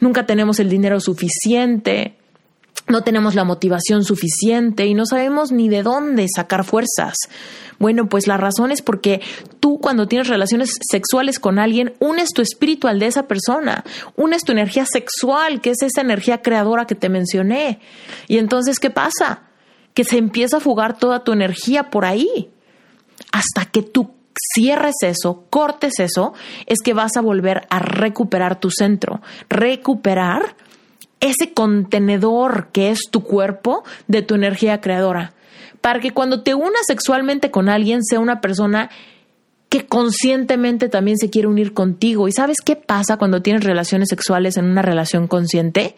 nunca 0.00 0.24
tenemos 0.24 0.58
el 0.58 0.70
dinero 0.70 1.00
suficiente 1.00 2.16
no 2.86 3.02
tenemos 3.02 3.34
la 3.34 3.44
motivación 3.44 4.04
suficiente 4.04 4.86
y 4.86 4.94
no 4.94 5.06
sabemos 5.06 5.52
ni 5.52 5.68
de 5.68 5.82
dónde 5.82 6.26
sacar 6.34 6.64
fuerzas. 6.64 7.16
Bueno, 7.78 8.08
pues 8.08 8.26
la 8.26 8.36
razón 8.36 8.70
es 8.70 8.82
porque 8.82 9.20
tú 9.60 9.78
cuando 9.80 10.06
tienes 10.06 10.28
relaciones 10.28 10.76
sexuales 10.90 11.38
con 11.38 11.58
alguien, 11.58 11.94
unes 11.98 12.30
tu 12.30 12.42
espíritu 12.42 12.86
al 12.86 12.98
de 12.98 13.06
esa 13.06 13.26
persona, 13.26 13.84
unes 14.16 14.44
tu 14.44 14.52
energía 14.52 14.84
sexual, 14.86 15.60
que 15.60 15.70
es 15.70 15.82
esa 15.82 16.02
energía 16.02 16.42
creadora 16.42 16.86
que 16.86 16.94
te 16.94 17.08
mencioné. 17.08 17.80
Y 18.28 18.38
entonces, 18.38 18.78
¿qué 18.78 18.90
pasa? 18.90 19.44
Que 19.94 20.04
se 20.04 20.18
empieza 20.18 20.58
a 20.58 20.60
fugar 20.60 20.98
toda 20.98 21.24
tu 21.24 21.32
energía 21.32 21.90
por 21.90 22.04
ahí. 22.04 22.50
Hasta 23.32 23.64
que 23.70 23.82
tú 23.82 24.14
cierres 24.54 24.96
eso, 25.02 25.46
cortes 25.50 26.00
eso, 26.00 26.34
es 26.66 26.80
que 26.82 26.94
vas 26.94 27.16
a 27.16 27.22
volver 27.22 27.66
a 27.70 27.78
recuperar 27.78 28.60
tu 28.60 28.70
centro. 28.70 29.20
Recuperar 29.48 30.56
ese 31.24 31.52
contenedor 31.52 32.68
que 32.72 32.90
es 32.90 33.00
tu 33.10 33.24
cuerpo 33.24 33.82
de 34.08 34.22
tu 34.22 34.34
energía 34.34 34.80
creadora. 34.80 35.32
Para 35.80 36.00
que 36.00 36.12
cuando 36.12 36.42
te 36.42 36.54
unas 36.54 36.86
sexualmente 36.86 37.50
con 37.50 37.68
alguien 37.68 38.04
sea 38.04 38.20
una 38.20 38.40
persona 38.40 38.90
que 39.74 39.86
conscientemente 39.86 40.88
también 40.88 41.16
se 41.18 41.30
quiere 41.30 41.48
unir 41.48 41.74
contigo. 41.74 42.28
¿Y 42.28 42.32
sabes 42.32 42.58
qué 42.64 42.76
pasa 42.76 43.16
cuando 43.16 43.42
tienes 43.42 43.64
relaciones 43.64 44.08
sexuales 44.08 44.56
en 44.56 44.66
una 44.66 44.82
relación 44.82 45.26
consciente? 45.26 45.96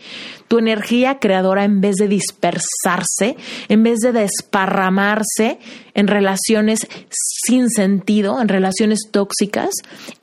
Tu 0.49 0.57
energía 0.59 1.19
creadora, 1.19 1.65
en 1.65 1.83
vez 1.83 1.97
de 1.97 2.09
dispersarse, 2.09 3.37
en 3.69 3.83
vez 3.83 3.99
de 3.99 4.13
desparramarse 4.13 5.59
en 5.93 6.07
relaciones 6.07 6.87
sin 7.11 7.69
sentido, 7.69 8.41
en 8.41 8.49
relaciones 8.49 9.01
tóxicas, 9.11 9.75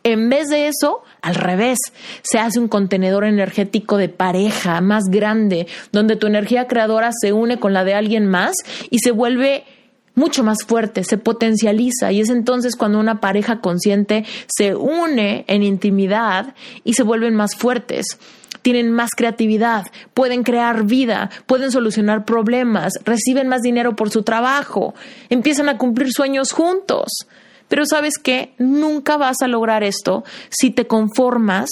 en 0.03 0.29
vez 0.29 0.47
de 0.47 0.67
eso, 0.67 1.03
al 1.23 1.35
revés, 1.35 1.79
se 2.21 2.37
hace 2.37 2.59
un 2.59 2.67
contenedor 2.67 3.23
energético 3.23 3.97
de 3.97 4.09
pareja 4.09 4.81
más 4.81 5.05
grande, 5.05 5.67
donde 5.91 6.17
tu 6.17 6.27
energía 6.27 6.67
creadora 6.67 7.11
se 7.19 7.33
une 7.33 7.59
con 7.59 7.73
la 7.73 7.83
de 7.83 7.95
alguien 7.95 8.27
más 8.27 8.53
y 8.91 8.99
se 8.99 9.11
vuelve 9.11 9.63
mucho 10.15 10.43
más 10.43 10.63
fuerte, 10.63 11.03
se 11.03 11.17
potencializa 11.17 12.11
y 12.11 12.19
es 12.19 12.29
entonces 12.29 12.75
cuando 12.75 12.99
una 12.99 13.19
pareja 13.19 13.61
consciente 13.61 14.25
se 14.47 14.75
une 14.75 15.45
en 15.47 15.63
intimidad 15.63 16.53
y 16.83 16.93
se 16.93 17.03
vuelven 17.03 17.35
más 17.35 17.55
fuertes. 17.55 18.05
Tienen 18.61 18.91
más 18.91 19.11
creatividad, 19.15 19.87
pueden 20.13 20.43
crear 20.43 20.83
vida, 20.83 21.29
pueden 21.47 21.71
solucionar 21.71 22.25
problemas, 22.25 22.93
reciben 23.03 23.47
más 23.47 23.61
dinero 23.61 23.95
por 23.95 24.09
su 24.09 24.23
trabajo, 24.23 24.93
empiezan 25.29 25.67
a 25.67 25.77
cumplir 25.77 26.11
sueños 26.13 26.51
juntos. 26.51 27.27
Pero 27.73 27.87
sabes 27.87 28.19
que 28.19 28.53
nunca 28.59 29.17
vas 29.17 29.41
a 29.41 29.47
lograr 29.47 29.83
esto 29.83 30.23
si 30.49 30.69
te 30.69 30.85
conformas 30.85 31.71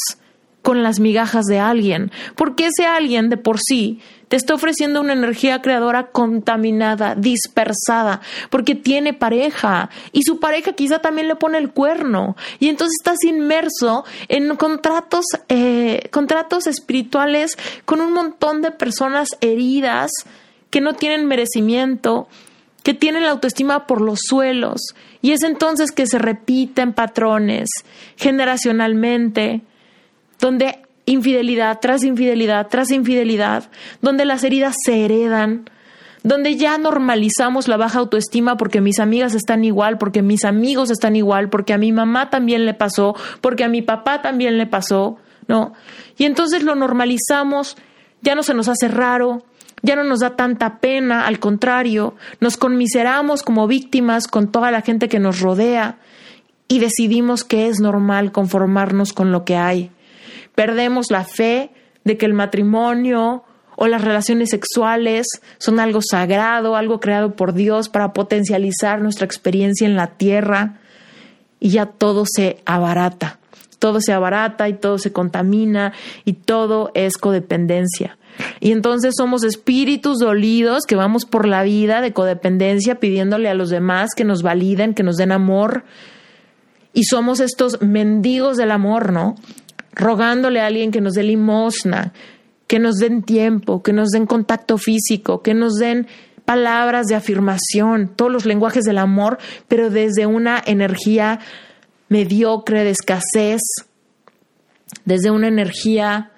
con 0.64 0.82
las 0.82 1.00
migajas 1.00 1.46
de 1.46 1.60
alguien, 1.60 2.12
porque 2.36 2.66
ese 2.66 2.88
alguien 2.88 3.30
de 3.30 3.38
por 3.38 3.60
sí 3.60 4.00
te 4.28 4.36
está 4.36 4.56
ofreciendo 4.56 5.00
una 5.00 5.14
energía 5.14 5.62
creadora 5.62 6.08
contaminada, 6.08 7.14
dispersada, 7.14 8.22
porque 8.50 8.74
tiene 8.74 9.14
pareja 9.14 9.92
y 10.12 10.24
su 10.24 10.40
pareja 10.40 10.74
quizá 10.74 11.02
también 11.02 11.28
le 11.28 11.36
pone 11.36 11.60
el 11.60 11.70
cuerno 11.70 12.36
y 12.58 12.70
entonces 12.70 12.96
estás 13.00 13.24
inmerso 13.24 14.04
en 14.28 14.56
contratos, 14.56 15.26
eh, 15.50 16.10
contratos 16.10 16.66
espirituales 16.66 17.60
con 17.86 18.02
un 18.02 18.12
montón 18.12 18.64
de 18.64 18.72
personas 18.72 19.38
heridas 19.40 20.10
que 20.72 20.82
no 20.82 20.96
tienen 20.96 21.28
merecimiento 21.28 22.28
que 22.84 22.94
tienen 22.94 23.24
la 23.24 23.32
autoestima 23.32 23.86
por 23.86 24.02
los 24.02 24.20
suelos 24.28 24.82
y 25.22 25.32
es 25.32 25.44
entonces 25.44 25.92
que 25.92 26.08
se 26.08 26.18
repiten 26.18 26.94
patrones 26.94 27.70
generacionalmente, 28.18 29.62
donde 30.40 30.80
infidelidad 31.06 31.80
tras 31.80 32.04
infidelidad 32.04 32.68
tras 32.70 32.92
infidelidad, 32.92 33.70
donde 34.02 34.26
las 34.26 34.44
heridas 34.44 34.76
se 34.84 35.06
heredan, 35.06 35.70
donde 36.24 36.56
ya 36.56 36.78
normalizamos 36.78 37.68
la 37.68 37.78
baja 37.78 38.00
autoestima 38.00 38.58
porque 38.58 38.82
mis 38.82 39.00
amigas 39.00 39.34
están 39.34 39.64
igual, 39.64 39.98
porque 39.98 40.22
mis 40.22 40.46
amigos 40.46 40.92
están 40.92 41.16
igual, 41.16 41.50
porque 41.50 41.74
a 41.74 41.78
mi 41.78 41.92
mamá 41.92 42.30
también 42.30 42.66
le 42.66 42.74
pasó, 42.74 43.16
porque 43.42 43.64
a 43.64 43.70
mi 43.70 43.82
papá 43.82 44.22
también 44.22 44.58
le 44.58 44.68
pasó, 44.68 45.18
¿no? 45.48 45.74
Y 46.18 46.26
entonces 46.26 46.64
lo 46.64 46.76
normalizamos, 46.76 47.76
ya 48.22 48.36
no 48.36 48.44
se 48.44 48.54
nos 48.54 48.68
hace 48.68 48.88
raro, 48.88 49.44
ya 49.82 49.96
no 49.96 50.04
nos 50.04 50.20
da 50.20 50.36
tanta 50.36 50.80
pena, 50.80 51.26
al 51.26 51.40
contrario, 51.40 52.16
nos 52.40 52.58
conmiseramos 52.58 53.44
como 53.44 53.68
víctimas 53.68 54.28
con 54.28 54.52
toda 54.52 54.72
la 54.72 54.82
gente 54.82 55.10
que 55.10 55.20
nos 55.20 55.40
rodea 55.40 55.98
y 56.68 56.80
decidimos 56.80 57.44
que 57.44 57.68
es 57.68 57.80
normal 57.80 58.32
conformarnos 58.32 59.14
con 59.14 59.32
lo 59.32 59.44
que 59.44 59.58
hay. 59.58 59.92
Perdemos 60.56 61.12
la 61.12 61.24
fe 61.24 61.72
de 62.04 62.18
que 62.18 62.26
el 62.26 62.34
matrimonio 62.34 63.44
o 63.76 63.88
las 63.88 64.04
relaciones 64.04 64.50
sexuales 64.52 65.28
son 65.58 65.80
algo 65.80 66.02
sagrado, 66.02 66.76
algo 66.76 67.00
creado 67.00 67.36
por 67.36 67.54
Dios 67.54 67.90
para 67.90 68.14
potencializar 68.14 69.02
nuestra 69.02 69.26
experiencia 69.26 69.88
en 69.88 69.96
la 69.96 70.08
tierra 70.08 70.80
y 71.60 71.70
ya 71.70 71.88
todo 71.88 72.26
se 72.26 72.62
abarata, 72.66 73.40
todo 73.80 74.00
se 74.00 74.14
abarata 74.14 74.70
y 74.70 74.74
todo 74.74 74.98
se 74.98 75.12
contamina 75.12 75.94
y 76.26 76.34
todo 76.34 76.92
es 76.94 77.18
codependencia. 77.18 78.18
Y 78.60 78.72
entonces 78.72 79.14
somos 79.18 79.44
espíritus 79.44 80.20
dolidos 80.20 80.84
que 80.88 80.96
vamos 80.96 81.26
por 81.26 81.48
la 81.48 81.64
vida 81.64 82.02
de 82.02 82.14
codependencia 82.14 83.00
pidiéndole 83.00 83.50
a 83.50 83.54
los 83.54 83.70
demás 83.70 84.10
que 84.16 84.24
nos 84.24 84.44
validen, 84.44 84.94
que 84.94 85.04
nos 85.04 85.18
den 85.18 85.32
amor. 85.32 85.84
Y 86.94 87.06
somos 87.06 87.40
estos 87.40 87.82
mendigos 87.82 88.58
del 88.58 88.72
amor, 88.72 89.12
¿no? 89.12 89.36
Rogándole 89.94 90.62
a 90.62 90.68
alguien 90.68 90.92
que 90.92 91.02
nos 91.02 91.14
dé 91.14 91.24
limosna, 91.24 92.14
que 92.68 92.80
nos 92.80 92.96
den 92.96 93.24
tiempo, 93.24 93.84
que 93.84 93.94
nos 93.94 94.10
den 94.10 94.26
contacto 94.26 94.78
físico, 94.78 95.42
que 95.42 95.54
nos 95.54 95.76
den 95.76 96.08
palabras 96.46 97.08
de 97.08 97.16
afirmación, 97.16 98.14
todos 98.16 98.32
los 98.32 98.46
lenguajes 98.46 98.84
del 98.84 98.98
amor, 98.98 99.38
pero 99.68 99.90
desde 99.90 100.26
una 100.26 100.62
energía 100.66 101.40
mediocre, 102.10 102.84
de 102.84 102.90
escasez, 102.90 103.62
desde 105.06 105.32
una 105.32 105.48
energía 105.48 106.32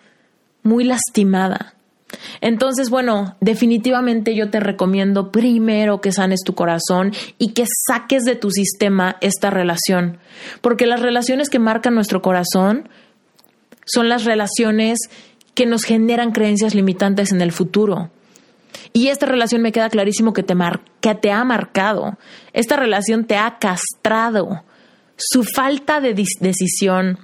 muy 0.61 0.83
lastimada. 0.83 1.73
Entonces, 2.41 2.89
bueno, 2.89 3.35
definitivamente 3.41 4.35
yo 4.35 4.49
te 4.49 4.59
recomiendo 4.59 5.31
primero 5.31 6.01
que 6.01 6.11
sanes 6.11 6.41
tu 6.43 6.55
corazón 6.55 7.11
y 7.37 7.53
que 7.53 7.65
saques 7.87 8.23
de 8.23 8.35
tu 8.35 8.51
sistema 8.51 9.17
esta 9.21 9.49
relación, 9.49 10.17
porque 10.61 10.85
las 10.85 11.01
relaciones 11.01 11.49
que 11.49 11.59
marcan 11.59 11.95
nuestro 11.95 12.21
corazón 12.21 12.89
son 13.85 14.09
las 14.09 14.25
relaciones 14.25 14.99
que 15.55 15.65
nos 15.65 15.83
generan 15.83 16.31
creencias 16.31 16.75
limitantes 16.75 17.31
en 17.31 17.41
el 17.41 17.51
futuro. 17.51 18.09
Y 18.91 19.07
esta 19.07 19.25
relación 19.25 19.61
me 19.61 19.71
queda 19.71 19.89
clarísimo 19.89 20.33
que 20.33 20.43
te, 20.43 20.55
que 21.01 21.15
te 21.15 21.31
ha 21.31 21.43
marcado, 21.43 22.17
esta 22.53 22.75
relación 22.75 23.25
te 23.25 23.37
ha 23.37 23.57
castrado, 23.59 24.63
su 25.17 25.43
falta 25.43 25.99
de 25.99 26.13
decisión, 26.13 27.19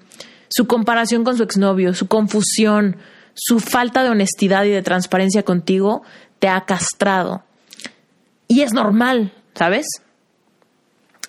su 0.49 0.65
comparación 0.65 1.23
con 1.23 1.37
su 1.37 1.43
exnovio, 1.43 1.93
su 1.93 2.07
confusión, 2.07 2.97
su 3.39 3.59
falta 3.59 4.03
de 4.03 4.09
honestidad 4.09 4.65
y 4.65 4.69
de 4.69 4.81
transparencia 4.81 5.43
contigo 5.43 6.03
te 6.39 6.49
ha 6.49 6.65
castrado. 6.65 7.43
Y 8.47 8.61
es 8.61 8.73
normal, 8.73 9.31
¿sabes? 9.53 9.85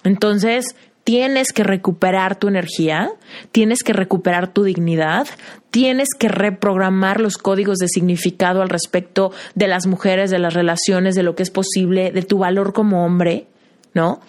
Entonces, 0.03 0.75
tienes 1.05 1.53
que 1.53 1.63
recuperar 1.63 2.37
tu 2.37 2.49
energía, 2.49 3.11
tienes 3.53 3.83
que 3.83 3.93
recuperar 3.93 4.53
tu 4.53 4.65
dignidad, 4.65 5.27
tienes 5.71 6.09
que 6.19 6.29
reprogramar 6.29 7.21
los 7.21 7.37
códigos 7.37 7.79
de 7.79 7.89
significado 7.89 8.63
al 8.63 8.69
respecto 8.69 9.33
de 9.55 9.69
las 9.69 9.87
mujeres, 9.87 10.31
de 10.31 10.39
las 10.39 10.55
relaciones, 10.55 11.15
de 11.15 11.23
lo 11.23 11.37
que 11.37 11.43
es 11.43 11.51
posible, 11.51 12.11
de 12.11 12.23
tu 12.23 12.39
valor 12.39 12.73
como 12.73 13.05
hombre, 13.05 13.47
¿no? 13.95 14.21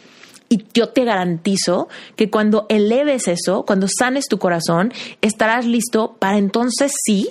Y 0.50 0.66
yo 0.74 0.90
te 0.90 1.06
garantizo 1.06 1.88
que 2.18 2.30
cuando 2.30 2.66
eleves 2.68 3.30
eso, 3.30 3.64
cuando 3.66 3.88
sanes 3.88 4.28
tu 4.28 4.38
corazón, 4.38 4.92
estarás 5.22 5.66
listo 5.66 6.18
para 6.20 6.38
entonces 6.38 6.92
sí 7.06 7.30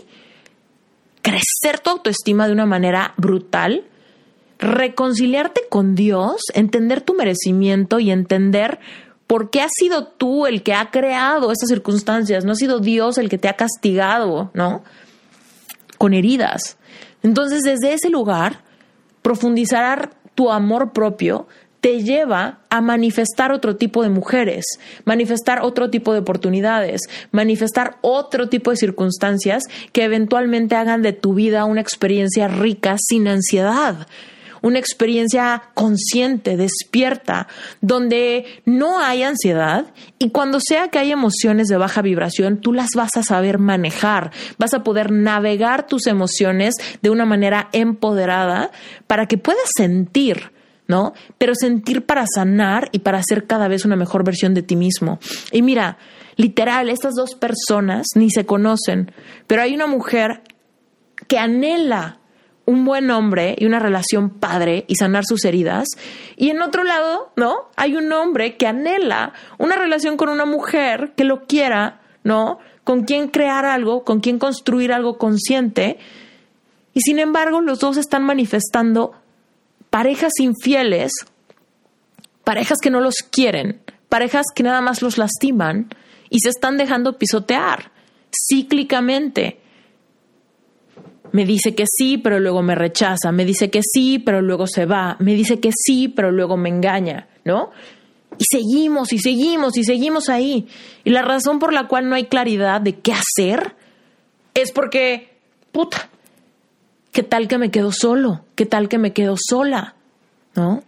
crecer 1.23 1.81
tu 1.81 1.91
autoestima 1.91 2.47
de 2.47 2.53
una 2.53 2.67
manera 2.67 3.15
brutal, 3.17 3.85
reconciliarte 4.59 5.63
con 5.69 5.95
Dios, 5.95 6.43
entender 6.55 7.01
tu 7.01 7.15
merecimiento 7.15 7.99
y 7.99 8.11
entender 8.11 8.79
por 9.27 9.51
qué 9.51 9.63
has 9.63 9.71
sido 9.79 10.09
tú 10.09 10.47
el 10.47 10.63
que 10.63 10.75
ha 10.75 10.91
creado 10.91 11.53
esas 11.53 11.69
circunstancias, 11.69 12.45
no 12.45 12.53
ha 12.53 12.57
sido 12.57 12.81
Dios 12.81 13.17
el 13.17 13.29
que 13.29 13.39
te 13.39 13.49
ha 13.49 13.55
castigado, 13.55 14.51
¿no? 14.55 14.83
Con 15.99 16.15
heridas. 16.15 16.77
Entonces, 17.23 17.63
desde 17.63 17.93
ese 17.93 18.11
lugar, 18.11 18.63
profundizar 19.23 20.11
tu 20.35 20.51
amor 20.51 20.93
propio 20.93 21.47
te 21.81 22.03
lleva 22.03 22.59
a 22.69 22.81
manifestar 22.81 23.53
otro 23.53 23.77
tipo 23.77 24.03
de 24.03 24.11
mujeres, 24.11 24.65
manifestar 25.05 25.63
otro 25.63 25.91
tipo 25.91 26.13
de 26.13 26.21
oportunidades, 26.21 27.01
manifestar 27.31 27.97
otro 28.03 28.49
tipo 28.49 28.71
de 28.71 28.77
circunstancias 28.77 29.65
que 29.93 30.05
eventualmente 30.05 30.77
hagan 30.77 31.03
de 31.03 31.13
tu 31.13 31.35
vida 31.35 31.65
una 31.65 31.81
experiencia 31.81 32.49
rica 32.49 32.97
sin 32.99 33.29
ansiedad 33.29 34.07
una 34.63 34.79
experiencia 34.79 35.63
consciente, 35.75 36.57
despierta, 36.57 37.49
donde 37.81 38.45
no 38.65 38.99
hay 39.01 39.23
ansiedad 39.23 39.87
y 40.19 40.31
cuando 40.31 40.61
sea 40.61 40.89
que 40.89 40.99
hay 40.99 41.13
emociones 41.13 41.69
de 41.69 41.77
baja 41.77 42.03
vibración, 42.03 42.61
tú 42.61 42.73
las 42.73 42.91
vas 42.95 43.17
a 43.17 43.23
saber 43.23 43.59
manejar, 43.59 44.33
vas 44.59 44.75
a 44.75 44.83
poder 44.83 45.13
navegar 45.13 45.87
tus 45.87 46.07
emociones 46.07 46.75
de 47.01 47.11
una 47.11 47.25
manera 47.25 47.69
empoderada 47.73 48.71
para 49.07 49.27
que 49.27 49.39
puedas 49.39 49.71
sentir 49.77 50.53
¿no? 50.91 51.15
Pero 51.39 51.55
sentir 51.55 52.05
para 52.05 52.27
sanar 52.27 52.89
y 52.91 52.99
para 52.99 53.23
ser 53.23 53.47
cada 53.47 53.69
vez 53.69 53.85
una 53.85 53.95
mejor 53.95 54.25
versión 54.25 54.55
de 54.55 54.63
ti 54.63 54.75
mismo. 54.75 55.21
Y 55.53 55.63
mira, 55.63 55.99
literal, 56.37 56.91
estas 56.91 57.15
dos 57.15 57.37
personas 57.37 58.09
ni 58.17 58.29
se 58.31 58.45
conocen, 58.45 59.13
pero 59.47 59.63
hay 59.63 59.73
una 59.73 59.87
mujer 59.87 60.43
que 61.29 61.39
anhela 61.39 62.19
un 62.67 62.85
buen 62.85 63.11
hombre 63.11 63.55
y 63.57 63.67
una 63.67 63.79
relación 63.79 64.31
padre 64.31 64.85
y 64.89 64.97
sanar 64.97 65.25
sus 65.25 65.45
heridas. 65.45 65.87
Y 66.37 66.51
en 66.51 66.61
otro 66.61 66.83
lado, 66.83 67.33
¿no? 67.37 67.69
Hay 67.77 67.97
un 67.97 68.13
hombre 68.13 68.57
que 68.57 68.67
anhela 68.67 69.33
una 69.59 69.77
relación 69.77 70.17
con 70.17 70.29
una 70.29 70.45
mujer 70.45 71.13
que 71.17 71.25
lo 71.25 71.47
quiera, 71.47 72.01
¿no? 72.25 72.59
Con 72.83 73.05
quien 73.05 73.29
crear 73.29 73.65
algo, 73.65 74.03
con 74.05 74.21
quien 74.21 74.39
construir 74.39 74.93
algo 74.93 75.19
consciente. 75.19 75.99
Y 76.95 77.01
sin 77.03 77.21
embargo, 77.21 77.61
los 77.61 77.79
dos 77.79 77.97
están 77.97 78.25
manifestando 78.25 79.20
parejas 79.91 80.33
infieles, 80.39 81.13
parejas 82.45 82.79
que 82.81 82.91
no 82.91 83.01
los 83.01 83.17
quieren, 83.17 83.83
parejas 84.09 84.47
que 84.55 84.63
nada 84.63 84.81
más 84.81 85.03
los 85.03 85.19
lastiman 85.19 85.89
y 86.31 86.41
se 86.41 86.49
están 86.49 86.77
dejando 86.77 87.19
pisotear 87.19 87.93
cíclicamente. 88.49 89.61
Me 91.33 91.45
dice 91.45 91.75
que 91.75 91.85
sí, 91.87 92.19
pero 92.19 92.41
luego 92.41 92.63
me 92.63 92.75
rechaza. 92.75 93.31
Me 93.33 93.45
dice 93.45 93.71
que 93.71 93.83
sí, 93.83 94.19
pero 94.19 94.43
luego 94.43 94.67
se 94.67 94.85
va. 94.85 95.17
Me 95.21 95.35
dice 95.35 95.61
que 95.61 95.71
sí, 95.73 96.09
pero 96.09 96.33
luego 96.33 96.57
me 96.57 96.69
engaña, 96.69 97.29
¿no? 97.45 97.71
Y 98.39 98.45
seguimos 98.51 99.13
y 99.13 99.19
seguimos 99.19 99.77
y 99.77 99.85
seguimos 99.85 100.29
ahí. 100.29 100.67
Y 101.05 101.11
la 101.11 101.23
razón 101.23 101.59
por 101.59 101.73
la 101.73 101.87
cual 101.87 102.09
no 102.09 102.17
hay 102.17 102.25
claridad 102.25 102.81
de 102.81 102.99
qué 102.99 103.13
hacer 103.13 103.77
es 104.55 104.73
porque, 104.73 105.39
puta, 105.73 106.11
¿Qué 107.13 107.23
tal 107.23 107.49
que 107.49 107.59
me 107.59 107.71
quedo 107.71 107.93
solo? 107.93 108.45
¿Qué 108.55 108.67
tal 108.67 108.89
que 108.89 108.99
me 108.99 109.13
quedo 109.13 109.37
sola? 109.37 109.95
¿No? 110.55 110.83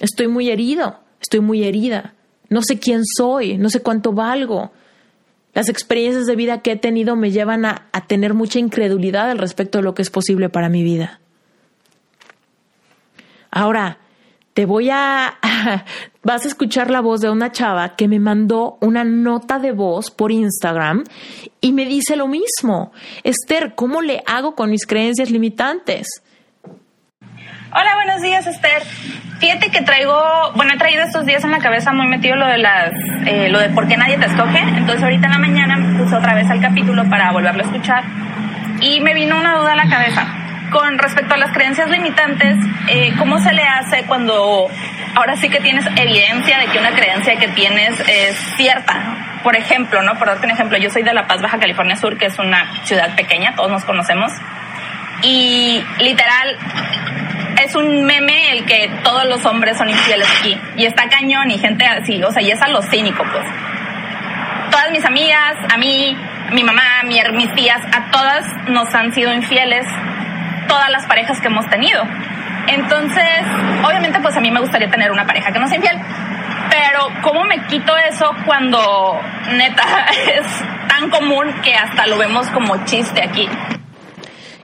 Estoy 0.00 0.28
muy 0.28 0.50
herido, 0.50 1.00
estoy 1.20 1.40
muy 1.40 1.64
herida. 1.64 2.14
No 2.48 2.62
sé 2.62 2.78
quién 2.78 3.02
soy, 3.04 3.56
no 3.56 3.70
sé 3.70 3.80
cuánto 3.80 4.12
valgo. 4.12 4.72
Las 5.54 5.68
experiencias 5.68 6.26
de 6.26 6.36
vida 6.36 6.60
que 6.60 6.72
he 6.72 6.76
tenido 6.76 7.16
me 7.16 7.30
llevan 7.30 7.64
a, 7.64 7.88
a 7.92 8.06
tener 8.06 8.34
mucha 8.34 8.58
incredulidad 8.58 9.30
al 9.30 9.38
respecto 9.38 9.78
de 9.78 9.84
lo 9.84 9.94
que 9.94 10.02
es 10.02 10.10
posible 10.10 10.48
para 10.48 10.68
mi 10.68 10.82
vida. 10.82 11.20
Ahora, 13.50 13.98
te 14.54 14.66
voy 14.66 14.90
a, 14.90 15.34
vas 16.22 16.44
a 16.44 16.48
escuchar 16.48 16.90
la 16.90 17.00
voz 17.00 17.20
de 17.20 17.30
una 17.30 17.52
chava 17.52 17.96
que 17.96 18.08
me 18.08 18.18
mandó 18.18 18.78
una 18.80 19.04
nota 19.04 19.58
de 19.58 19.72
voz 19.72 20.10
por 20.10 20.32
Instagram 20.32 21.04
y 21.60 21.72
me 21.72 21.86
dice 21.86 22.16
lo 22.16 22.28
mismo. 22.28 22.92
Esther, 23.24 23.74
¿cómo 23.74 24.02
le 24.02 24.22
hago 24.26 24.54
con 24.54 24.70
mis 24.70 24.86
creencias 24.86 25.30
limitantes? 25.30 26.22
Hola, 27.74 27.94
buenos 27.94 28.20
días, 28.20 28.46
Esther. 28.46 28.82
Fíjate 29.38 29.70
que 29.70 29.80
traigo, 29.80 30.14
bueno, 30.54 30.74
he 30.74 30.78
traído 30.78 31.02
estos 31.04 31.24
días 31.24 31.42
en 31.42 31.50
la 31.50 31.58
cabeza 31.58 31.92
muy 31.92 32.06
metido 32.06 32.36
lo 32.36 32.46
de 32.46 32.58
las, 32.58 32.92
eh, 33.26 33.48
lo 33.48 33.60
de 33.60 33.70
por 33.70 33.88
qué 33.88 33.96
nadie 33.96 34.18
te 34.18 34.26
escoge. 34.26 34.58
Entonces 34.58 35.02
ahorita 35.02 35.26
en 35.26 35.32
la 35.32 35.38
mañana 35.38 35.98
puse 35.98 36.14
otra 36.14 36.34
vez 36.34 36.50
al 36.50 36.60
capítulo 36.60 37.08
para 37.08 37.32
volverlo 37.32 37.62
a 37.62 37.66
escuchar 37.66 38.04
y 38.82 39.00
me 39.00 39.14
vino 39.14 39.38
una 39.38 39.56
duda 39.56 39.72
a 39.72 39.76
la 39.76 39.88
cabeza. 39.88 40.41
Con 40.72 40.98
respecto 40.98 41.34
a 41.34 41.36
las 41.36 41.52
creencias 41.52 41.88
limitantes, 41.90 42.56
eh, 42.88 43.12
¿cómo 43.18 43.38
se 43.38 43.52
le 43.52 43.62
hace 43.62 44.04
cuando 44.04 44.68
ahora 45.14 45.36
sí 45.36 45.48
que 45.48 45.60
tienes 45.60 45.84
evidencia 45.96 46.58
de 46.58 46.66
que 46.66 46.78
una 46.78 46.92
creencia 46.92 47.36
que 47.36 47.48
tienes 47.48 48.00
es 48.08 48.36
cierta? 48.56 49.40
Por 49.42 49.54
ejemplo, 49.54 50.02
¿no? 50.02 50.18
Por 50.18 50.28
darte 50.28 50.46
un 50.46 50.52
ejemplo, 50.52 50.78
yo 50.78 50.88
soy 50.90 51.02
de 51.02 51.12
La 51.12 51.26
Paz, 51.26 51.42
Baja 51.42 51.58
California 51.58 51.96
Sur, 51.96 52.16
que 52.16 52.26
es 52.26 52.38
una 52.38 52.84
ciudad 52.84 53.14
pequeña, 53.14 53.54
todos 53.54 53.70
nos 53.70 53.84
conocemos. 53.84 54.32
Y 55.22 55.84
literal, 55.98 56.56
es 57.62 57.74
un 57.74 58.04
meme 58.04 58.52
el 58.52 58.64
que 58.64 58.90
todos 59.04 59.24
los 59.26 59.44
hombres 59.44 59.76
son 59.76 59.90
infieles 59.90 60.28
aquí. 60.40 60.58
Y 60.76 60.86
está 60.86 61.08
cañón 61.08 61.50
y 61.50 61.58
gente 61.58 61.84
así, 61.84 62.22
o 62.22 62.30
sea, 62.30 62.42
y 62.42 62.50
es 62.50 62.62
a 62.62 62.68
lo 62.68 62.82
cínico, 62.82 63.22
pues. 63.30 63.44
Todas 64.70 64.90
mis 64.90 65.04
amigas, 65.04 65.54
a 65.70 65.76
mí, 65.76 66.16
mi 66.52 66.64
mamá, 66.64 67.02
mi, 67.04 67.20
mis 67.34 67.52
tías, 67.54 67.80
a 67.94 68.10
todas 68.10 68.44
nos 68.68 68.92
han 68.94 69.12
sido 69.12 69.32
infieles 69.34 69.86
todas 70.72 70.88
las 70.88 71.04
parejas 71.04 71.38
que 71.38 71.48
hemos 71.48 71.66
tenido. 71.68 72.02
Entonces, 72.66 73.44
obviamente, 73.84 74.18
pues 74.20 74.34
a 74.34 74.40
mí 74.40 74.50
me 74.50 74.60
gustaría 74.60 74.88
tener 74.88 75.10
una 75.10 75.26
pareja 75.26 75.52
que 75.52 75.58
no 75.58 75.68
sea 75.68 75.76
infiel. 75.76 75.98
Pero, 76.70 77.08
¿cómo 77.20 77.44
me 77.44 77.58
quito 77.66 77.94
eso 78.08 78.34
cuando 78.46 79.20
neta 79.52 79.82
es 80.34 80.64
tan 80.88 81.10
común 81.10 81.52
que 81.62 81.74
hasta 81.74 82.06
lo 82.06 82.16
vemos 82.16 82.48
como 82.48 82.82
chiste 82.86 83.22
aquí? 83.22 83.46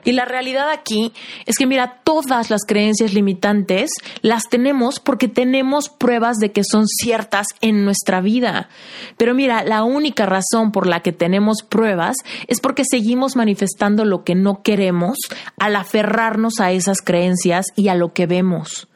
Y 0.08 0.12
la 0.12 0.24
realidad 0.24 0.70
aquí 0.70 1.12
es 1.44 1.58
que, 1.58 1.66
mira, 1.66 2.00
todas 2.02 2.48
las 2.48 2.64
creencias 2.64 3.12
limitantes 3.12 3.90
las 4.22 4.44
tenemos 4.48 5.00
porque 5.00 5.28
tenemos 5.28 5.90
pruebas 5.90 6.38
de 6.38 6.50
que 6.50 6.62
son 6.64 6.86
ciertas 6.88 7.48
en 7.60 7.84
nuestra 7.84 8.22
vida. 8.22 8.70
Pero 9.18 9.34
mira, 9.34 9.64
la 9.64 9.82
única 9.82 10.24
razón 10.24 10.72
por 10.72 10.86
la 10.86 11.00
que 11.00 11.12
tenemos 11.12 11.62
pruebas 11.62 12.16
es 12.46 12.58
porque 12.58 12.84
seguimos 12.90 13.36
manifestando 13.36 14.06
lo 14.06 14.24
que 14.24 14.34
no 14.34 14.62
queremos 14.62 15.18
al 15.58 15.76
aferrarnos 15.76 16.54
a 16.58 16.72
esas 16.72 17.02
creencias 17.02 17.66
y 17.76 17.88
a 17.88 17.94
lo 17.94 18.14
que 18.14 18.24
vemos. 18.24 18.88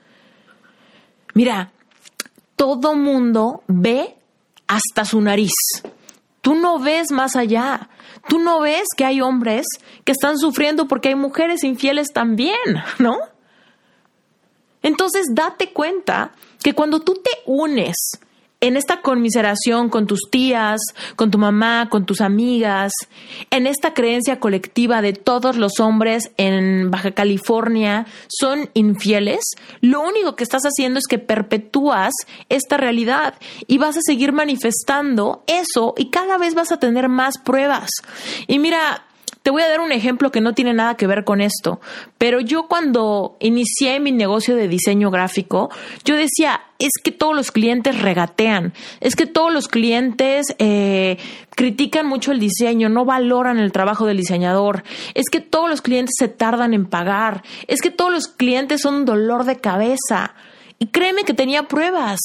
Mira, 1.34 1.72
todo 2.56 2.94
mundo 2.94 3.64
ve 3.66 4.16
hasta 4.66 5.04
su 5.04 5.20
nariz. 5.20 5.52
Tú 6.40 6.54
no 6.54 6.78
ves 6.78 7.10
más 7.10 7.36
allá. 7.36 7.90
Tú 8.29 8.39
no 8.39 8.61
ves 8.61 8.85
que 8.97 9.05
hay 9.05 9.20
hombres 9.20 9.66
que 10.05 10.12
están 10.12 10.39
sufriendo 10.39 10.87
porque 10.87 11.09
hay 11.09 11.14
mujeres 11.14 11.64
infieles 11.64 12.12
también, 12.12 12.57
¿no? 12.99 13.16
Entonces 14.83 15.27
date 15.33 15.73
cuenta 15.73 16.33
que 16.62 16.75
cuando 16.75 17.01
tú 17.01 17.14
te 17.14 17.31
unes 17.47 17.97
en 18.62 18.76
esta 18.76 19.02
conmiseración 19.02 19.90
con 19.90 20.06
tus 20.06 20.20
tías, 20.30 20.80
con 21.16 21.30
tu 21.30 21.36
mamá, 21.36 21.88
con 21.90 22.06
tus 22.06 22.20
amigas, 22.20 22.92
en 23.50 23.66
esta 23.66 23.92
creencia 23.92 24.38
colectiva 24.40 25.02
de 25.02 25.12
todos 25.12 25.56
los 25.56 25.80
hombres 25.80 26.30
en 26.36 26.90
Baja 26.90 27.10
California 27.10 28.06
son 28.28 28.70
infieles, 28.72 29.40
lo 29.80 30.00
único 30.00 30.36
que 30.36 30.44
estás 30.44 30.62
haciendo 30.62 31.00
es 31.00 31.06
que 31.08 31.18
perpetúas 31.18 32.12
esta 32.48 32.76
realidad 32.76 33.34
y 33.66 33.78
vas 33.78 33.96
a 33.96 34.00
seguir 34.02 34.32
manifestando 34.32 35.42
eso 35.48 35.94
y 35.98 36.10
cada 36.10 36.38
vez 36.38 36.54
vas 36.54 36.70
a 36.70 36.78
tener 36.78 37.08
más 37.08 37.38
pruebas. 37.38 37.90
Y 38.46 38.60
mira, 38.60 39.04
te 39.43 39.51
voy 39.51 39.62
a 39.62 39.68
dar 39.68 39.80
un 39.80 39.93
ejemplo 39.93 40.30
que 40.30 40.40
no 40.40 40.55
tiene 40.55 40.72
nada 40.72 40.97
que 40.97 41.07
ver 41.07 41.24
con 41.24 41.40
esto, 41.40 41.80
pero 42.18 42.40
yo 42.40 42.68
cuando 42.68 43.36
inicié 43.40 44.01
mi 44.01 44.12
negocio 44.12 44.57
de 44.57 44.68
diseño 44.68 45.11
gráfico, 45.11 45.70
yo 46.05 46.16
decía, 46.16 46.61
es 46.78 46.93
que 47.03 47.12
todos 47.12 47.34
los 47.34 47.51
clientes 47.51 48.01
regatean, 48.01 48.72
es 49.01 49.16
que 49.16 49.26
todos 49.26 49.53
los 49.53 49.68
clientes 49.68 50.55
eh, 50.59 51.18
critican 51.55 52.07
mucho 52.07 52.32
el 52.32 52.40
diseño, 52.40 52.88
no 52.88 53.05
valoran 53.05 53.59
el 53.59 53.72
trabajo 53.72 54.07
del 54.07 54.16
diseñador, 54.16 54.84
es 55.14 55.28
que 55.30 55.40
todos 55.40 55.68
los 55.68 55.82
clientes 55.82 56.14
se 56.18 56.28
tardan 56.28 56.74
en 56.74 56.86
pagar, 56.86 57.43
es 57.66 57.80
que 57.80 57.90
todos 57.90 58.12
los 58.12 58.28
clientes 58.28 58.80
son 58.80 58.95
un 58.95 59.05
dolor 59.05 59.45
de 59.45 59.57
cabeza. 59.57 60.34
Y 60.78 60.88
créeme 60.88 61.22
que 61.22 61.34
tenía 61.34 61.68
pruebas. 61.68 62.18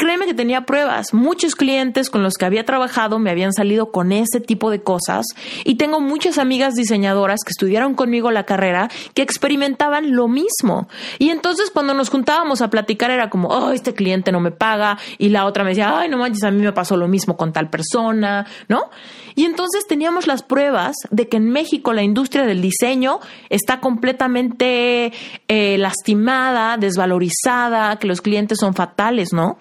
Créeme 0.00 0.24
que 0.24 0.32
tenía 0.32 0.64
pruebas. 0.64 1.12
Muchos 1.12 1.54
clientes 1.54 2.08
con 2.08 2.22
los 2.22 2.38
que 2.38 2.46
había 2.46 2.64
trabajado 2.64 3.18
me 3.18 3.30
habían 3.30 3.52
salido 3.52 3.92
con 3.92 4.12
ese 4.12 4.40
tipo 4.40 4.70
de 4.70 4.82
cosas 4.82 5.26
y 5.62 5.74
tengo 5.74 6.00
muchas 6.00 6.38
amigas 6.38 6.72
diseñadoras 6.74 7.40
que 7.44 7.50
estudiaron 7.50 7.92
conmigo 7.92 8.30
la 8.30 8.44
carrera 8.44 8.88
que 9.12 9.20
experimentaban 9.20 10.16
lo 10.16 10.26
mismo. 10.26 10.88
Y 11.18 11.28
entonces 11.28 11.70
cuando 11.70 11.92
nos 11.92 12.08
juntábamos 12.08 12.62
a 12.62 12.70
platicar 12.70 13.10
era 13.10 13.28
como, 13.28 13.48
oh, 13.48 13.72
este 13.72 13.92
cliente 13.92 14.32
no 14.32 14.40
me 14.40 14.52
paga 14.52 14.96
y 15.18 15.28
la 15.28 15.44
otra 15.44 15.64
me 15.64 15.72
decía, 15.72 15.98
ay, 15.98 16.08
no 16.08 16.16
manches, 16.16 16.44
a 16.44 16.50
mí 16.50 16.62
me 16.62 16.72
pasó 16.72 16.96
lo 16.96 17.06
mismo 17.06 17.36
con 17.36 17.52
tal 17.52 17.68
persona, 17.68 18.46
¿no? 18.68 18.88
Y 19.34 19.44
entonces 19.44 19.86
teníamos 19.86 20.26
las 20.26 20.42
pruebas 20.42 20.96
de 21.10 21.28
que 21.28 21.36
en 21.36 21.50
México 21.50 21.92
la 21.92 22.02
industria 22.02 22.46
del 22.46 22.62
diseño 22.62 23.20
está 23.50 23.80
completamente 23.80 25.12
eh, 25.46 25.76
lastimada, 25.76 26.78
desvalorizada, 26.78 27.98
que 27.98 28.06
los 28.06 28.22
clientes 28.22 28.56
son 28.58 28.72
fatales, 28.72 29.34
¿no? 29.34 29.58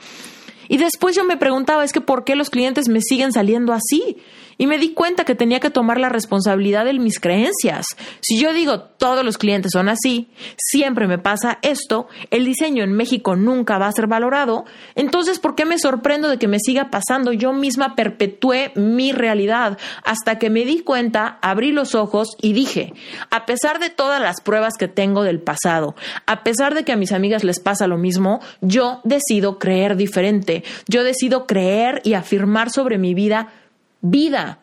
Y 0.70 0.78
después 0.78 1.16
yo 1.16 1.26
me 1.26 1.36
preguntaba, 1.36 1.84
es 1.84 1.92
que 1.92 2.00
¿por 2.00 2.24
qué 2.24 2.36
los 2.36 2.50
clientes 2.50 2.88
me 2.88 3.02
siguen 3.02 3.34
saliendo 3.34 3.74
así? 3.74 4.18
Y 4.60 4.68
me 4.68 4.78
di 4.78 4.94
cuenta 4.94 5.24
que 5.24 5.36
tenía 5.36 5.62
que 5.62 5.70
tomar 5.70 6.00
la 6.00 6.10
responsabilidad 6.10 6.84
de 6.84 6.94
mis 7.00 7.22
creencias. 7.22 7.86
Si 8.20 8.38
yo 8.38 8.52
digo 8.52 8.82
todos 8.82 9.24
los 9.24 9.38
clientes 9.38 9.72
son 9.72 9.88
así, 9.88 10.30
siempre 10.58 11.08
me 11.08 11.18
pasa 11.18 11.60
esto, 11.62 12.10
el 12.30 12.44
diseño 12.44 12.84
en 12.84 12.92
México 12.92 13.38
nunca 13.38 13.78
va 13.78 13.88
a 13.88 13.92
ser 13.94 14.08
valorado, 14.08 14.66
entonces 14.96 15.40
¿por 15.40 15.56
qué 15.56 15.64
me 15.64 15.80
sorprendo 15.80 16.28
de 16.28 16.38
que 16.38 16.50
me 16.50 16.60
siga 16.60 16.90
pasando? 16.92 17.32
Yo 17.32 17.54
misma 17.54 17.96
perpetué 17.96 18.74
mi 18.76 19.14
realidad 19.14 19.78
hasta 20.04 20.38
que 20.38 20.50
me 20.50 20.66
di 20.66 20.82
cuenta, 20.82 21.40
abrí 21.42 21.72
los 21.72 21.96
ojos 21.96 22.36
y 22.42 22.52
dije, 22.52 22.94
a 23.32 23.46
pesar 23.46 23.80
de 23.80 23.90
todas 23.90 24.22
las 24.22 24.42
pruebas 24.42 24.74
que 24.78 24.90
tengo 24.90 25.24
del 25.24 25.40
pasado, 25.40 25.96
a 26.26 26.44
pesar 26.44 26.76
de 26.76 26.84
que 26.84 26.92
a 26.92 26.98
mis 26.98 27.14
amigas 27.14 27.46
les 27.46 27.62
pasa 27.62 27.88
lo 27.88 27.98
mismo, 27.98 28.42
yo 28.60 29.00
decido 29.06 29.58
creer 29.58 29.96
diferente, 29.96 30.66
yo 30.90 31.06
decido 31.06 31.48
creer 31.48 32.02
y 32.04 32.16
afirmar 32.16 32.70
sobre 32.70 32.98
mi 32.98 33.14
vida 33.14 33.54
vida. 34.02 34.60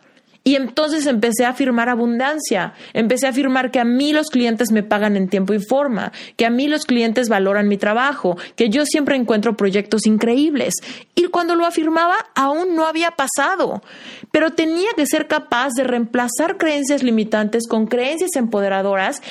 Y 0.46 0.54
entonces 0.54 1.06
empecé 1.06 1.44
a 1.44 1.48
afirmar 1.48 1.88
abundancia, 1.88 2.72
empecé 2.92 3.26
a 3.26 3.30
afirmar 3.30 3.72
que 3.72 3.80
a 3.80 3.84
mí 3.84 4.12
los 4.12 4.30
clientes 4.30 4.70
me 4.70 4.84
pagan 4.84 5.16
en 5.16 5.28
tiempo 5.28 5.54
y 5.54 5.58
forma, 5.58 6.12
que 6.36 6.46
a 6.46 6.50
mí 6.50 6.68
los 6.68 6.84
clientes 6.84 7.28
valoran 7.28 7.66
mi 7.66 7.78
trabajo, 7.78 8.38
que 8.54 8.70
yo 8.70 8.86
siempre 8.86 9.16
encuentro 9.16 9.56
proyectos 9.56 10.06
increíbles. 10.06 10.74
Y 11.16 11.24
cuando 11.24 11.56
lo 11.56 11.66
afirmaba 11.66 12.14
aún 12.36 12.76
no 12.76 12.86
había 12.86 13.10
pasado, 13.10 13.82
pero 14.30 14.50
tenía 14.50 14.90
que 14.96 15.06
ser 15.06 15.26
capaz 15.26 15.70
de 15.76 15.82
reemplazar 15.82 16.58
creencias 16.58 17.02
limitantes 17.02 17.66
con 17.66 17.88
creencias 17.88 18.36
empoderadoras 18.36 19.22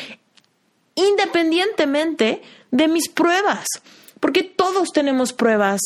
independientemente 0.95 2.41
de 2.72 2.88
mis 2.89 3.08
pruebas, 3.08 3.68
porque 4.20 4.43
todos 4.43 4.91
tenemos 4.91 5.32
pruebas, 5.32 5.80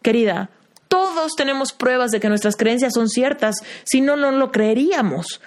querida, 0.00 0.48
todos 0.90 1.36
tenemos 1.36 1.72
pruebas 1.72 2.10
de 2.10 2.18
que 2.18 2.28
nuestras 2.28 2.56
creencias 2.56 2.94
son 2.94 3.08
ciertas, 3.08 3.54
si 3.84 4.00
no, 4.00 4.16
no 4.16 4.32
lo 4.32 4.50
creeríamos. 4.50 5.40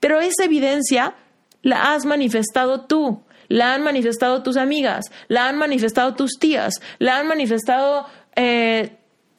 Pero 0.00 0.20
esa 0.20 0.44
evidencia 0.44 1.14
la 1.62 1.94
has 1.94 2.04
manifestado 2.04 2.80
tú, 2.80 3.22
la 3.46 3.74
han 3.74 3.84
manifestado 3.84 4.42
tus 4.42 4.56
amigas, 4.56 5.04
la 5.28 5.48
han 5.48 5.56
manifestado 5.56 6.16
tus 6.16 6.32
tías, 6.40 6.74
la 6.98 7.16
han 7.16 7.28
manifestado 7.28 8.06
eh, 8.34 8.96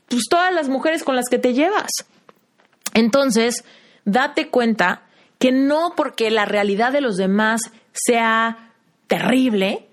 pues, 0.08 0.24
todas 0.30 0.54
las 0.54 0.70
mujeres 0.70 1.04
con 1.04 1.18
las 1.18 1.28
que 1.30 1.40
te 1.40 1.54
llevas. 1.54 1.92
Entonces, 2.94 3.66
date 4.06 4.48
cuenta 4.48 5.04
que 5.40 5.52
no 5.52 5.92
porque 5.98 6.32
la 6.32 6.46
realidad 6.46 6.94
de 6.94 7.02
los 7.02 7.18
demás 7.18 7.60
sea 7.92 8.72
terrible 9.08 9.88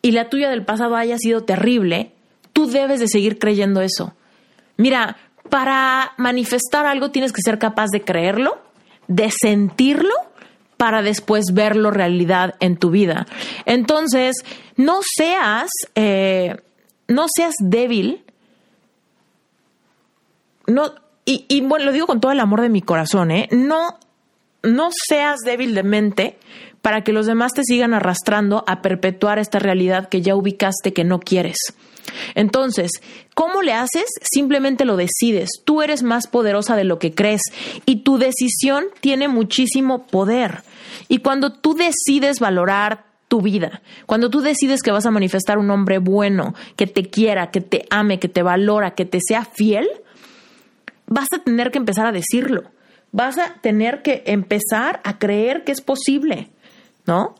y 0.00 0.12
la 0.12 0.28
tuya 0.28 0.48
del 0.48 0.64
pasado 0.64 0.94
haya 0.94 1.18
sido 1.18 1.42
terrible, 1.42 2.12
tú 2.52 2.68
debes 2.68 3.00
de 3.00 3.08
seguir 3.08 3.40
creyendo 3.40 3.80
eso. 3.80 4.14
Mira, 4.80 5.18
para 5.50 6.12
manifestar 6.16 6.86
algo 6.86 7.10
tienes 7.10 7.32
que 7.32 7.42
ser 7.42 7.58
capaz 7.58 7.88
de 7.92 8.00
creerlo, 8.00 8.62
de 9.08 9.30
sentirlo, 9.30 10.14
para 10.78 11.02
después 11.02 11.52
verlo 11.52 11.90
realidad 11.90 12.54
en 12.60 12.78
tu 12.78 12.88
vida. 12.88 13.26
Entonces, 13.66 14.36
no 14.76 15.00
seas, 15.02 15.68
eh, 15.94 16.56
no 17.08 17.26
seas 17.28 17.52
débil. 17.60 18.24
No, 20.66 20.94
y, 21.26 21.44
y, 21.48 21.60
bueno, 21.60 21.84
lo 21.84 21.92
digo 21.92 22.06
con 22.06 22.22
todo 22.22 22.32
el 22.32 22.40
amor 22.40 22.62
de 22.62 22.70
mi 22.70 22.80
corazón, 22.80 23.30
¿eh? 23.30 23.46
No, 23.52 23.98
no 24.62 24.88
seas 24.90 25.40
débil 25.44 25.74
de 25.74 25.82
mente 25.82 26.38
para 26.80 27.04
que 27.04 27.12
los 27.12 27.26
demás 27.26 27.52
te 27.52 27.64
sigan 27.64 27.92
arrastrando 27.92 28.64
a 28.66 28.80
perpetuar 28.80 29.38
esta 29.38 29.58
realidad 29.58 30.08
que 30.08 30.22
ya 30.22 30.34
ubicaste 30.34 30.94
que 30.94 31.04
no 31.04 31.20
quieres. 31.20 31.58
Entonces, 32.34 32.90
¿cómo 33.34 33.62
le 33.62 33.72
haces? 33.72 34.06
Simplemente 34.22 34.84
lo 34.84 34.96
decides. 34.96 35.50
Tú 35.64 35.82
eres 35.82 36.02
más 36.02 36.26
poderosa 36.26 36.76
de 36.76 36.84
lo 36.84 36.98
que 36.98 37.14
crees 37.14 37.42
y 37.86 37.96
tu 37.96 38.18
decisión 38.18 38.86
tiene 39.00 39.28
muchísimo 39.28 40.06
poder. 40.06 40.62
Y 41.08 41.18
cuando 41.18 41.52
tú 41.52 41.74
decides 41.74 42.40
valorar 42.40 43.04
tu 43.28 43.40
vida, 43.40 43.82
cuando 44.06 44.30
tú 44.30 44.40
decides 44.40 44.82
que 44.82 44.90
vas 44.90 45.06
a 45.06 45.10
manifestar 45.10 45.58
un 45.58 45.70
hombre 45.70 45.98
bueno, 45.98 46.54
que 46.76 46.86
te 46.86 47.04
quiera, 47.10 47.50
que 47.50 47.60
te 47.60 47.84
ame, 47.90 48.18
que 48.18 48.28
te 48.28 48.42
valora, 48.42 48.92
que 48.92 49.04
te 49.04 49.20
sea 49.20 49.44
fiel, 49.44 49.88
vas 51.06 51.28
a 51.34 51.38
tener 51.38 51.70
que 51.70 51.78
empezar 51.78 52.06
a 52.06 52.12
decirlo. 52.12 52.64
Vas 53.12 53.38
a 53.38 53.54
tener 53.60 54.02
que 54.02 54.22
empezar 54.26 55.00
a 55.04 55.18
creer 55.18 55.64
que 55.64 55.72
es 55.72 55.80
posible, 55.80 56.48
¿no? 57.06 57.34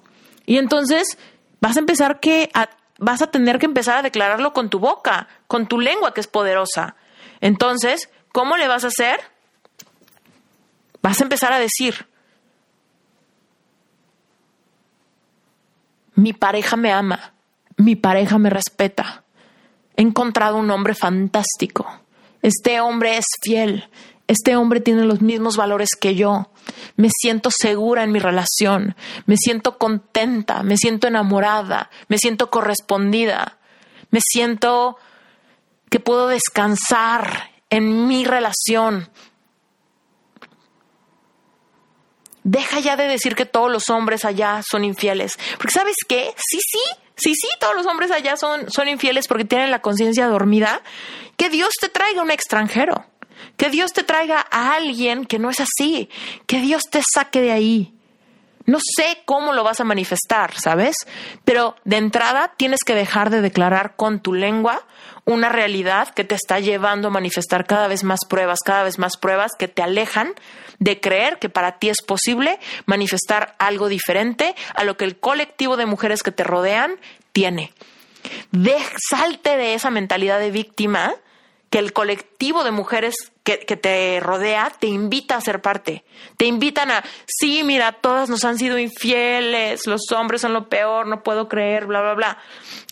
Y 0.47 0.59
entonces 0.59 1.17
vas 1.61 1.77
a 1.77 1.81
empezar 1.81 2.19
que 2.19 2.51
vas 3.01 3.23
a 3.23 3.31
tener 3.31 3.59
que 3.59 3.67
empezar 3.67 3.97
a 3.97 4.03
declararlo 4.03 4.53
con 4.53 4.69
tu 4.69 4.79
boca, 4.79 5.27
con 5.49 5.67
tu 5.67 5.81
lengua 5.81 6.15
que 6.15 6.21
es 6.21 6.29
poderosa. 6.29 6.95
Entonces, 7.41 8.11
¿cómo 8.31 8.59
le 8.59 8.69
vas 8.69 8.85
a 8.85 8.89
hacer? 8.89 9.19
Vas 11.03 11.19
a 11.21 11.25
empezar 11.25 11.53
a 11.53 11.59
decir, 11.59 12.07
mi 16.15 16.35
pareja 16.35 16.77
me 16.77 16.93
ama, 16.93 17.33
mi 17.77 17.97
pareja 17.97 18.37
me 18.39 18.51
respeta, 18.51 19.25
he 19.97 20.03
encontrado 20.03 20.59
un 20.59 20.71
hombre 20.71 20.95
fantástico, 20.95 21.91
este 22.43 22.83
hombre 22.83 23.17
es 23.17 23.25
fiel, 23.43 23.89
este 24.31 24.55
hombre 24.55 24.81
tiene 24.81 25.07
los 25.07 25.23
mismos 25.23 25.57
valores 25.57 25.89
que 26.01 26.15
yo, 26.15 26.51
me 26.95 27.09
siento 27.11 27.51
segura 27.51 28.05
en 28.05 28.13
mi 28.13 28.21
relación, 28.21 28.95
me 29.27 29.35
siento 29.37 29.77
contenta, 29.77 30.63
me 30.63 30.77
siento 30.77 31.09
enamorada, 31.09 31.91
me 32.07 32.17
siento 32.17 32.49
correspondida, 32.49 33.59
me 34.11 34.21
siento 34.23 34.99
que 35.89 35.99
puedo 35.99 36.29
descansar 36.29 37.51
en 37.71 38.07
mi 38.07 38.25
relación, 38.25 39.11
Deja 42.43 42.81
ya 42.81 42.97
de 42.97 43.07
decir 43.07 43.35
que 43.35 43.45
todos 43.45 43.71
los 43.71 43.91
hombres 43.91 44.25
allá 44.25 44.63
son 44.67 44.83
infieles. 44.83 45.39
Porque 45.59 45.75
sabes 45.75 45.97
qué? 46.09 46.33
Sí, 46.39 46.59
sí, 46.67 46.81
sí, 47.15 47.35
sí, 47.35 47.49
todos 47.61 47.75
los 47.75 47.85
hombres 47.85 48.11
allá 48.11 48.39
son, 48.39 48.71
son 48.71 48.89
infieles 48.89 49.29
porque 49.29 49.45
tienen 49.45 49.71
la 49.71 49.83
conciencia 49.83 50.27
dormida. 50.27 50.81
Que 51.37 51.51
Dios 51.51 51.75
te 51.79 51.91
traiga 51.91 52.23
un 52.23 52.31
extranjero. 52.31 53.10
Que 53.57 53.71
Dios 53.71 53.93
te 53.93 54.03
traiga 54.03 54.47
a 54.51 54.75
alguien 54.75 55.25
que 55.25 55.39
no 55.39 55.51
es 55.51 55.61
así. 55.61 56.09
Que 56.47 56.61
Dios 56.61 56.85
te 56.91 57.03
saque 57.15 57.41
de 57.41 57.53
ahí. 57.53 57.95
No 58.67 58.79
sé 58.79 59.23
cómo 59.25 59.53
lo 59.53 59.65
vas 59.65 59.81
a 59.81 59.85
manifestar, 59.85 60.55
¿sabes? 60.57 60.95
Pero 61.45 61.75
de 61.85 61.97
entrada 61.97 62.53
tienes 62.57 62.81
que 62.85 62.95
dejar 62.95 63.31
de 63.31 63.41
declarar 63.41 63.97
con 63.97 64.21
tu 64.21 64.33
lengua 64.33 64.87
una 65.25 65.49
realidad 65.49 66.09
que 66.09 66.25
te 66.25 66.35
está 66.35 66.61
llevando 66.61 67.09
a 67.09 67.11
manifestar 67.11 67.67
cada 67.67 67.89
vez 67.89 68.05
más 68.05 68.21
pruebas, 68.29 68.61
cada 68.65 68.85
vez 68.85 68.99
más 68.99 69.17
pruebas 69.17 69.53
que 69.59 69.69
te 69.69 69.83
alejan 69.83 70.35
de 70.79 71.01
creer 71.01 71.39
que 71.39 71.49
para 71.49 71.79
ti 71.79 71.89
es 71.89 72.03
posible 72.03 72.59
manifestar 72.87 73.55
algo 73.59 73.89
diferente 73.89 74.55
a 74.75 74.85
lo 74.85 74.97
que 74.97 75.05
el 75.05 75.19
colectivo 75.19 75.77
de 75.77 75.87
mujeres 75.87 76.23
que 76.23 76.33
te 76.33 76.45
rodean 76.45 76.97
tiene. 77.33 77.73
De, 78.53 78.77
salte 79.09 79.57
de 79.57 79.75
esa 79.75 79.91
mentalidad 79.91 80.39
de 80.39 80.51
víctima 80.51 81.15
que 81.71 81.79
el 81.79 81.93
colectivo 81.93 82.65
de 82.65 82.71
mujeres 82.73 83.30
que, 83.43 83.61
que, 83.61 83.77
te 83.77 84.21
rodea 84.21 84.73
te 84.79 84.87
invita 84.87 85.37
a 85.37 85.41
ser 85.41 85.63
parte. 85.63 86.05
Te 86.37 86.47
invitan 86.47 86.91
a, 86.91 87.05
sí, 87.27 87.63
mira, 87.63 87.93
todas 87.93 88.29
nos 88.29 88.45
han 88.45 88.59
sido 88.59 88.79
infieles, 88.79 89.87
los 89.87 90.11
hombres 90.13 90.41
son 90.43 90.53
lo 90.53 90.69
peor, 90.69 91.07
no 91.07 91.23
puedo 91.23 91.49
creer, 91.49 91.87
bla, 91.87 92.01
bla, 92.01 92.15
bla. 92.15 92.39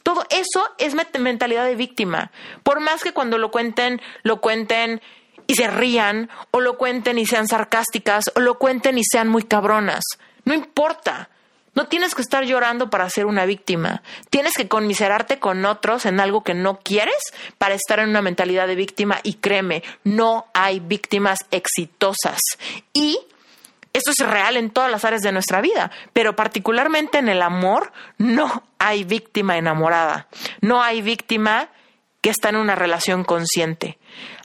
Todo 0.03 0.25
eso 0.31 0.69
es 0.79 0.95
mentalidad 1.19 1.65
de 1.65 1.75
víctima. 1.75 2.31
Por 2.63 2.81
más 2.81 3.03
que 3.03 3.13
cuando 3.13 3.39
lo 3.39 3.51
cuenten, 3.51 4.01
lo 4.23 4.41
cuenten 4.41 5.03
y 5.47 5.55
se 5.55 5.67
rían, 5.67 6.31
o 6.51 6.61
lo 6.61 6.77
cuenten 6.77 7.19
y 7.19 7.27
sean 7.27 7.49
sarcásticas, 7.49 8.31
o 8.35 8.41
lo 8.41 8.59
cuenten 8.59 8.99
y 8.99 9.03
sean 9.05 9.29
muy 9.29 9.43
cabronas. 9.43 10.05
No 10.45 10.55
importa. 10.55 11.31
No 11.79 11.87
tienes 11.87 12.17
que 12.17 12.23
estar 12.23 12.45
llorando 12.45 12.91
para 12.91 13.09
ser 13.09 13.25
una 13.25 13.47
víctima. 13.47 14.03
Tienes 14.31 14.55
que 14.55 14.67
conmiserarte 14.67 15.39
con 15.39 15.65
otros 15.65 16.07
en 16.07 16.19
algo 16.19 16.43
que 16.43 16.53
no 16.53 16.81
quieres 16.81 17.33
para 17.57 17.77
estar 17.77 18.01
en 18.01 18.09
una 18.09 18.21
mentalidad 18.21 18.67
de 18.67 18.75
víctima. 18.75 19.21
Y 19.23 19.35
créeme, 19.35 19.85
no 20.03 20.47
hay 20.55 20.81
víctimas 20.81 21.39
exitosas. 21.53 22.41
Y 22.93 23.21
esto 23.93 24.11
es 24.11 24.29
real 24.29 24.57
en 24.57 24.71
todas 24.71 24.91
las 24.91 25.05
áreas 25.05 25.23
de 25.23 25.31
nuestra 25.31 25.61
vida, 25.61 25.93
pero 26.13 26.35
particularmente 26.35 27.19
en 27.19 27.29
el 27.29 27.43
amor, 27.43 27.93
no 28.17 28.65
hay 28.81 29.05
víctima 29.05 29.57
enamorada. 29.57 30.27
No 30.61 30.83
hay 30.83 31.01
víctima 31.01 31.69
que 32.21 32.31
está 32.31 32.49
en 32.49 32.57
una 32.57 32.75
relación 32.75 33.23
consciente. 33.23 33.99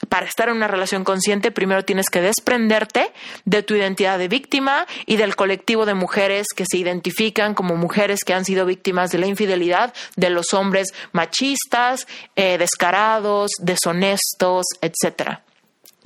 Para 0.10 0.26
estar 0.26 0.50
en 0.50 0.56
una 0.56 0.68
relación 0.68 1.04
consciente, 1.04 1.52
primero 1.52 1.84
tienes 1.86 2.08
que 2.10 2.22
desprenderte 2.22 3.12
de 3.46 3.64
tu 3.64 3.76
identidad 3.76 4.18
de 4.20 4.28
víctima 4.28 4.86
y 5.06 5.18
del 5.18 5.36
colectivo 5.36 5.86
de 5.86 5.94
mujeres 5.94 6.48
que 6.56 6.66
se 6.70 6.78
identifican 6.78 7.54
como 7.54 7.76
mujeres 7.76 8.20
que 8.26 8.34
han 8.34 8.46
sido 8.46 8.66
víctimas 8.66 9.12
de 9.12 9.20
la 9.20 9.28
infidelidad 9.28 9.94
de 10.16 10.30
los 10.30 10.54
hombres 10.54 10.94
machistas, 11.12 12.08
eh, 12.36 12.58
descarados, 12.58 13.52
deshonestos, 13.60 14.66
etcétera. 14.82 15.44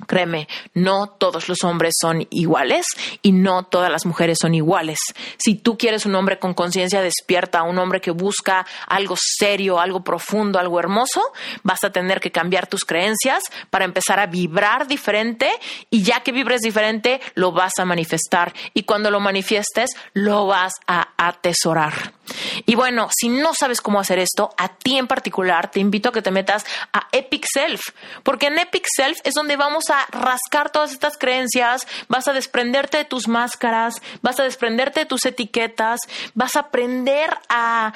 Créeme, 0.06 0.48
no 0.74 1.08
todos 1.08 1.48
los 1.48 1.64
hombres 1.64 1.94
son 2.00 2.26
iguales 2.30 2.86
y 3.22 3.32
no 3.32 3.64
todas 3.64 3.90
las 3.90 4.06
mujeres 4.06 4.38
son 4.40 4.54
iguales. 4.54 4.98
Si 5.38 5.56
tú 5.56 5.76
quieres 5.76 6.06
un 6.06 6.14
hombre 6.14 6.38
con 6.38 6.54
conciencia 6.54 7.02
despierta, 7.02 7.62
un 7.62 7.78
hombre 7.78 8.00
que 8.00 8.10
busca 8.10 8.66
algo 8.86 9.16
serio, 9.18 9.80
algo 9.80 10.04
profundo, 10.04 10.58
algo 10.58 10.78
hermoso, 10.78 11.22
vas 11.62 11.82
a 11.84 11.90
tener 11.90 12.20
que 12.20 12.30
cambiar 12.30 12.66
tus 12.66 12.84
creencias 12.84 13.42
para 13.70 13.84
empezar 13.84 14.20
a 14.20 14.26
vibrar 14.26 14.86
diferente 14.86 15.50
y 15.90 16.02
ya 16.02 16.20
que 16.20 16.32
vibres 16.32 16.60
diferente, 16.60 17.20
lo 17.34 17.52
vas 17.52 17.72
a 17.78 17.84
manifestar 17.84 18.54
y 18.74 18.84
cuando 18.84 19.10
lo 19.10 19.20
manifiestes, 19.20 19.90
lo 20.12 20.46
vas 20.46 20.74
a 20.86 21.08
atesorar. 21.16 22.17
Y 22.66 22.74
bueno, 22.74 23.08
si 23.10 23.28
no 23.28 23.54
sabes 23.54 23.80
cómo 23.80 24.00
hacer 24.00 24.18
esto, 24.18 24.54
a 24.56 24.68
ti 24.68 24.98
en 24.98 25.06
particular 25.06 25.70
te 25.70 25.80
invito 25.80 26.08
a 26.08 26.12
que 26.12 26.22
te 26.22 26.30
metas 26.30 26.64
a 26.92 27.08
Epic 27.12 27.46
Self, 27.52 27.80
porque 28.22 28.46
en 28.46 28.58
Epic 28.58 28.86
Self 28.88 29.18
es 29.24 29.34
donde 29.34 29.56
vamos 29.56 29.84
a 29.90 30.06
rascar 30.10 30.70
todas 30.70 30.92
estas 30.92 31.16
creencias, 31.18 31.86
vas 32.08 32.28
a 32.28 32.32
desprenderte 32.32 32.98
de 32.98 33.04
tus 33.04 33.28
máscaras, 33.28 34.00
vas 34.22 34.38
a 34.40 34.44
desprenderte 34.44 35.00
de 35.00 35.06
tus 35.06 35.24
etiquetas, 35.26 36.00
vas 36.34 36.56
a 36.56 36.60
aprender 36.60 37.36
a, 37.48 37.92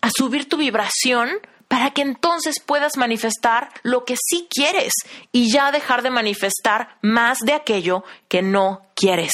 a 0.00 0.10
subir 0.10 0.48
tu 0.48 0.56
vibración 0.56 1.30
para 1.68 1.90
que 1.90 2.02
entonces 2.02 2.56
puedas 2.64 2.96
manifestar 2.96 3.68
lo 3.82 4.04
que 4.04 4.16
sí 4.16 4.46
quieres 4.50 4.92
y 5.32 5.50
ya 5.52 5.72
dejar 5.72 6.02
de 6.02 6.10
manifestar 6.10 6.98
más 7.02 7.38
de 7.40 7.52
aquello 7.52 8.04
que 8.28 8.42
no 8.42 8.82
quieres. 8.94 9.32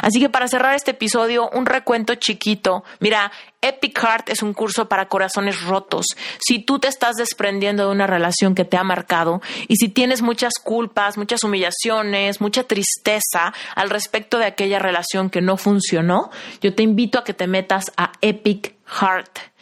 Así 0.00 0.20
que 0.20 0.28
para 0.28 0.48
cerrar 0.48 0.74
este 0.74 0.92
episodio, 0.92 1.48
un 1.52 1.66
recuento 1.66 2.14
chiquito. 2.14 2.84
Mira, 3.00 3.32
Epic 3.60 3.98
Heart 3.98 4.28
es 4.30 4.42
un 4.42 4.54
curso 4.54 4.88
para 4.88 5.08
corazones 5.08 5.62
rotos. 5.62 6.06
Si 6.38 6.60
tú 6.60 6.78
te 6.78 6.88
estás 6.88 7.16
desprendiendo 7.16 7.86
de 7.86 7.92
una 7.92 8.06
relación 8.06 8.54
que 8.54 8.64
te 8.64 8.76
ha 8.76 8.84
marcado 8.84 9.40
y 9.68 9.76
si 9.76 9.88
tienes 9.88 10.22
muchas 10.22 10.54
culpas, 10.62 11.16
muchas 11.16 11.44
humillaciones, 11.44 12.40
mucha 12.40 12.64
tristeza 12.64 13.52
al 13.74 13.90
respecto 13.90 14.38
de 14.38 14.46
aquella 14.46 14.78
relación 14.78 15.30
que 15.30 15.40
no 15.40 15.56
funcionó, 15.56 16.30
yo 16.60 16.74
te 16.74 16.82
invito 16.82 17.18
a 17.18 17.24
que 17.24 17.34
te 17.34 17.46
metas 17.46 17.92
a 17.96 18.12
Epic 18.20 18.74
Heart. 19.00 19.52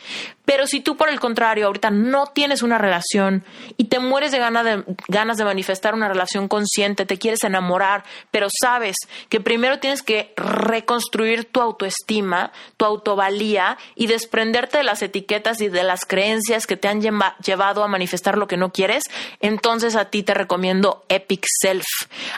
Pero 0.45 0.67
si 0.67 0.81
tú, 0.81 0.97
por 0.97 1.09
el 1.09 1.21
contrario, 1.21 1.67
ahorita 1.67 1.91
no 1.91 2.27
tienes 2.27 2.63
una 2.63 2.79
relación 2.79 3.45
y 3.77 3.85
te 3.85 4.01
mueres 4.01 4.33
de, 4.33 4.41
de 4.41 4.85
ganas 5.09 5.37
de 5.37 5.45
manifestar 5.45 5.95
una 5.95 6.09
relación 6.09 6.49
consciente, 6.49 7.07
te 7.07 7.19
quieres 7.19 7.45
enamorar, 7.45 8.03
pero 8.31 8.49
sabes 8.61 8.97
que 9.29 9.41
primero 9.41 9.79
tienes 9.79 10.03
que 10.03 10.33
reconstruir 10.37 11.45
tu 11.45 11.61
autoestima, 11.61 12.51
tu 12.77 12.85
autovalía 12.85 13.79
y 13.95 14.09
desprenderte 14.09 14.79
de 14.79 14.85
las 14.85 15.03
etiquetas 15.03 15.61
y 15.61 15.69
de 15.69 15.85
las 15.85 16.05
creencias 16.05 16.67
que 16.67 16.77
te 16.77 16.89
han 16.89 17.01
llevado 17.01 17.85
a 17.85 17.89
manifestar 17.89 18.37
lo 18.37 18.49
que 18.49 18.57
no 18.57 18.73
quieres, 18.73 19.05
entonces 19.39 19.95
a 19.95 20.07
ti 20.07 20.25
te 20.25 20.35
recomiendo 20.35 21.05
Epic 21.09 21.47
Self, 21.61 21.87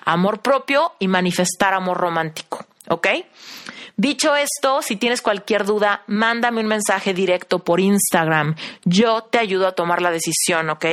amor 0.05 0.41
propio 0.41 0.93
y 0.99 1.09
manifestar 1.09 1.73
amor 1.73 1.97
romántico. 1.97 2.67
¿Ok? 2.89 3.07
Dicho 3.97 4.35
esto, 4.35 4.83
si 4.83 4.97
tienes 4.97 5.23
cualquier 5.23 5.65
duda, 5.65 6.03
mándame 6.07 6.61
un 6.61 6.67
mensaje 6.67 7.15
directo 7.15 7.59
por 7.61 7.81
Instagram. 7.81 8.57
Yo 8.85 9.23
te 9.23 9.39
ayudo 9.39 9.67
a 9.67 9.73
tomar 9.73 10.03
la 10.03 10.11
decisión, 10.11 10.71
¿ok? 10.71 10.85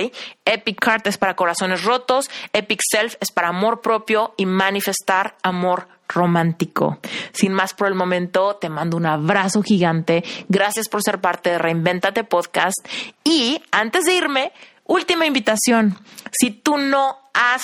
Epic 0.46 0.84
Heart 0.84 1.08
es 1.08 1.18
para 1.18 1.36
corazones 1.36 1.84
rotos, 1.84 2.30
Epic 2.54 2.82
Self 2.90 3.16
es 3.20 3.32
para 3.32 3.50
amor 3.50 3.82
propio 3.82 4.34
y 4.38 4.46
manifestar 4.46 5.36
amor 5.44 5.88
romántico. 6.08 7.00
Sin 7.32 7.54
más 7.54 7.74
por 7.74 7.88
el 7.88 7.96
momento, 7.96 8.56
te 8.56 8.68
mando 8.68 8.98
un 8.98 9.06
abrazo 9.06 9.62
gigante. 9.62 10.24
Gracias 10.50 10.90
por 10.90 11.02
ser 11.04 11.22
parte 11.22 11.52
de 11.52 11.60
Reinventate 11.60 12.24
Podcast. 12.24 12.78
Y 13.24 13.62
antes 13.72 14.06
de 14.06 14.16
irme, 14.16 14.52
última 14.86 15.26
invitación. 15.26 15.98
Si 16.32 16.52
tú 16.52 16.78
no 16.78 17.18
has 17.34 17.64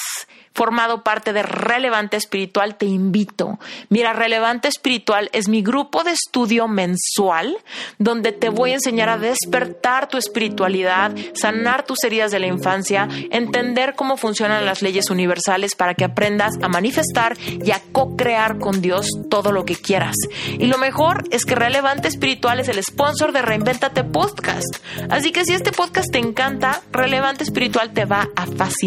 formado 0.56 1.03
parte 1.03 1.34
de 1.34 1.43
Relevante 1.43 2.18
Espiritual, 2.18 2.78
te 2.78 2.86
invito. 2.86 3.60
Mira, 3.89 4.14
Relevante 4.14 4.68
Espiritual 4.68 5.30
es 5.34 5.47
mi 5.47 5.62
grupo 5.62 6.03
de 6.03 6.12
estudio 6.12 6.68
mensual 6.68 7.58
donde 7.99 8.32
te 8.32 8.49
voy 8.49 8.72
a 8.72 8.76
enseñar 8.76 9.10
a 9.10 9.18
despertar 9.18 10.08
tu 10.08 10.18
espiritualidad, 10.18 11.14
sanar 11.34 11.86
tus 11.86 12.03
heridas 12.03 12.32
de 12.32 12.39
la 12.39 12.47
infancia, 12.47 13.08
entender 13.32 13.95
cómo 13.95 14.18
funcionan 14.18 14.66
las 14.66 14.82
leyes 14.82 15.10
universales 15.10 15.76
para 15.76 15.93
que 15.93 16.06
aprendas 16.06 16.53
a 16.62 16.70
manifestar 16.70 17.38
y 17.39 17.72
a 17.72 17.82
co-crear 17.91 18.58
con 18.58 18.82
Dios 18.82 19.10
todo 19.30 19.51
lo 19.51 19.66
que 19.66 19.76
quieras. 19.76 20.16
Y 20.58 20.68
lo 20.68 20.78
mejor 20.78 21.26
es 21.32 21.45
que 21.45 21.56
Relevante 21.56 22.08
Espiritual 22.08 22.60
es 22.60 22.70
el 22.70 22.82
sponsor 22.82 23.34
de 23.34 23.41
Reinventate 23.41 24.03
Podcast. 24.03 24.78
Así 25.10 25.32
que 25.32 25.45
si 25.45 25.53
este 25.53 25.72
podcast 25.72 26.12
te 26.12 26.20
encanta, 26.20 26.82
Relevante 26.91 27.43
Espiritual 27.43 27.91
te 27.91 28.06
va 28.06 28.30
a 28.36 28.45
fascinar 28.45 28.86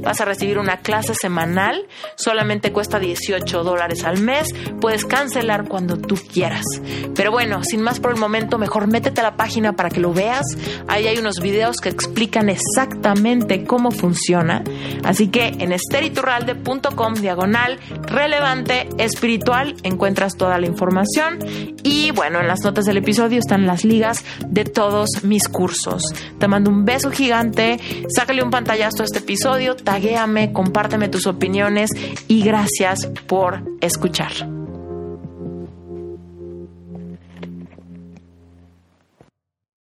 Vas 0.00 0.20
a 0.20 0.24
recibir 0.24 0.58
una 0.58 0.78
clase 0.88 1.12
semanal, 1.14 1.86
solamente 2.16 2.72
cuesta 2.72 2.98
18 2.98 3.62
dólares 3.62 4.04
al 4.04 4.22
mes, 4.22 4.48
puedes 4.80 5.04
cancelar 5.04 5.68
cuando 5.68 5.98
tú 5.98 6.14
quieras. 6.14 6.64
Pero 7.14 7.30
bueno, 7.30 7.62
sin 7.62 7.82
más 7.82 8.00
por 8.00 8.12
el 8.12 8.16
momento, 8.18 8.56
mejor 8.56 8.86
métete 8.86 9.20
a 9.20 9.24
la 9.24 9.36
página 9.36 9.74
para 9.74 9.90
que 9.90 10.00
lo 10.00 10.14
veas. 10.14 10.46
Ahí 10.86 11.06
hay 11.06 11.18
unos 11.18 11.40
videos 11.42 11.76
que 11.82 11.90
explican 11.90 12.48
exactamente 12.48 13.64
cómo 13.64 13.90
funciona. 13.90 14.64
Así 15.04 15.28
que 15.28 15.48
en 15.58 15.72
esteriturralde.com 15.72 17.12
diagonal 17.16 17.78
relevante 18.06 18.88
espiritual 18.96 19.76
encuentras 19.82 20.38
toda 20.38 20.58
la 20.58 20.68
información 20.68 21.38
y 21.82 22.12
bueno, 22.12 22.40
en 22.40 22.48
las 22.48 22.60
notas 22.64 22.86
del 22.86 22.96
episodio 22.96 23.38
están 23.38 23.66
las 23.66 23.84
ligas 23.84 24.24
de 24.46 24.64
todos 24.64 25.22
mis 25.22 25.48
cursos. 25.48 26.02
Te 26.38 26.48
mando 26.48 26.70
un 26.70 26.86
beso 26.86 27.10
gigante, 27.10 27.78
sácale 28.08 28.42
un 28.42 28.50
pantallazo 28.50 29.02
a 29.02 29.04
este 29.04 29.18
episodio, 29.18 29.76
taguéame, 29.76 30.52
compárteme 30.78 31.08
tus 31.08 31.26
opiniones 31.26 31.90
y 32.28 32.44
gracias 32.44 33.08
por 33.26 33.62
escuchar. 33.80 34.57